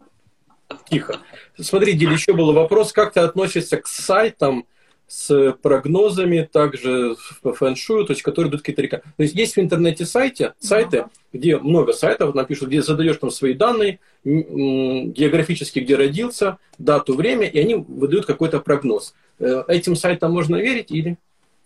тихо. 0.89 1.20
Смотри, 1.59 1.95
Диль, 1.95 2.12
еще 2.12 2.33
был 2.33 2.53
вопрос, 2.53 2.93
как 2.93 3.12
ты 3.12 3.20
относишься 3.20 3.79
к 3.79 3.87
сайтам 3.87 4.66
с 5.09 5.52
прогнозами, 5.62 6.48
также 6.50 7.16
по 7.42 7.54
фэншую, 7.54 8.04
то 8.04 8.12
есть, 8.12 8.22
которые 8.22 8.50
дают 8.50 8.62
какие-то 8.62 8.82
рекомендации. 8.82 9.14
То 9.16 9.22
есть, 9.22 9.34
есть 9.34 9.57
в 9.57 9.61
интернете 9.61 10.04
сайте, 10.04 10.54
сайты, 10.59 11.07
где 11.32 11.59
много 11.59 11.92
сайтов 11.92 12.34
напишут, 12.34 12.68
где 12.68 12.82
задаешь 12.82 13.16
там 13.18 13.30
свои 13.30 13.54
данные, 13.54 14.00
географически, 14.24 15.78
где 15.80 15.94
родился, 15.94 16.59
дату, 16.78 17.14
время, 17.14 17.46
и 17.46 17.59
они 17.59 17.76
выдают 17.76 18.26
какой-то 18.26 18.61
прогноз. 18.61 19.14
Э, 19.38 19.62
этим 19.68 19.94
сайтам 19.94 20.32
можно 20.32 20.57
верить 20.57 20.90
или, 20.90 21.16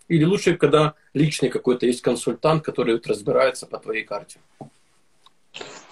или 0.07 0.23
лучше, 0.23 0.55
когда 0.55 0.93
личный 1.13 1.49
какой-то 1.49 1.87
есть 1.87 2.01
консультант, 2.01 2.63
который 2.63 3.01
разбирается 3.03 3.65
по 3.65 3.79
твоей 3.79 4.03
карте? 4.03 4.39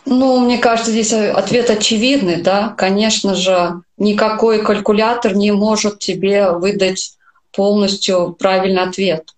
Ну, 0.05 0.39
мне 0.39 0.57
кажется, 0.57 0.91
здесь 0.91 1.13
ответ 1.13 1.69
очевидный, 1.69 2.41
да. 2.41 2.69
Конечно 2.77 3.35
же, 3.35 3.81
никакой 3.97 4.63
калькулятор 4.63 5.35
не 5.35 5.51
может 5.51 5.99
тебе 5.99 6.51
выдать 6.51 7.18
полностью 7.51 8.35
правильный 8.37 8.83
ответ. 8.83 9.35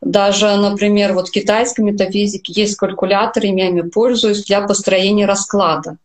Даже, 0.00 0.56
например, 0.56 1.14
вот 1.14 1.28
в 1.28 1.32
китайской 1.32 1.80
метафизике 1.80 2.52
есть 2.52 2.76
калькулятор, 2.76 3.44
я 3.44 3.68
ими 3.68 3.82
пользуюсь 3.82 4.44
для 4.44 4.60
построения 4.60 5.26
расклада. 5.26 5.96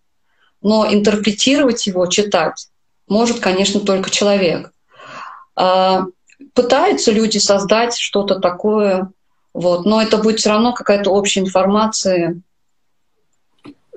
Но 0.62 0.88
интерпретировать 0.92 1.86
его, 1.88 2.06
читать, 2.06 2.70
может, 3.08 3.40
конечно, 3.40 3.80
только 3.82 4.10
человек. 4.10 4.72
А, 5.56 6.06
пытаются 6.54 7.12
люди 7.12 7.38
создать 7.38 7.98
что-то 7.98 8.40
такое, 8.40 9.12
вот, 9.54 9.86
но 9.86 10.02
это 10.02 10.18
будет 10.18 10.40
все 10.40 10.50
равно 10.50 10.74
какая-то 10.74 11.12
общая 11.12 11.42
информация, 11.42 12.42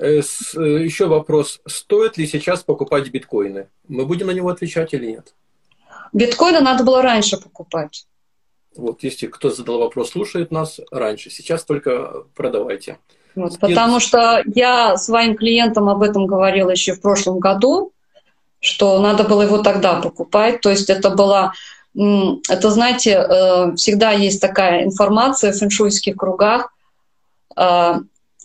Э, 0.03 0.21
э, 0.21 0.61
Еще 0.83 1.07
вопрос. 1.07 1.61
Стоит 1.65 2.17
ли 2.17 2.27
сейчас 2.27 2.65
покупать 2.65 3.09
биткоины? 3.11 3.69
Мы 3.87 4.05
будем 4.05 4.27
на 4.27 4.33
него 4.33 4.49
отвечать 4.49 4.95
или 4.95 5.07
нет? 5.07 5.33
Биткоины 6.13 6.61
надо 6.61 6.85
было 6.85 7.03
раньше 7.03 7.39
покупать. 7.39 8.07
Вот, 8.77 9.03
если 9.03 9.27
кто 9.27 9.51
задал 9.51 9.79
вопрос, 9.81 10.11
слушает 10.11 10.51
нас 10.51 10.81
раньше. 10.91 11.31
Сейчас 11.31 11.65
только 11.65 12.25
продавайте. 12.35 12.99
Вот, 13.35 13.59
потому 13.59 14.01
что 14.01 14.43
я 14.55 14.97
своим 14.97 15.37
клиентам 15.37 15.89
об 15.89 16.03
этом 16.03 16.27
говорила 16.27 16.71
еще 16.71 16.95
в 16.95 17.01
прошлом 17.01 17.39
году, 17.39 17.93
что 18.61 19.01
надо 19.01 19.25
было 19.25 19.43
его 19.43 19.59
тогда 19.59 20.01
покупать. 20.01 20.61
То 20.61 20.71
есть 20.71 20.91
это 20.91 21.11
было, 21.11 21.53
это, 21.95 22.71
знаете, 22.71 23.11
э, 23.11 23.75
всегда 23.77 24.13
есть 24.13 24.41
такая 24.41 24.85
информация 24.85 25.53
в 25.53 25.59
фэншуйских 25.59 26.17
кругах. 26.17 26.73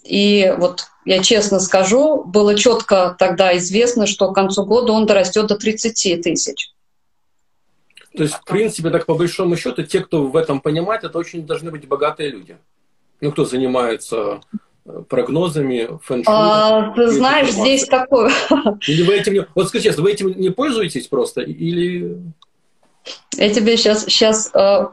И 0.03 0.55
вот 0.57 0.88
я 1.05 1.22
честно 1.22 1.59
скажу, 1.59 2.24
было 2.24 2.55
четко 2.55 3.15
тогда 3.18 3.57
известно, 3.57 4.07
что 4.07 4.32
к 4.32 4.36
концу 4.36 4.65
года 4.65 4.91
он 4.93 5.05
дорастет 5.05 5.47
до 5.47 5.55
30 5.55 6.22
тысяч. 6.22 6.74
То 8.18 8.24
есть, 8.24 8.36
в 8.36 8.43
принципе, 8.43 8.89
так 8.89 9.05
по 9.05 9.13
большому 9.13 9.55
счету, 9.55 9.84
те, 9.84 9.99
кто 9.99 10.26
в 10.26 10.36
этом 10.36 10.59
понимает, 10.59 11.03
это 11.03 11.20
очень 11.20 11.45
должны 11.45 11.70
быть 11.70 11.88
богатые 11.88 12.32
люди. 12.32 12.57
Ну, 13.22 13.32
кто 13.32 13.45
занимается 13.45 14.41
э, 14.86 15.03
прогнозами, 15.07 15.88
фэншуй. 16.03 16.34
А, 16.36 16.93
ты 16.95 17.09
знаешь, 17.09 17.51
здесь 17.51 17.86
такое. 17.86 18.32
Или 18.88 19.03
вы 19.03 19.15
этим 19.15 19.34
не... 19.34 19.45
Вот 19.53 19.68
скажи 19.68 19.86
честно, 19.86 20.03
вы 20.03 20.11
этим 20.11 20.34
не 20.39 20.49
пользуетесь 20.49 21.07
просто? 21.07 21.41
Или... 21.41 22.18
Я 23.38 23.53
тебе 23.53 23.78
сейчас, 23.78 24.05
сейчас, 24.05 24.49
э, 24.53 24.59
э, 24.59 24.88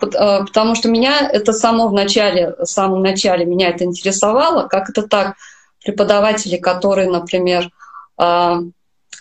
потому 0.45 0.75
что 0.75 0.91
меня 0.91 1.27
это 1.27 1.55
само 1.55 1.89
в 1.89 1.95
начале, 1.95 2.55
в 2.59 2.67
самом 2.67 3.03
начале 3.03 3.47
меня 3.47 3.71
это 3.71 3.85
интересовало, 3.85 4.69
как 4.69 4.91
это 4.91 5.09
так, 5.09 5.37
преподаватели, 5.83 6.57
которые, 6.57 7.11
например, 7.11 7.71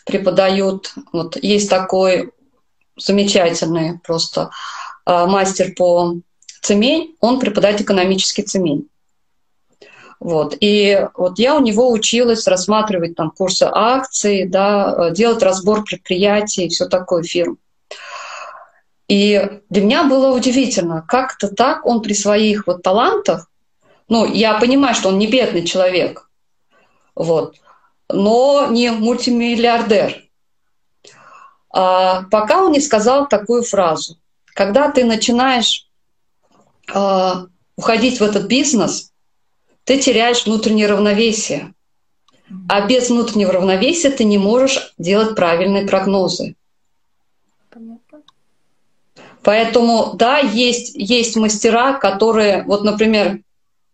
преподают, 0.05 0.93
вот 1.11 1.37
есть 1.41 1.69
такой 1.69 2.32
замечательный 2.97 3.99
просто 3.99 4.51
а, 5.05 5.25
мастер 5.25 5.73
по 5.75 6.15
цемень, 6.61 7.15
он 7.19 7.39
преподает 7.39 7.81
экономический 7.81 8.43
цемень. 8.43 8.87
Вот. 10.19 10.55
И 10.61 11.05
вот 11.15 11.37
я 11.37 11.55
у 11.55 11.59
него 11.59 11.91
училась 11.91 12.47
рассматривать 12.47 13.15
там 13.15 13.31
курсы 13.31 13.67
акций, 13.69 14.47
да, 14.47 15.09
делать 15.09 15.43
разбор 15.43 15.83
предприятий, 15.83 16.69
все 16.69 16.85
такое 16.85 17.23
фирм. 17.23 17.57
И 19.09 19.59
для 19.69 19.83
меня 19.83 20.03
было 20.05 20.33
удивительно, 20.33 21.03
как 21.05 21.35
это 21.35 21.53
так 21.53 21.85
он 21.85 22.01
при 22.01 22.13
своих 22.13 22.67
вот 22.67 22.83
талантах, 22.83 23.49
ну, 24.07 24.25
я 24.25 24.53
понимаю, 24.59 24.95
что 24.95 25.09
он 25.09 25.17
не 25.17 25.27
бедный 25.27 25.65
человек, 25.65 26.29
вот. 27.15 27.55
Но 28.09 28.67
не 28.69 28.91
мультимиллиардер. 28.91 30.23
А, 31.73 32.23
пока 32.29 32.63
он 32.63 32.71
не 32.71 32.79
сказал 32.79 33.27
такую 33.27 33.63
фразу. 33.63 34.17
Когда 34.53 34.91
ты 34.91 35.03
начинаешь 35.03 35.87
а, 36.93 37.47
уходить 37.75 38.19
в 38.19 38.23
этот 38.23 38.45
бизнес, 38.45 39.11
ты 39.83 39.99
теряешь 39.99 40.45
внутреннее 40.45 40.87
равновесие. 40.87 41.73
А 42.69 42.85
без 42.85 43.09
внутреннего 43.09 43.51
равновесия 43.51 44.11
ты 44.11 44.23
не 44.23 44.37
можешь 44.37 44.93
делать 44.99 45.35
правильные 45.35 45.87
прогнозы. 45.87 46.55
Поэтому, 49.41 50.13
да, 50.13 50.37
есть, 50.37 50.93
есть 50.95 51.35
мастера, 51.35 51.93
которые, 51.93 52.63
вот, 52.63 52.83
например, 52.83 53.39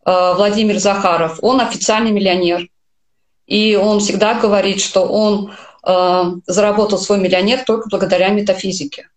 а, 0.04 0.34
Владимир 0.34 0.80
Захаров, 0.80 1.40
он 1.42 1.62
официальный 1.62 2.12
миллионер. 2.12 2.68
И 3.48 3.76
он 3.76 4.00
всегда 4.00 4.34
говорит, 4.36 4.82
что 4.82 5.06
он 5.06 5.54
заработал 6.46 7.00
свой 7.00 7.20
миллионер 7.20 7.64
только 7.66 7.90
благодаря 7.90 8.30
метафизике. 8.30 9.10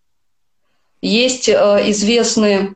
есть 1.00 1.48
э, 1.48 1.54
известные 1.90 2.74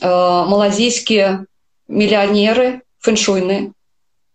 э, 0.00 0.06
малазийские 0.06 1.46
миллионеры 1.86 2.82
фэншуйные. 2.98 3.72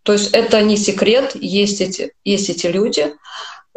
То 0.04 0.14
есть 0.14 0.32
это 0.34 0.62
не 0.62 0.78
секрет, 0.78 1.36
есть 1.36 1.82
эти, 1.82 2.14
есть 2.24 2.50
эти 2.50 2.68
люди. 2.68 3.14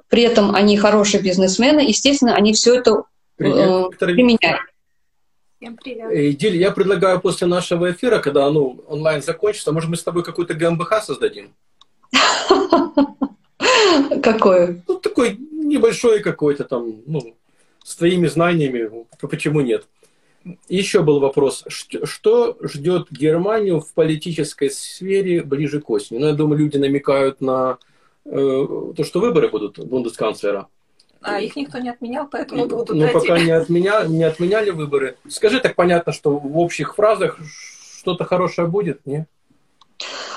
При 0.08 0.22
этом 0.22 0.54
они 0.54 0.76
хорошие 0.76 1.22
бизнесмены. 1.22 1.80
Естественно, 1.80 2.34
они 2.34 2.52
все 2.52 2.76
это 2.76 3.02
э, 3.38 3.42
применяют. 3.98 4.60
Всем 5.60 5.76
привет. 5.76 6.10
Э, 6.10 6.46
я 6.56 6.70
предлагаю 6.70 7.20
после 7.20 7.46
нашего 7.46 7.90
эфира, 7.90 8.18
когда 8.18 8.50
ну, 8.50 8.84
онлайн 8.86 9.22
закончится, 9.22 9.72
может, 9.72 9.90
мы 9.90 9.96
с 9.96 10.02
тобой 10.02 10.22
какую-то 10.22 10.54
ГМБХ 10.54 11.02
создадим? 11.02 11.54
Какое? 14.22 14.82
Ну, 14.86 14.96
такой 14.96 15.38
небольшой 15.38 16.20
какой-то 16.20 16.64
там, 16.64 17.02
ну, 17.06 17.36
с 17.82 17.96
твоими 17.96 18.26
знаниями, 18.26 18.90
почему 19.20 19.60
нет? 19.60 19.86
Еще 20.68 21.02
был 21.02 21.18
вопрос, 21.18 21.64
что 21.68 22.56
ждет 22.62 23.08
Германию 23.10 23.80
в 23.80 23.92
политической 23.94 24.70
сфере 24.70 25.42
ближе 25.42 25.80
к 25.80 25.90
осени? 25.90 26.18
Ну, 26.18 26.26
я 26.28 26.34
думаю, 26.34 26.58
люди 26.58 26.76
намекают 26.76 27.40
на 27.40 27.78
э, 28.24 28.30
то, 28.96 29.04
что 29.04 29.20
выборы 29.20 29.48
будут 29.48 29.78
бундесканцлера. 29.78 30.68
А 31.20 31.40
их 31.40 31.56
никто 31.56 31.78
не 31.78 31.88
отменял, 31.88 32.28
поэтому 32.30 32.66
будут 32.66 32.96
Ну, 32.96 33.08
пока 33.12 33.38
не, 33.40 33.50
отменя, 33.50 34.04
не 34.06 34.22
отменяли 34.22 34.70
выборы. 34.70 35.16
Скажи 35.28 35.58
так 35.58 35.74
понятно, 35.74 36.12
что 36.12 36.38
в 36.38 36.58
общих 36.58 36.94
фразах 36.94 37.40
что-то 37.98 38.24
хорошее 38.24 38.68
будет, 38.68 39.04
не? 39.04 39.26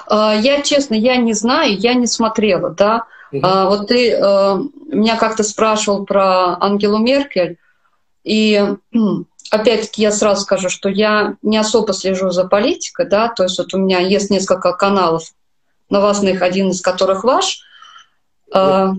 А, 0.09 0.33
я, 0.33 0.61
честно, 0.61 0.95
я 0.95 1.15
не 1.17 1.33
знаю, 1.33 1.77
я 1.77 1.93
не 1.93 2.07
смотрела, 2.07 2.71
да. 2.71 3.05
Угу. 3.31 3.41
А, 3.43 3.69
вот 3.69 3.87
ты 3.87 4.13
а, 4.13 4.59
меня 4.87 5.15
как-то 5.15 5.43
спрашивал 5.43 6.05
про 6.05 6.57
Ангелу 6.59 6.97
Меркель, 6.97 7.57
и 8.23 8.75
опять-таки 9.51 10.01
я 10.01 10.11
сразу 10.11 10.41
скажу, 10.41 10.69
что 10.69 10.89
я 10.89 11.35
не 11.43 11.57
особо 11.57 11.93
слежу 11.93 12.31
за 12.31 12.45
политикой, 12.45 13.07
да, 13.07 13.29
то 13.29 13.43
есть 13.43 13.59
вот 13.59 13.73
у 13.73 13.77
меня 13.77 13.99
есть 13.99 14.31
несколько 14.31 14.73
каналов 14.73 15.31
новостных, 15.89 16.41
один 16.41 16.69
из 16.69 16.81
которых 16.81 17.23
ваш. 17.23 17.61
Да. 18.51 18.95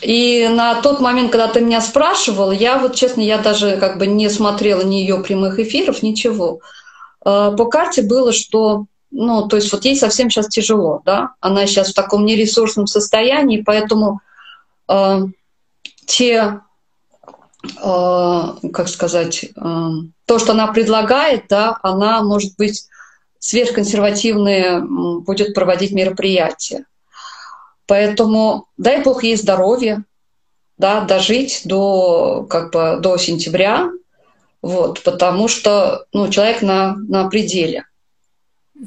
И 0.00 0.48
на 0.48 0.80
тот 0.82 1.00
момент, 1.00 1.30
когда 1.30 1.48
ты 1.48 1.60
меня 1.60 1.80
спрашивал, 1.80 2.50
я 2.50 2.78
вот, 2.78 2.94
честно, 2.94 3.20
я 3.20 3.38
даже 3.38 3.76
как 3.76 3.98
бы 3.98 4.06
не 4.06 4.28
смотрела 4.28 4.82
ни 4.82 4.96
ее 4.96 5.18
прямых 5.18 5.58
эфиров, 5.58 6.02
ничего. 6.02 6.60
По 7.20 7.66
карте 7.70 8.02
было, 8.02 8.32
что 8.32 8.86
ну, 9.16 9.46
то 9.46 9.56
есть 9.56 9.72
вот 9.72 9.84
ей 9.84 9.96
совсем 9.96 10.28
сейчас 10.28 10.48
тяжело, 10.48 11.00
да, 11.04 11.34
она 11.40 11.66
сейчас 11.66 11.90
в 11.90 11.94
таком 11.94 12.24
нересурсном 12.26 12.88
состоянии, 12.88 13.62
поэтому 13.62 14.20
э, 14.88 15.20
те, 16.04 16.60
э, 17.62 18.42
как 18.72 18.88
сказать, 18.88 19.44
э, 19.44 19.88
то, 20.26 20.38
что 20.40 20.52
она 20.52 20.66
предлагает, 20.66 21.44
да, 21.48 21.78
она, 21.82 22.22
может 22.22 22.56
быть, 22.56 22.88
сверхконсервативные 23.38 24.80
будет 24.80 25.54
проводить 25.54 25.92
мероприятия. 25.92 26.84
Поэтому 27.86 28.66
дай 28.76 29.00
бог 29.02 29.22
ей 29.22 29.36
здоровья, 29.36 30.02
да, 30.76 31.02
дожить 31.02 31.60
до, 31.64 32.46
как 32.50 32.72
бы, 32.72 32.98
до 33.00 33.16
сентября, 33.16 33.90
вот, 34.60 35.04
потому 35.04 35.46
что 35.46 36.06
ну, 36.12 36.28
человек 36.28 36.62
на, 36.62 36.96
на 36.96 37.28
пределе. 37.28 37.84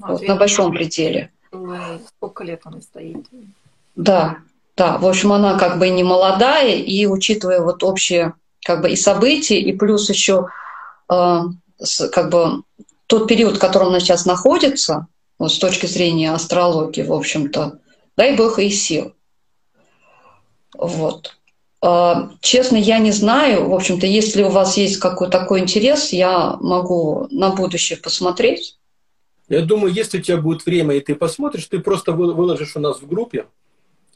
Ну, 0.01 0.13
вот, 0.13 0.21
на 0.21 0.35
большом 0.35 0.71
пределе. 0.71 1.31
Сколько 2.07 2.43
лет 2.43 2.61
она 2.65 2.81
стоит? 2.81 3.25
Да, 3.95 4.37
да. 4.75 4.97
В 4.97 5.07
общем, 5.07 5.33
она 5.33 5.57
как 5.57 5.79
бы 5.79 5.89
не 5.89 6.03
молодая, 6.03 6.75
и 6.75 7.05
учитывая 7.05 7.61
вот 7.61 7.83
общие 7.83 8.33
как 8.63 8.81
бы 8.81 8.91
и 8.91 8.95
события, 8.95 9.59
и 9.59 9.73
плюс 9.73 10.09
еще 10.09 10.47
э, 11.09 11.39
как 12.11 12.29
бы 12.29 12.63
тот 13.07 13.27
период, 13.27 13.57
в 13.57 13.59
котором 13.59 13.87
она 13.87 13.99
сейчас 13.99 14.25
находится, 14.25 15.07
вот 15.39 15.51
с 15.53 15.57
точки 15.57 15.85
зрения 15.85 16.31
астрологии, 16.31 17.03
в 17.03 17.13
общем-то, 17.13 17.79
дай 18.17 18.35
бог 18.35 18.59
ей 18.59 18.69
сил. 18.69 19.13
Вот. 20.77 21.37
Э, 21.81 22.29
честно, 22.41 22.75
я 22.75 22.99
не 22.99 23.11
знаю, 23.11 23.69
в 23.69 23.73
общем-то, 23.73 24.05
если 24.05 24.43
у 24.43 24.49
вас 24.49 24.77
есть 24.77 24.97
какой-то 24.97 25.39
такой 25.39 25.61
интерес, 25.61 26.11
я 26.11 26.57
могу 26.59 27.27
на 27.31 27.51
будущее 27.51 27.97
посмотреть. 27.97 28.77
Я 29.49 29.61
думаю, 29.61 29.93
если 29.93 30.19
у 30.19 30.21
тебя 30.21 30.37
будет 30.37 30.65
время, 30.65 30.95
и 30.95 30.99
ты 30.99 31.15
посмотришь, 31.15 31.65
ты 31.67 31.79
просто 31.79 32.11
выложишь 32.11 32.75
у 32.75 32.79
нас 32.79 33.01
в 33.01 33.07
группе 33.07 33.45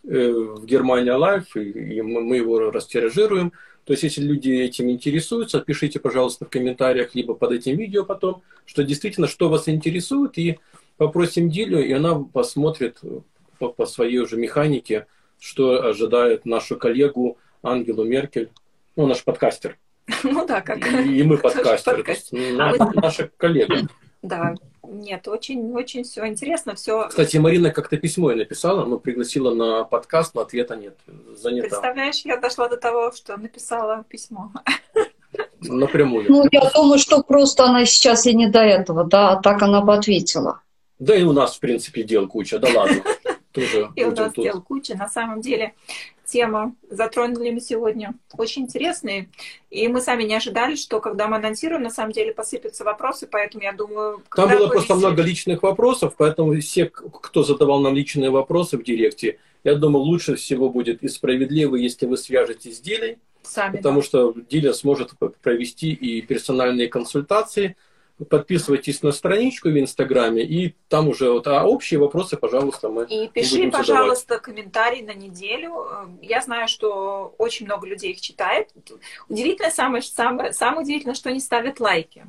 э, 0.04 0.30
в 0.30 0.66
Германия 0.66 1.14
Лайф, 1.14 1.56
и 1.56 2.02
мы 2.02 2.36
его 2.36 2.72
растиражируем. 2.72 3.54
То 3.86 3.94
есть, 3.94 4.04
если 4.04 4.22
люди 4.22 4.50
этим 4.50 4.90
интересуются, 4.90 5.62
пишите, 5.62 6.00
пожалуйста, 6.00 6.46
в 6.46 6.50
комментариях, 6.50 7.16
либо 7.16 7.34
под 7.34 7.54
этим 7.54 7.78
видео 7.78 8.04
потом, 8.04 8.44
что 8.66 8.84
действительно, 8.84 9.28
что 9.28 9.50
вас 9.50 9.70
интересует, 9.70 10.38
и 10.38 10.60
попросим 10.98 11.50
Дилю, 11.50 11.84
и 11.84 11.92
она 11.94 12.20
посмотрит 12.20 13.00
по, 13.58 13.70
по 13.70 13.86
своей 13.86 14.20
уже 14.20 14.38
механике, 14.38 15.08
что 15.40 15.84
ожидает 15.84 16.46
нашу 16.46 16.78
коллегу 16.78 17.38
Ангелу 17.64 18.04
Меркель, 18.04 18.50
ну, 18.96 19.08
наш 19.08 19.24
подкастер. 19.24 19.78
Ну 20.24 20.46
да, 20.46 20.62
как. 20.62 20.86
И, 20.86 21.20
и 21.20 21.24
мы 21.24 21.38
подкастеры. 21.40 22.04
Ну, 22.32 22.92
наша 22.96 23.32
коллега. 23.38 23.88
Да, 24.22 24.56
нет, 24.84 25.28
очень, 25.28 25.74
очень 25.74 26.04
все 26.04 26.28
интересно, 26.28 26.76
все. 26.76 27.08
Кстати, 27.08 27.38
Марина 27.38 27.72
как-то 27.72 27.98
письмо 27.98 28.32
и 28.32 28.36
написала, 28.36 28.86
но 28.86 28.98
пригласила 28.98 29.54
на 29.54 29.84
подкаст, 29.84 30.34
но 30.36 30.42
ответа 30.42 30.76
нет, 30.76 30.98
занята. 31.36 31.68
Представляешь, 31.68 32.22
я 32.26 32.38
дошла 32.38 32.68
до 32.68 32.78
того, 32.78 33.12
что 33.12 33.38
написала 33.38 34.04
письмо. 34.10 34.52
Напрямую. 35.62 36.26
Ну, 36.28 36.48
я 36.52 36.70
думаю, 36.74 37.00
что 37.00 37.22
просто 37.22 37.66
она 37.66 37.86
сейчас 37.86 38.26
и 38.26 38.34
не 38.34 38.48
до 38.48 38.60
этого, 38.60 39.04
да, 39.04 39.32
а 39.32 39.42
так 39.42 39.62
она 39.62 39.82
бы 39.82 39.94
ответила. 39.94 40.62
Да 41.00 41.16
и 41.16 41.24
у 41.24 41.34
нас, 41.34 41.56
в 41.56 41.60
принципе, 41.60 42.04
дел 42.04 42.28
куча, 42.28 42.60
да 42.60 42.70
ладно. 42.74 43.04
Тоже 43.52 43.90
и 43.96 44.04
у 44.04 44.12
нас 44.12 44.34
дел 44.34 44.62
куча. 44.62 44.96
На 44.96 45.08
самом 45.08 45.42
деле, 45.42 45.74
тема 46.32 46.76
затронули 46.90 47.52
мы 47.52 47.60
сегодня 47.60 48.14
очень 48.38 48.64
интересные. 48.64 49.30
И 49.70 49.88
мы 49.88 50.02
сами 50.02 50.24
не 50.24 50.36
ожидали, 50.36 50.76
что 50.76 51.00
когда 51.00 51.28
мы 51.28 51.38
анонсируем, 51.38 51.84
на 51.84 51.90
самом 51.90 52.14
деле 52.14 52.34
посыпятся 52.34 52.84
вопросы, 52.84 53.28
поэтому 53.30 53.64
я 53.64 53.74
думаю... 53.74 54.24
Там 54.36 54.50
было 54.50 54.68
просто 54.68 54.96
много 54.96 55.22
личных 55.22 55.62
вопросов, 55.64 56.16
поэтому 56.18 56.60
все, 56.60 56.86
кто 56.86 57.44
задавал 57.44 57.82
нам 57.82 57.96
личные 57.96 58.30
вопросы 58.30 58.78
в 58.78 58.84
директе, 58.84 59.38
я 59.64 59.76
думаю, 59.76 60.04
лучше 60.04 60.36
всего 60.36 60.70
будет 60.70 61.04
и 61.04 61.08
справедливо, 61.08 61.76
если 61.76 62.06
вы 62.06 62.18
свяжетесь 62.18 62.78
с 62.78 62.82
Дилей, 62.82 63.18
Сами, 63.44 63.78
потому 63.78 64.02
да. 64.02 64.06
что 64.06 64.34
Диля 64.50 64.74
сможет 64.74 65.12
провести 65.42 65.92
и 65.92 66.22
персональные 66.22 66.88
консультации, 66.88 67.76
подписывайтесь 68.30 69.04
на 69.04 69.12
страничку 69.12 69.70
в 69.70 69.80
Инстаграме, 69.80 70.44
и 70.44 70.76
там 70.90 71.10
уже 71.10 71.32
вот, 71.32 71.48
а 71.48 71.66
общие 71.66 72.00
вопросы, 72.00 72.38
пожалуйста, 72.38 72.90
мы 72.90 73.06
И 73.06 73.28
пиши, 73.28 73.70
пожалуйста, 73.72 74.36
задавать. 74.36 74.44
комментарий 74.44 75.02
на 75.02 75.14
неделю. 75.14 75.86
Я 76.22 76.42
знаю, 76.42 76.68
что 76.68 77.34
очень 77.38 77.66
много 77.66 77.88
людей 77.88 78.12
их 78.12 78.22
читает. 78.22 78.70
Удивительно, 79.30 79.72
самое, 79.72 80.02
самое, 80.02 80.54
самое 80.54 80.82
удивительное, 80.82 81.16
что 81.16 81.30
они 81.30 81.40
ставят 81.40 81.80
лайки. 81.80 82.26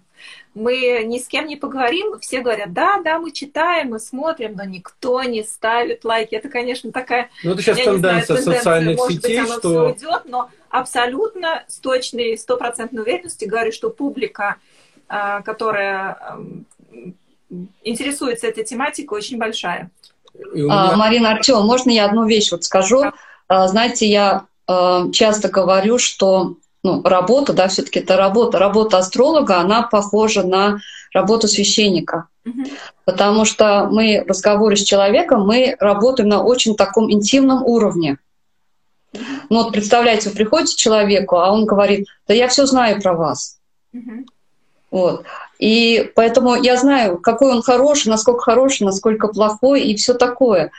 Мы 0.55 1.03
ни 1.05 1.19
с 1.19 1.27
кем 1.27 1.47
не 1.47 1.57
поговорим, 1.57 2.19
все 2.21 2.41
говорят, 2.41 2.73
да, 2.73 3.01
да, 3.03 3.19
мы 3.19 3.33
читаем, 3.33 3.91
мы 3.91 3.99
смотрим, 3.99 4.55
но 4.55 4.65
никто 4.65 5.23
не 5.23 5.43
ставит 5.43 6.05
лайки. 6.05 6.35
Это, 6.35 6.49
конечно, 6.49 6.93
такая... 6.93 7.31
Ну, 7.43 7.53
это 7.53 7.63
сейчас 7.63 7.79
тенденция, 7.79 8.37
знаю, 8.37 8.59
социальных 8.59 8.99
может 8.99 9.23
сетей, 9.23 9.41
быть, 9.41 9.51
оно 9.51 9.59
что... 9.59 9.69
все 9.69 10.07
уйдет, 10.07 10.23
но 10.27 10.51
абсолютно 10.69 11.65
с 11.69 11.79
точной, 11.79 12.37
стопроцентной 12.37 13.03
уверенностью 13.03 13.49
говорю, 13.49 13.73
что 13.73 13.91
публика 13.91 14.57
которая 15.45 16.39
интересуется 17.85 18.47
этой 18.47 18.65
тематикой, 18.65 19.19
очень 19.19 19.39
большая. 19.39 19.91
Меня... 20.55 20.97
Марина 20.97 21.33
Артем, 21.33 21.67
можно 21.67 21.91
я 21.91 22.07
одну 22.07 22.25
вещь 22.27 22.51
вот 22.51 22.65
скажу? 22.65 23.13
Да. 23.49 23.69
Знаете, 23.69 24.07
я 24.07 24.47
часто 25.13 25.49
говорю, 25.49 25.99
что 25.99 26.57
ну, 26.83 27.03
работа, 27.03 27.53
да, 27.53 27.69
все-таки 27.69 28.01
это 28.01 28.17
работа. 28.17 28.59
Работа 28.59 28.99
астролога, 28.99 29.59
она 29.59 29.83
похожа 29.83 30.43
на 30.43 30.79
работу 31.13 31.47
священника. 31.47 32.27
Угу. 32.45 32.65
Потому 33.05 33.45
что 33.45 33.89
мы 33.93 34.25
в 34.25 34.29
разговоре 34.29 34.77
с 34.77 34.83
человеком, 34.83 35.47
мы 35.47 35.77
работаем 35.79 36.29
на 36.29 36.43
очень 36.43 36.75
таком 36.75 37.13
интимном 37.13 37.63
уровне. 37.63 38.19
Ну 39.13 39.63
вот 39.63 39.73
представляете, 39.73 40.31
вы 40.31 40.35
приходите 40.35 40.75
к 40.75 40.79
человеку, 40.79 41.37
а 41.37 41.53
он 41.53 41.67
говорит, 41.67 42.09
да 42.27 42.35
я 42.35 42.49
все 42.49 42.67
знаю 42.67 43.01
про 43.01 43.15
вас. 43.15 43.59
Угу. 43.93 44.25
Вот. 44.93 45.25
И 45.59 46.13
поэтому 46.15 46.55
я 46.55 46.77
знаю, 46.77 47.19
какой 47.19 47.51
он 47.51 47.63
хороший, 47.63 48.09
насколько 48.09 48.43
хороший, 48.43 48.85
насколько 48.85 49.29
плохой 49.29 49.83
и 49.83 49.97
все 49.97 50.13
такое. 50.15 50.71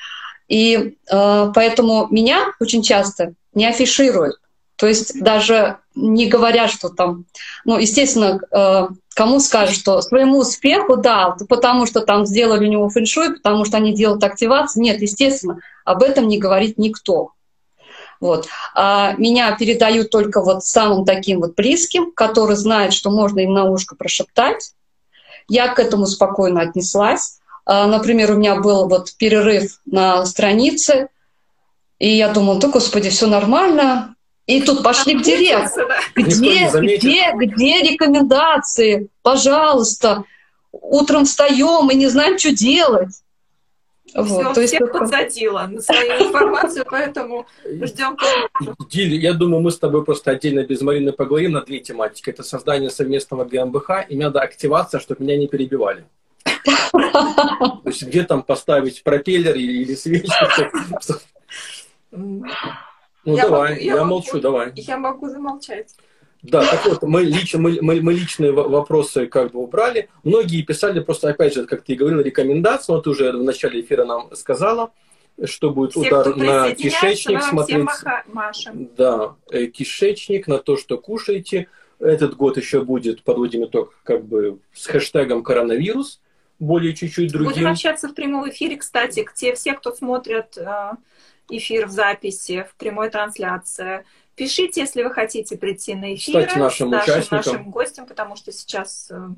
И 0.48 0.98
э, 1.12 1.52
поэтому 1.54 2.08
меня 2.12 2.54
очень 2.60 2.84
часто 2.84 3.34
не 3.56 3.66
афишируют. 3.66 4.40
То 4.76 4.88
есть 4.88 5.20
даже 5.20 5.78
не 5.96 6.28
говорят, 6.28 6.70
что 6.70 6.90
там, 6.90 7.26
ну, 7.66 7.80
естественно, 7.80 8.40
э, 8.52 8.88
кому 9.16 9.40
скажут, 9.40 9.76
что 9.76 10.02
своему 10.02 10.40
успеху, 10.40 10.96
да, 10.96 11.36
потому 11.50 11.88
что 11.88 12.02
там 12.02 12.26
сделали 12.26 12.68
у 12.68 12.70
него 12.70 12.90
фэншуй, 12.90 13.36
потому 13.38 13.66
что 13.66 13.78
они 13.78 13.94
делают 13.94 14.24
активацию. 14.24 14.84
Нет, 14.84 15.02
естественно, 15.02 15.60
об 15.86 16.04
этом 16.04 16.28
не 16.28 16.38
говорит 16.38 16.78
никто. 16.78 17.32
Вот. 18.24 18.48
А 18.74 19.16
меня 19.18 19.54
передают 19.58 20.10
только 20.10 20.42
вот 20.42 20.64
самым 20.64 21.04
таким 21.04 21.42
вот 21.42 21.56
близким, 21.56 22.14
которые 22.14 22.56
знают, 22.56 22.94
что 22.94 23.12
можно 23.12 23.42
им 23.42 23.54
на 23.54 23.66
ушко 23.66 23.98
прошептать. 23.98 24.72
Я 25.50 25.68
к 25.68 25.78
этому 25.78 26.06
спокойно 26.06 26.62
отнеслась. 26.62 27.40
А, 27.66 27.86
например, 27.86 28.32
у 28.32 28.38
меня 28.38 28.56
был 28.56 28.88
вот 28.88 29.14
перерыв 29.18 29.82
на 29.86 30.26
странице, 30.26 31.10
и 32.00 32.16
я 32.16 32.30
думала, 32.30 32.62
да, 32.62 32.70
господи, 32.70 33.10
все 33.10 33.28
нормально. 33.28 34.16
И 34.46 34.62
тут 34.62 34.84
пошли 34.84 35.20
к 35.20 35.22
директору. 35.22 35.90
Где, 36.16 36.70
где, 36.72 37.34
где 37.34 37.82
рекомендации? 37.82 39.10
Пожалуйста. 39.22 40.24
Утром 40.72 41.26
встаем 41.26 41.92
и 41.92 41.96
не 41.96 42.08
знаем, 42.08 42.40
что 42.40 42.54
делать. 42.54 43.22
Вот, 44.16 44.28
Все, 44.28 44.54
то 44.54 44.62
есть 44.62 44.74
всех 44.74 44.92
только... 44.92 45.00
подсадила 45.00 45.68
на 45.68 45.82
свою 45.82 46.28
информацию, 46.28 46.86
поэтому 46.90 47.48
ждем. 47.66 48.18
Диль, 48.90 49.16
я 49.16 49.34
думаю, 49.34 49.62
мы 49.62 49.72
с 49.72 49.80
тобой 49.80 50.04
просто 50.06 50.32
отдельно 50.32 50.64
без 50.64 50.82
Марины 50.82 51.12
поговорим 51.14 51.54
на 51.54 51.62
две 51.62 51.80
тематики. 51.80 52.30
Это 52.30 52.44
создание 52.44 52.90
совместного 52.90 53.44
ГМБХ, 53.46 54.10
и 54.10 54.16
надо 54.16 54.42
активация, 54.42 55.00
чтобы 55.00 55.24
меня 55.24 55.38
не 55.38 55.48
перебивали. 55.48 56.06
То 56.44 57.82
есть 57.86 58.04
где 58.04 58.24
там 58.24 58.44
поставить 58.44 59.04
пропеллер 59.04 59.56
или 59.56 59.96
свечку? 59.96 60.32
Ну 62.12 62.46
давай, 63.26 63.84
я 63.84 64.04
молчу, 64.04 64.40
давай. 64.40 64.74
Я 64.76 64.98
могу 64.98 65.30
замолчать. 65.30 65.96
Да, 66.44 66.62
так 66.70 66.86
вот, 66.86 67.04
мы, 67.04 67.24
лично, 67.24 67.58
мы, 67.58 67.80
мы, 67.82 68.02
мы 68.02 68.14
личные 68.14 68.52
вопросы 68.52 69.28
как 69.28 69.54
бы 69.54 69.60
убрали. 69.60 70.10
Многие 70.24 70.62
писали 70.62 71.00
просто, 71.00 71.30
опять 71.30 71.54
же, 71.54 71.66
как 71.66 71.84
ты 71.84 71.96
говорил, 71.96 72.20
рекомендации. 72.20 72.92
Вот 72.92 73.06
ты 73.06 73.12
уже 73.12 73.32
в 73.32 73.44
начале 73.44 73.80
эфира 73.80 74.04
нам 74.04 74.30
сказала, 74.36 74.92
что 75.46 75.70
будет 75.70 75.92
Все, 75.92 76.02
удар 76.02 76.36
на 76.36 76.76
кишечник. 76.76 77.42
Смотреть, 77.42 77.88
машем. 78.28 78.90
Да, 78.98 79.36
э, 79.52 79.68
кишечник, 79.68 80.48
на 80.48 80.60
то, 80.60 80.76
что 80.76 80.98
кушаете. 80.98 81.70
Этот 82.00 82.36
год 82.36 82.58
еще 82.58 82.82
будет, 82.82 83.24
подводим 83.24 83.64
итог, 83.64 83.94
как 84.04 84.26
бы 84.26 84.60
с 84.74 84.88
хэштегом 84.88 85.44
коронавирус, 85.44 86.20
более 86.60 86.94
чуть-чуть 86.94 87.32
другим. 87.32 87.54
Будем 87.54 87.68
общаться 87.68 88.10
в 88.10 88.14
прямом 88.14 88.50
эфире, 88.50 88.76
кстати, 88.76 89.26
те, 89.34 89.56
все, 89.56 89.74
кто 89.74 89.94
смотрят 89.94 90.58
э, 90.58 90.92
эфир 91.50 91.88
в 91.88 91.92
записи, 91.92 92.68
в 92.70 92.76
прямой 92.76 93.10
трансляции, 93.10 94.06
Пишите, 94.36 94.82
если 94.82 95.04
вы 95.04 95.12
хотите 95.12 95.58
прийти 95.58 95.94
на 95.96 96.16
эфир 96.16 96.44
Стать 96.44 96.56
нашим 96.56 96.90
с 96.90 96.92
нашим, 96.92 97.28
нашим 97.30 97.70
гостем, 97.70 98.06
потому 98.08 98.36
что 98.36 98.52
сейчас 98.52 99.12
э, 99.12 99.30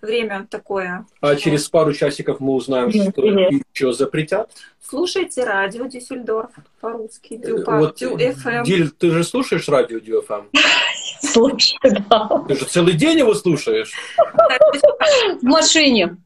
время 0.00 0.46
такое. 0.50 1.06
А 1.20 1.36
через 1.36 1.68
пару 1.68 1.92
часиков 1.92 2.40
мы 2.40 2.54
узнаем, 2.54 2.90
что 2.90 3.22
еще 3.24 3.92
запретят. 3.92 4.50
Слушайте 4.80 5.44
радио 5.44 5.86
Дюссельдорф 5.86 6.50
по-русски. 6.80 7.36
Дю, 7.36 7.62
по, 7.62 7.78
вот, 7.78 7.96
Дю 7.96 8.16
FM. 8.16 8.64
Диль, 8.64 8.90
ты 8.90 9.10
же 9.10 9.24
слушаешь 9.24 9.68
радио 9.68 10.00
Дю 10.00 10.22
FM? 10.22 10.48
Слушаю, 11.20 12.04
да. 12.10 12.44
Ты 12.48 12.56
же 12.56 12.64
целый 12.64 12.94
день 12.94 13.20
его 13.20 13.34
слушаешь? 13.34 13.92
В 15.40 15.44
машине. 15.44 16.16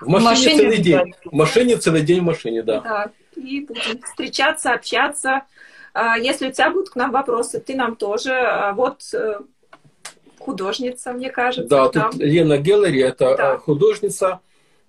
В 0.00 0.08
машине, 0.08 0.18
в 0.18 0.30
машине 0.30 0.56
целый 0.56 0.78
день. 0.78 1.14
В 1.24 1.32
машине 1.34 1.76
целый 1.76 2.02
день 2.02 2.20
в 2.20 2.24
машине, 2.24 2.62
да. 2.62 2.80
Да. 2.80 3.10
И 3.36 3.60
будем 3.60 4.02
встречаться, 4.02 4.72
общаться. 4.72 5.42
А, 5.96 6.18
если 6.18 6.48
у 6.48 6.52
тебя 6.52 6.68
будут 6.70 6.90
к 6.90 6.96
нам 6.96 7.10
вопросы, 7.10 7.58
ты 7.58 7.74
нам 7.74 7.96
тоже. 7.96 8.32
А, 8.32 8.72
вот 8.74 9.00
э, 9.14 9.40
художница, 10.38 11.12
мне 11.14 11.30
кажется. 11.30 11.70
Да, 11.70 11.88
тут 11.88 12.16
Лена 12.16 12.58
Геллери, 12.58 13.00
это 13.00 13.34
да. 13.34 13.54
Э, 13.54 13.58
художница, 13.58 14.40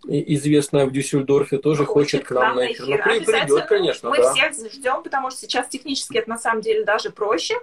известная 0.05 0.85
в 0.85 0.91
Дюссельдорфе, 0.91 1.59
тоже 1.59 1.85
хочет, 1.85 2.23
хочет 2.23 2.27
к 2.27 2.31
нам 2.31 2.57
на 2.57 2.73
эфир. 2.73 2.99
эфир. 2.99 3.19
Ну, 3.19 3.25
придет, 3.25 3.65
конечно, 3.67 4.09
Мы 4.09 4.17
да. 4.17 4.33
всех 4.33 4.73
ждем, 4.73 5.01
потому 5.01 5.31
что 5.31 5.39
сейчас 5.39 5.69
технически 5.69 6.17
это 6.17 6.29
на 6.29 6.37
самом 6.37 6.59
деле 6.59 6.83
даже 6.83 7.09
проще, 7.09 7.55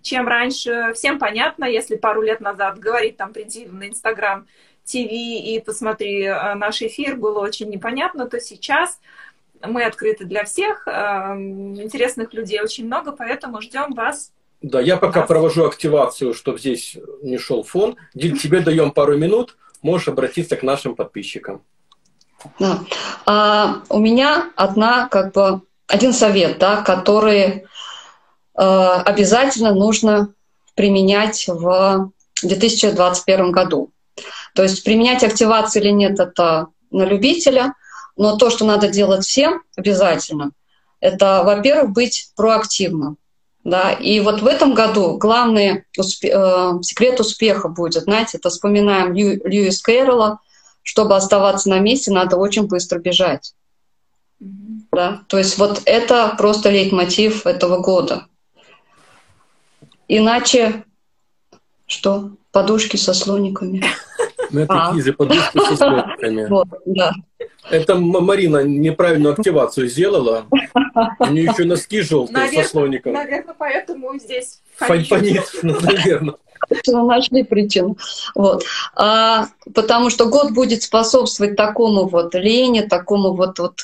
чем 0.00 0.26
раньше. 0.26 0.92
Всем 0.94 1.18
понятно, 1.18 1.66
если 1.66 1.96
пару 1.96 2.22
лет 2.22 2.40
назад 2.40 2.78
говорить 2.78 3.18
там, 3.18 3.34
приди 3.34 3.66
на 3.66 3.88
Инстаграм 3.88 4.46
ТВ 4.86 4.94
и 4.94 5.62
посмотри 5.66 6.28
наш 6.28 6.80
эфир, 6.80 7.16
было 7.16 7.40
очень 7.40 7.68
непонятно, 7.68 8.26
то 8.26 8.40
сейчас 8.40 9.00
мы 9.62 9.84
открыты 9.84 10.24
для 10.24 10.44
всех, 10.44 10.86
эм, 10.86 11.80
интересных 11.80 12.32
людей 12.34 12.60
очень 12.60 12.86
много, 12.86 13.12
поэтому 13.12 13.60
ждем 13.60 13.94
вас. 13.94 14.32
Да, 14.62 14.80
я 14.80 14.96
пока 14.96 15.20
вас. 15.20 15.28
провожу 15.28 15.64
активацию, 15.64 16.34
чтобы 16.34 16.58
здесь 16.58 16.96
не 17.22 17.38
шел 17.38 17.62
фон. 17.62 17.96
Диль, 18.14 18.38
тебе 18.38 18.60
даем 18.60 18.90
пару 18.90 19.16
минут, 19.16 19.56
можешь 19.82 20.08
обратиться 20.08 20.56
к 20.56 20.62
нашим 20.62 20.94
подписчикам. 20.94 21.62
Да. 22.58 22.80
А, 23.24 23.82
у 23.88 23.98
меня 23.98 24.50
одна, 24.56 25.08
как 25.08 25.32
бы, 25.32 25.62
один 25.86 26.12
совет, 26.12 26.58
да, 26.58 26.82
который 26.82 27.44
э, 27.44 27.64
обязательно 28.54 29.72
нужно 29.72 30.34
применять 30.74 31.46
в 31.46 32.10
2021 32.42 33.52
году. 33.52 33.90
То 34.54 34.62
есть 34.62 34.82
применять 34.84 35.22
активацию 35.22 35.82
или 35.82 35.90
нет, 35.90 36.18
это 36.18 36.68
на 36.90 37.04
любителя– 37.04 37.74
но 38.16 38.36
то, 38.36 38.50
что 38.50 38.64
надо 38.64 38.88
делать 38.88 39.24
всем 39.24 39.62
обязательно, 39.76 40.52
это, 41.00 41.42
во-первых, 41.44 41.92
быть 41.92 42.30
проактивным. 42.36 43.18
Да? 43.64 43.92
И 43.92 44.20
вот 44.20 44.42
в 44.42 44.46
этом 44.46 44.74
году 44.74 45.16
главный 45.16 45.84
успе- 45.98 46.30
э, 46.32 46.82
секрет 46.82 47.20
успеха 47.20 47.68
будет, 47.68 48.04
знаете, 48.04 48.38
это 48.38 48.48
вспоминаем 48.48 49.12
Лью- 49.12 49.40
Льюис 49.44 49.82
Кэрролла, 49.82 50.38
чтобы 50.82 51.16
оставаться 51.16 51.68
на 51.68 51.80
месте, 51.80 52.12
надо 52.12 52.36
очень 52.36 52.68
быстро 52.68 53.00
бежать. 53.00 53.54
Mm-hmm. 54.40 54.80
Да? 54.92 55.22
То 55.26 55.38
есть 55.38 55.58
вот 55.58 55.82
это 55.84 56.34
просто 56.38 56.70
лейтмотив 56.70 57.44
этого 57.44 57.78
года. 57.78 58.26
Иначе 60.08 60.84
что? 61.86 62.30
Подушки 62.52 62.96
со 62.96 63.12
слониками. 63.12 63.84
Ну, 64.50 64.60
это 64.60 64.74
а. 64.74 64.94
подушки 65.16 65.58
со 65.58 65.76
слониками. 65.76 66.46
Вот, 66.48 66.68
да. 66.84 67.12
Это 67.70 67.96
Марина 67.96 68.62
неправильную 68.62 69.34
активацию 69.34 69.88
сделала. 69.88 70.46
У 71.18 71.26
нее 71.26 71.44
еще 71.44 71.64
носки 71.64 72.00
желтые 72.00 72.44
наверное, 72.44 72.64
со 72.64 72.70
слоником. 72.70 73.12
Наверное, 73.12 73.54
поэтому 73.58 74.18
здесь 74.18 74.60
фонит. 74.76 75.50
наверное. 75.62 76.34
Нашли 76.86 77.42
причину. 77.42 77.96
Вот. 78.34 78.64
А, 78.94 79.46
потому 79.74 80.10
что 80.10 80.26
год 80.26 80.52
будет 80.52 80.82
способствовать 80.82 81.56
такому 81.56 82.08
вот 82.08 82.34
лени, 82.34 82.80
такому 82.80 83.34
вот, 83.34 83.58
вот 83.58 83.80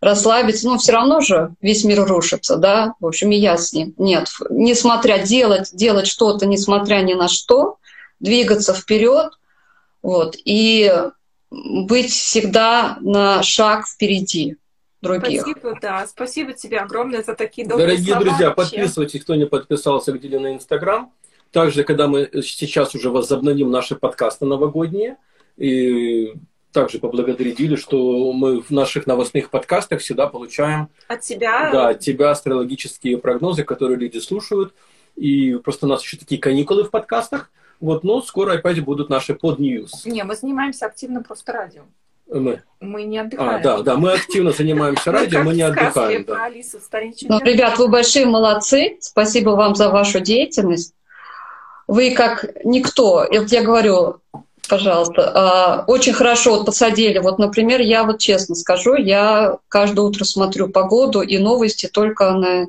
расслабиться. 0.00 0.68
Но 0.68 0.78
все 0.78 0.92
равно 0.92 1.20
же 1.20 1.54
весь 1.60 1.84
мир 1.84 2.04
рушится, 2.04 2.56
да? 2.56 2.94
В 3.00 3.06
общем, 3.06 3.30
и 3.30 3.36
я 3.36 3.56
с 3.56 3.72
ним. 3.72 3.94
Нет, 3.98 4.28
несмотря 4.50 5.18
делать, 5.18 5.70
делать 5.72 6.06
что-то, 6.06 6.46
несмотря 6.46 6.96
ни 7.02 7.14
на 7.14 7.28
что, 7.28 7.78
двигаться 8.20 8.74
вперед, 8.74 9.32
вот, 10.04 10.36
и 10.44 10.92
быть 11.50 12.10
всегда 12.10 12.98
на 13.00 13.42
шаг 13.42 13.86
впереди 13.86 14.56
других. 15.00 15.40
Спасибо, 15.40 15.78
да. 15.80 16.06
Спасибо 16.06 16.52
тебе 16.52 16.78
огромное 16.78 17.22
за 17.22 17.34
такие 17.34 17.66
добрые 17.66 17.86
Дорогие 17.86 18.12
слова 18.12 18.24
друзья, 18.24 18.46
вообще. 18.48 18.76
подписывайтесь, 18.76 19.22
кто 19.22 19.34
не 19.34 19.46
подписался 19.46 20.12
где 20.12 20.38
на 20.38 20.54
Инстаграм. 20.54 21.10
Также, 21.52 21.84
когда 21.84 22.06
мы 22.06 22.28
сейчас 22.42 22.94
уже 22.94 23.08
возобновим 23.08 23.70
наши 23.70 23.96
подкасты 23.96 24.44
новогодние, 24.44 25.16
и 25.56 26.34
также 26.72 26.98
поблагодарили, 26.98 27.76
что 27.76 28.30
мы 28.34 28.60
в 28.60 28.70
наших 28.70 29.06
новостных 29.06 29.48
подкастах 29.48 30.00
всегда 30.00 30.26
получаем 30.26 30.90
от 31.08 31.20
тебя, 31.22 31.70
да, 31.72 31.88
от 31.90 32.00
тебя 32.00 32.30
астрологические 32.30 33.16
прогнозы, 33.16 33.64
которые 33.64 33.96
люди 33.96 34.18
слушают. 34.18 34.74
И 35.16 35.54
просто 35.54 35.86
у 35.86 35.88
нас 35.88 36.02
еще 36.02 36.18
такие 36.18 36.38
каникулы 36.38 36.84
в 36.84 36.90
подкастах. 36.90 37.50
Вот, 37.80 38.04
но 38.04 38.22
скоро 38.22 38.54
опять 38.54 38.80
будут 38.80 39.08
наши 39.08 39.34
под 39.34 39.58
ньюс. 39.58 40.04
Не, 40.04 40.24
мы 40.24 40.34
занимаемся 40.34 40.86
активно 40.86 41.22
просто 41.22 41.52
радио. 41.52 41.82
Мы. 42.26 42.62
Мы 42.80 43.04
не 43.04 43.18
отдыхаем. 43.18 43.56
А, 43.56 43.58
да, 43.58 43.82
да, 43.82 43.96
мы 43.96 44.12
активно 44.12 44.52
занимаемся 44.52 45.12
радио, 45.12 45.42
мы 45.42 45.54
не 45.54 45.62
отдыхаем. 45.62 46.24
Да. 46.24 46.48
Ну, 47.28 47.40
ребят, 47.44 47.78
вы 47.78 47.88
большие 47.88 48.26
молодцы. 48.26 48.96
Спасибо 49.00 49.50
вам 49.50 49.74
за 49.74 49.90
вашу 49.90 50.20
деятельность. 50.20 50.94
Вы 51.86 52.14
как 52.14 52.46
никто, 52.64 53.26
вот 53.30 53.52
я 53.52 53.62
говорю, 53.62 54.20
пожалуйста, 54.68 55.32
а, 55.34 55.84
очень 55.86 56.14
хорошо 56.14 56.56
вот 56.56 56.66
подсадили. 56.66 57.18
Вот, 57.18 57.38
например, 57.38 57.82
я 57.82 58.04
вот 58.04 58.20
честно 58.20 58.54
скажу, 58.54 58.94
я 58.94 59.58
каждое 59.68 60.00
утро 60.02 60.24
смотрю 60.24 60.68
погоду 60.68 61.20
и 61.20 61.36
новости 61.38 61.86
только 61.86 62.32
на 62.32 62.68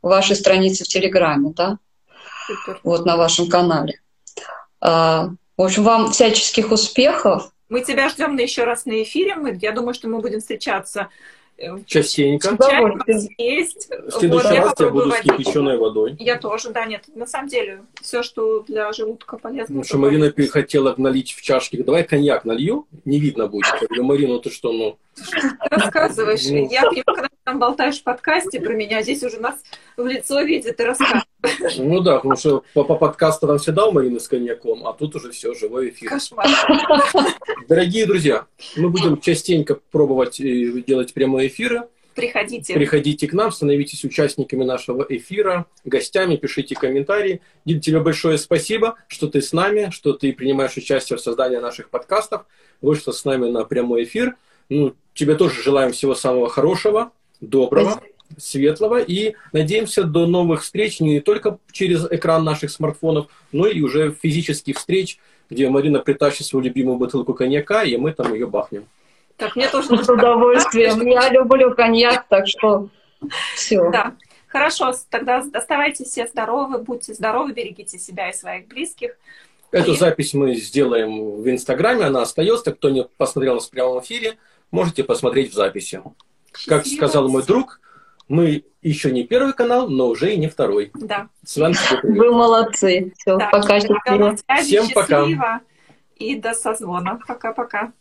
вашей 0.00 0.36
странице 0.36 0.84
в 0.84 0.88
Телеграме, 0.88 1.52
да? 1.54 1.78
Супер. 2.46 2.80
Вот 2.84 3.04
на 3.04 3.16
вашем 3.16 3.48
канале. 3.48 4.00
А, 4.84 5.30
в 5.56 5.62
общем, 5.62 5.82
вам 5.82 6.12
всяческих 6.12 6.70
успехов. 6.70 7.50
Мы 7.70 7.80
тебя 7.80 8.10
ждем 8.10 8.36
на 8.36 8.40
еще 8.40 8.64
раз 8.64 8.84
на 8.84 9.02
эфире. 9.02 9.34
Мы, 9.34 9.58
я 9.60 9.72
думаю, 9.72 9.94
что 9.94 10.08
мы 10.08 10.20
будем 10.20 10.40
встречаться 10.40 11.08
э, 11.56 11.70
частенько. 11.86 12.50
есть. 13.38 13.88
В 13.88 14.10
следующий 14.10 14.46
вот, 14.48 14.56
раз 14.56 14.74
я 14.78 14.90
буду 14.90 15.10
с 15.10 15.20
кипяченой 15.20 15.78
водой. 15.78 16.16
Я 16.18 16.36
тоже, 16.36 16.68
да, 16.68 16.84
нет. 16.84 17.04
На 17.14 17.26
самом 17.26 17.48
деле, 17.48 17.80
все, 18.02 18.22
что 18.22 18.60
для 18.60 18.92
желудка 18.92 19.38
полезно. 19.38 19.76
Ну, 19.76 19.84
что 19.84 19.96
Марина 19.96 20.30
хотела 20.50 20.94
налить 20.98 21.32
в 21.32 21.40
чашки. 21.40 21.82
Давай 21.82 22.04
коньяк 22.04 22.44
налью, 22.44 22.86
не 23.06 23.18
видно 23.18 23.46
будет. 23.46 23.66
Я 23.80 23.86
говорю, 23.86 24.04
Марина, 24.04 24.38
ты 24.38 24.50
что, 24.50 24.70
ну... 24.70 24.98
Рассказываешь. 25.70 26.44
Ну... 26.44 26.68
Я 26.70 26.82
когда 27.06 27.28
там 27.44 27.58
болтаешь 27.58 28.00
в 28.00 28.02
подкасте 28.02 28.60
про 28.60 28.74
меня, 28.74 29.00
здесь 29.00 29.22
уже 29.22 29.40
нас 29.40 29.54
в 29.96 30.06
лицо 30.06 30.42
видит 30.42 30.78
и 30.78 30.84
рассказывает. 30.84 31.24
Ну 31.78 32.00
да, 32.00 32.16
потому 32.16 32.36
что 32.36 32.64
по, 32.74 32.84
по 32.84 32.96
подкасту 32.96 33.46
там 33.46 33.58
всегда 33.58 33.86
у 33.86 33.92
Марины 33.92 34.20
с 34.20 34.28
коньяком, 34.28 34.86
а 34.86 34.92
тут 34.92 35.16
уже 35.16 35.30
все, 35.30 35.54
живой 35.54 35.90
эфир. 35.90 36.08
Кошмар. 36.08 36.46
Дорогие 37.68 38.06
друзья, 38.06 38.46
мы 38.76 38.90
будем 38.90 39.20
частенько 39.20 39.78
пробовать 39.90 40.40
э, 40.40 40.82
делать 40.86 41.12
прямые 41.14 41.48
эфиры. 41.48 41.82
Приходите. 42.14 42.74
Приходите 42.74 43.26
к 43.26 43.32
нам, 43.32 43.50
становитесь 43.50 44.04
участниками 44.04 44.62
нашего 44.62 45.04
эфира, 45.08 45.66
гостями, 45.84 46.36
пишите 46.36 46.76
комментарии. 46.76 47.40
Дин, 47.64 47.80
тебе 47.80 48.00
большое 48.00 48.38
спасибо, 48.38 48.96
что 49.08 49.26
ты 49.26 49.42
с 49.42 49.52
нами, 49.52 49.90
что 49.90 50.12
ты 50.12 50.32
принимаешь 50.32 50.76
участие 50.76 51.16
в 51.16 51.20
создании 51.20 51.56
наших 51.56 51.90
подкастов, 51.90 52.46
вышла 52.80 53.10
с 53.12 53.24
нами 53.24 53.50
на 53.50 53.64
прямой 53.64 54.04
эфир. 54.04 54.36
Ну, 54.68 54.94
тебе 55.12 55.34
тоже 55.34 55.62
желаем 55.62 55.92
всего 55.92 56.14
самого 56.14 56.48
хорошего, 56.48 57.10
доброго, 57.40 58.00
светлого 58.38 59.00
и 59.00 59.34
надеемся 59.52 60.04
до 60.04 60.26
новых 60.26 60.62
встреч 60.62 61.00
не 61.00 61.20
только 61.20 61.58
через 61.72 62.06
экран 62.10 62.44
наших 62.44 62.70
смартфонов, 62.70 63.26
но 63.52 63.66
и 63.66 63.80
уже 63.80 64.12
физических 64.22 64.76
встреч, 64.76 65.18
где 65.50 65.68
Марина 65.68 66.00
притащит 66.00 66.46
свою 66.46 66.64
любимую 66.64 66.96
бутылку 66.98 67.34
коньяка, 67.34 67.82
и 67.84 67.96
мы 67.96 68.12
там 68.12 68.32
ее 68.32 68.46
бахнем. 68.46 68.86
Так, 69.36 69.56
мне 69.56 69.68
тоже 69.68 69.88
С 70.02 70.08
удовольствием. 70.08 71.06
Я 71.06 71.28
люблю 71.30 71.74
коньяк, 71.74 72.26
так 72.28 72.46
что 72.46 72.88
все. 73.54 73.90
Да. 73.90 74.14
Хорошо, 74.48 74.94
тогда 75.10 75.44
оставайтесь 75.52 76.06
все 76.06 76.26
здоровы, 76.28 76.78
будьте 76.78 77.12
здоровы, 77.12 77.52
берегите 77.52 77.98
себя 77.98 78.30
и 78.30 78.32
своих 78.32 78.68
близких. 78.68 79.16
Эту 79.72 79.94
И- 79.94 79.96
запись 79.96 80.34
мы 80.34 80.54
сделаем 80.54 81.42
в 81.42 81.50
Инстаграме, 81.50 82.04
она 82.04 82.22
остается. 82.22 82.72
Кто 82.72 82.90
не 82.90 83.04
посмотрел 83.16 83.54
нас 83.54 83.66
в 83.66 83.70
прямом 83.70 84.00
эфире, 84.00 84.36
можете 84.70 85.02
посмотреть 85.02 85.50
в 85.50 85.54
записи. 85.54 86.00
Как 86.68 86.86
сказал 86.86 87.28
мой 87.28 87.42
друг, 87.44 87.80
мы 88.28 88.64
еще 88.82 89.10
не 89.10 89.24
первый 89.24 89.52
канал, 89.52 89.88
но 89.88 90.08
уже 90.08 90.34
и 90.34 90.36
не 90.36 90.48
второй. 90.48 90.90
Да. 90.94 91.28
Тебе 91.44 91.72
привет. 92.00 92.18
Вы 92.18 92.32
молодцы. 92.32 93.12
Все, 93.16 93.36
да. 93.36 93.48
пока, 93.50 93.80
счастливо. 93.80 94.36
Всем 94.62 94.88
пока. 94.90 95.60
И 96.16 96.36
до 96.36 96.54
созвона. 96.54 97.20
Пока-пока. 97.26 97.92